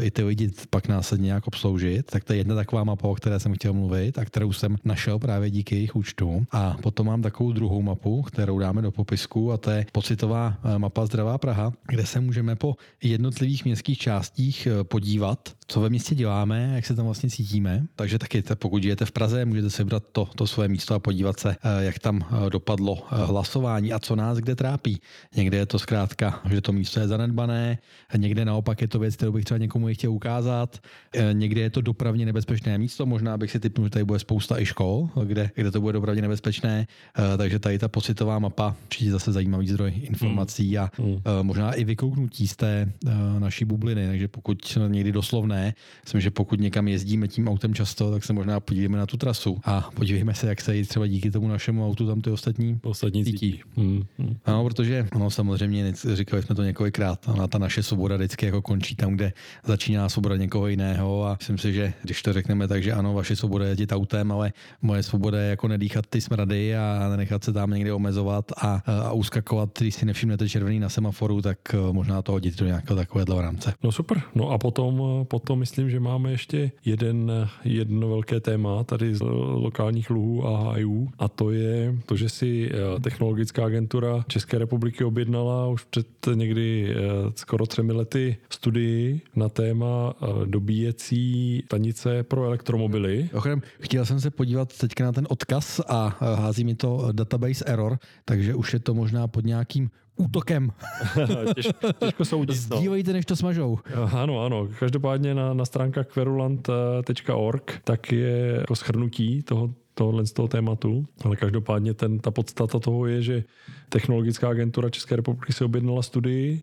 [0.00, 3.40] i ty lidi pak následně nějak obsloužit, tak to je jedna taková mapa, o které
[3.40, 6.46] jsem chtěl mluvit a kterou jsem našel právě díky jejich účtu.
[6.50, 11.06] A potom mám takovou druhou mapu, kterou dáme do popisku a to je pocitová mapa
[11.06, 16.86] Zdravá Praha, kde se můžeme po jednotlivých městských částích podívat, co ve městě děláme, jak
[16.86, 17.86] se tam vlastně cítíme.
[17.96, 21.40] Takže taky, pokud žijete v Praze, můžete si vybrat to, to své místo a podívat
[21.40, 25.00] se, jak tam dopadlo dopadlo eh, hlasování a co nás kde trápí.
[25.36, 27.78] Někde je to zkrátka, že to místo je zanedbané,
[28.16, 30.78] někde naopak je to věc, kterou bych třeba někomu chtěl ukázat,
[31.14, 34.60] eh, někde je to dopravně nebezpečné místo, možná bych si typnul, že tady bude spousta
[34.60, 39.10] i škol, kde, kde to bude dopravně nebezpečné, eh, takže tady ta pocitová mapa určitě
[39.10, 41.20] zase zajímavý zdroj informací a mm.
[41.42, 42.92] možná i vykouknutí z té
[43.38, 48.24] naší bubliny, takže pokud někdy doslovné, myslím, že pokud někam jezdíme tím autem často, tak
[48.24, 51.86] se možná podíváme na tu trasu a podívejme se, jak se třeba díky tomu našemu
[51.86, 53.60] autu tam ty ostatní Ostatní cítí.
[53.76, 54.36] Hmm, hmm.
[54.44, 58.96] Ano, protože ano, samozřejmě, říkali jsme to několikrát, ona ta naše svoboda vždycky jako končí
[58.96, 59.32] tam, kde
[59.64, 63.36] začíná svoboda někoho jiného a myslím si, že když to řekneme tak, že ano, vaše
[63.36, 64.52] svoboda je jezdit autem, ale
[64.82, 69.12] moje svoboda je jako nedýchat ty smrady a nechat se tam někde omezovat a, a
[69.12, 73.40] uskakovat, když si nevšimnete červený na semaforu, tak eh, možná to hodit do nějakého takového
[73.40, 73.74] rámce.
[73.82, 74.22] No super.
[74.34, 77.32] No a potom, eh, potom myslím, že máme ještě jeden,
[77.64, 79.20] jedno velké téma tady z
[79.54, 85.04] lokálních luhů a hájů a to je to, že si Eh, technologická agentura České republiky
[85.04, 86.96] objednala už před někdy eh,
[87.36, 93.30] skoro třemi lety studii na téma eh, dobíjecí stanice pro elektromobily.
[93.34, 97.98] Ochrém, chtěl jsem se podívat teďka na ten odkaz a hází mi to database error,
[98.24, 100.72] takže už je to možná pod nějakým útokem.
[101.54, 101.68] Těž,
[101.98, 102.56] těžko soudit.
[102.70, 102.76] No.
[102.76, 103.78] Sdívejte, než to smažou.
[104.12, 104.68] Ano, ano.
[104.78, 111.36] Každopádně na, na stránkách querulant.org tak je jako schrnutí toho, tohohle z toho tématu, ale
[111.36, 113.44] každopádně ten, ta podstata toho je, že
[113.88, 116.62] Technologická agentura České republiky se objednala studii,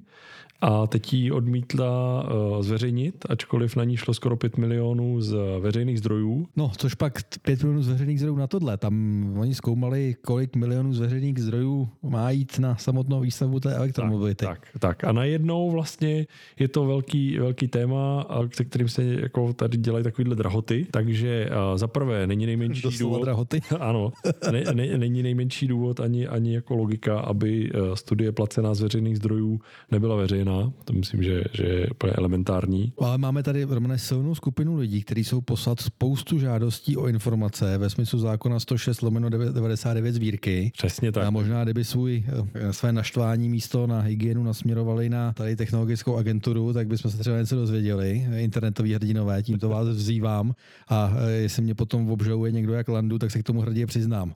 [0.61, 5.99] a teď ji odmítla uh, zveřejnit, ačkoliv na ní šlo skoro 5 milionů z veřejných
[5.99, 6.47] zdrojů.
[6.55, 8.77] No, což pak 5 milionů z veřejných zdrojů na tohle.
[8.77, 14.45] Tam oni zkoumali, kolik milionů z veřejných zdrojů má jít na samotnou výstavbu té elektromobility.
[14.45, 15.03] Tak, tak, tak.
[15.03, 16.27] A najednou vlastně
[16.59, 20.87] je to velký, velký téma, se kterým se jako tady dělají takovýhle drahoty.
[20.91, 23.25] Takže uh, za prvé není nejmenší Doslova důvod.
[23.25, 23.61] drahoty.
[23.79, 24.11] ano,
[24.51, 29.17] ne, ne, není nejmenší důvod ani, ani jako logika, aby uh, studie placená z veřejných
[29.17, 29.59] zdrojů
[29.91, 32.93] nebyla veřejná veřejná, to myslím, že, že je úplně elementární.
[33.01, 37.89] Ale máme tady Romane silnou skupinu lidí, kteří jsou poslat spoustu žádostí o informace ve
[37.89, 40.71] smyslu zákona 106 lomeno 99 sbírky.
[40.77, 41.23] Přesně tak.
[41.23, 46.73] A možná, kdyby svůj, eh, své naštvání místo na hygienu nasměrovali na tady technologickou agenturu,
[46.73, 48.27] tak bychom se třeba něco dozvěděli.
[48.37, 50.55] Internetoví hrdinové, tímto vás vzývám.
[50.89, 54.33] A eh, jestli mě potom obžaluje někdo jak landu, tak se k tomu hrdě přiznám.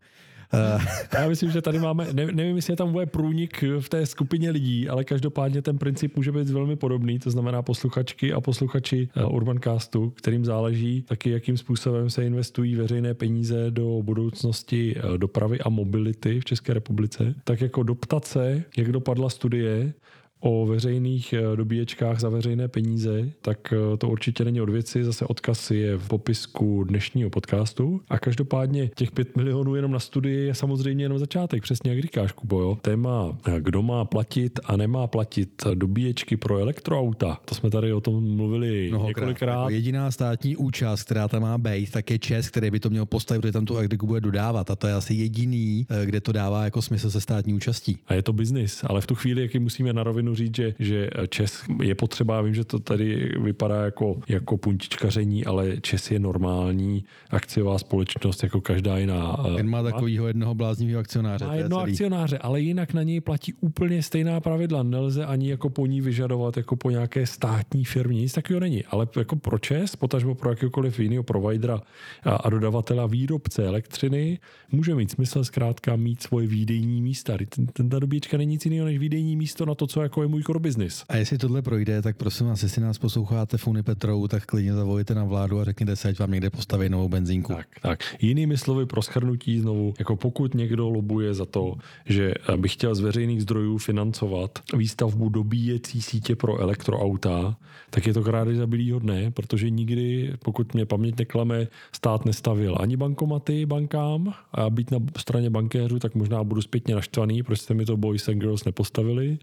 [0.53, 0.83] Uh,
[1.13, 4.49] já myslím, že tady máme, ne, nevím, jestli je tam bude průnik v té skupině
[4.49, 9.35] lidí, ale každopádně ten princip může být velmi podobný, to znamená posluchačky a posluchači uh,
[9.35, 15.69] Urbancastu, kterým záleží taky, jakým způsobem se investují veřejné peníze do budoucnosti uh, dopravy a
[15.69, 19.93] mobility v České republice, tak jako doptat se, jak dopadla studie,
[20.41, 25.03] o veřejných eh, dobíječkách za veřejné peníze, tak eh, to určitě není od věci.
[25.03, 28.01] Zase odkaz je v popisku dnešního podcastu.
[28.09, 32.31] A každopádně těch 5 milionů jenom na studii je samozřejmě jenom začátek, přesně jak říkáš,
[32.31, 32.61] Kubo.
[32.61, 32.77] Jo?
[32.81, 37.39] Téma, kdo má platit a nemá platit dobíječky pro elektroauta.
[37.45, 39.07] To jsme tady o tom mluvili Mnohokrát.
[39.07, 39.61] několikrát.
[39.61, 43.05] Jako jediná státní účast, která tam má být, tak je Čes, který by to měl
[43.05, 44.71] postavit, protože tam tu agriku bude dodávat.
[44.71, 47.97] A to je asi jediný, eh, kde to dává jako smysl se státní účastí.
[48.07, 51.09] A je to biznis, ale v tu chvíli, jaký musíme na rovinu říct, že, že
[51.29, 57.03] Čes je potřeba, vím, že to tady vypadá jako, jako puntičkaření, ale Čes je normální
[57.29, 59.37] akciová společnost jako každá jiná.
[59.53, 61.45] Eh, Ten má takového jednoho bláznivého akcionáře.
[61.45, 64.83] Má jednoho akcionáře, ale jinak na něj platí úplně stejná pravidla.
[64.83, 68.21] Nelze ani jako po ní vyžadovat jako po nějaké státní firmě.
[68.21, 68.85] Nic takového není.
[68.85, 71.81] Ale jako pro ČES, potažmo pro jakýkoliv jiného providera
[72.23, 74.39] a dodavatela výrobce elektřiny,
[74.71, 77.37] může mít smysl zkrátka mít svoje výdejní místa.
[77.55, 80.27] Ten, ten, ta dobíječka není nic jiného než výdejní místo na to, co jako je
[80.27, 81.05] můj core business.
[81.09, 85.15] A jestli tohle projde, tak prosím vás, jestli nás posloucháte v Unipetrou, tak klidně zavolejte
[85.15, 87.53] na vládu a řekněte se, ať vám někde postaví novou benzínku.
[87.53, 88.15] Tak, tak.
[88.21, 91.73] Jinými slovy pro schrnutí znovu, jako pokud někdo lobuje za to,
[92.05, 97.57] že by chtěl z veřejných zdrojů financovat výstavbu dobíjecí sítě pro elektroauta,
[97.89, 102.77] tak je to krádež za bílýho dne, protože nikdy, pokud mě paměť neklame, stát nestavil
[102.79, 107.73] ani bankomaty bankám a být na straně bankéřů, tak možná budu zpětně naštvaný, proč jste
[107.73, 109.39] mi to Boys and Girls nepostavili.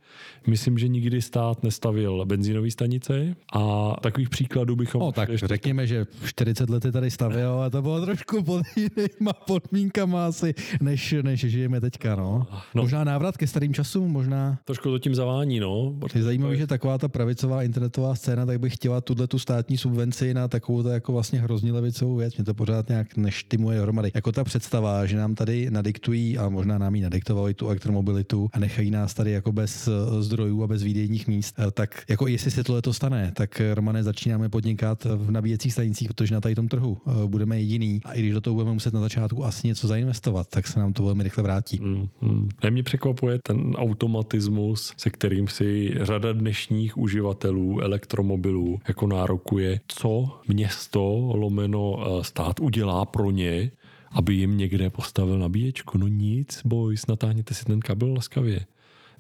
[0.47, 5.01] Myslím, že nikdy stát nestavil benzínové stanice a takových příkladů bychom...
[5.01, 5.47] No tak ještě...
[5.47, 11.15] řekněme, že 40 let tady stavil a to bylo trošku pod jinýma podmínkama asi, než,
[11.23, 12.47] než žijeme teďka, no.
[12.75, 12.83] no.
[12.83, 14.59] Možná návrat ke starým časům, možná...
[14.65, 15.95] Trošku to tím zavání, no.
[16.15, 20.35] Je zajímavé, že taková ta pravicová internetová scéna, tak bych chtěla tuhle tu státní subvenci
[20.35, 22.37] na takovou jako vlastně hrozně levicovou věc.
[22.37, 24.11] Mě to pořád nějak neštimuje hromady.
[24.15, 28.59] Jako ta představa, že nám tady nadiktují a možná nám ji nadiktovali tu elektromobilitu a
[28.59, 32.51] nechají nás tady jako bez eh, zdrojů a bez výdejních míst, eh, tak jako jestli
[32.51, 36.55] se tohle to stane, tak eh, Romane začínáme podnikat v nabíjecích stanicích, protože na tady
[36.55, 39.89] tom trhu budeme jediný a i když do toho budeme muset na začátku asi něco
[39.89, 41.81] zainvestovat, tak se nám to velmi rychle vrátí.
[41.83, 42.49] Mm, mm.
[42.71, 51.33] mě překvapuje ten automatismus, se kterým si řada dnešních uživatelů elektromobilů jako nárokuje, co město
[51.35, 53.71] lomeno stát udělá pro ně,
[54.11, 55.99] aby jim někde postavil nabíječku.
[55.99, 58.67] No nic, boys, natáhněte si ten kabel laskavě.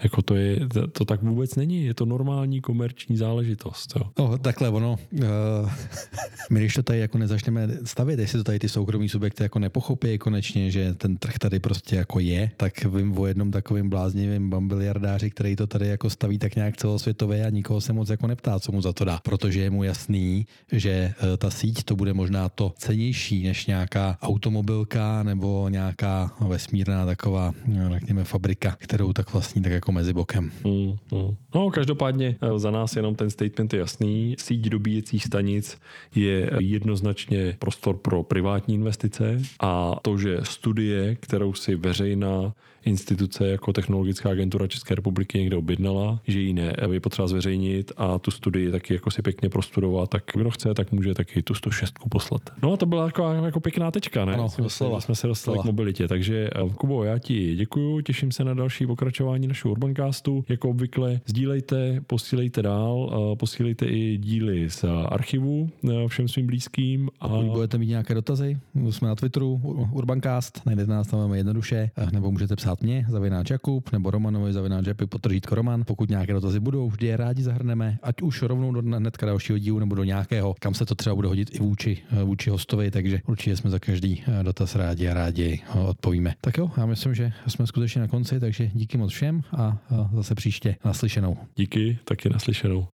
[0.03, 0.61] Jako to, je,
[0.93, 3.93] to, tak vůbec není, je to normální komerční záležitost.
[3.97, 4.11] Jo.
[4.19, 5.71] No, takhle ono, uh,
[6.51, 10.19] my když to tady jako nezačneme stavět, jestli to tady ty soukromí subjekty jako nepochopí
[10.19, 15.31] konečně, že ten trh tady prostě jako je, tak vím o jednom takovým bláznivým bambiliardáři,
[15.31, 18.73] který to tady jako staví tak nějak celosvětově a nikoho se moc jako neptá, co
[18.73, 22.49] mu za to dá, protože je mu jasný, že uh, ta síť to bude možná
[22.49, 27.53] to cenější než nějaká automobilka nebo nějaká vesmírná taková,
[27.93, 30.51] řekněme, fabrika, kterou tak vlastní tak jako jako mezi bokem.
[30.65, 31.37] Mm, mm.
[31.55, 34.37] No, každopádně eh, za nás jenom ten statement je jasný.
[34.39, 35.79] Síť dobíjecích stanic
[36.15, 42.53] je jednoznačně prostor pro privátní investice a to, že studie, kterou si veřejná
[42.89, 48.19] instituce jako Technologická agentura České republiky někde objednala, že ji ne, je potřeba zveřejnit a
[48.19, 51.95] tu studii taky jako si pěkně prostudovat, tak kdo chce, tak může taky tu 106
[52.11, 52.43] poslat.
[52.63, 54.35] No a to byla jako, jako pěkná tečka, ne?
[54.35, 58.45] Ano, jsme, jsme se dostali k mobilitě, takže eh, Kubo, já ti děkuji, těším se
[58.45, 60.45] na další pokračování našeho Urbancastu.
[60.49, 67.09] Jako obvykle sdílejte, posílejte dál, posílejte i díly z archivu eh, všem svým blízkým.
[67.21, 67.29] A...
[67.29, 68.59] Pokud budete mít nějaké dotazy,
[68.91, 69.61] jsme na Twitteru
[69.93, 74.53] Urbancast, najdete nás tam jednoduše, eh, nebo můžete psát psát mě, zavináč Jakub, nebo Romanovi,
[74.53, 75.85] zavináč Japy, potržítko Roman.
[75.87, 79.79] Pokud nějaké dotazy budou, vždy je rádi zahrneme, ať už rovnou do hnedka dalšího dílu
[79.79, 83.57] nebo do nějakého, kam se to třeba bude hodit i vůči, vůči hostovi, takže určitě
[83.57, 86.35] jsme za každý eh, dotaz rádi a rádi odpovíme.
[86.41, 89.79] Tak jo, já myslím, že jsme skutečně na konci, takže díky moc všem a
[90.15, 91.37] zase příště naslyšenou.
[91.57, 92.89] Díky, taky naslyšenou.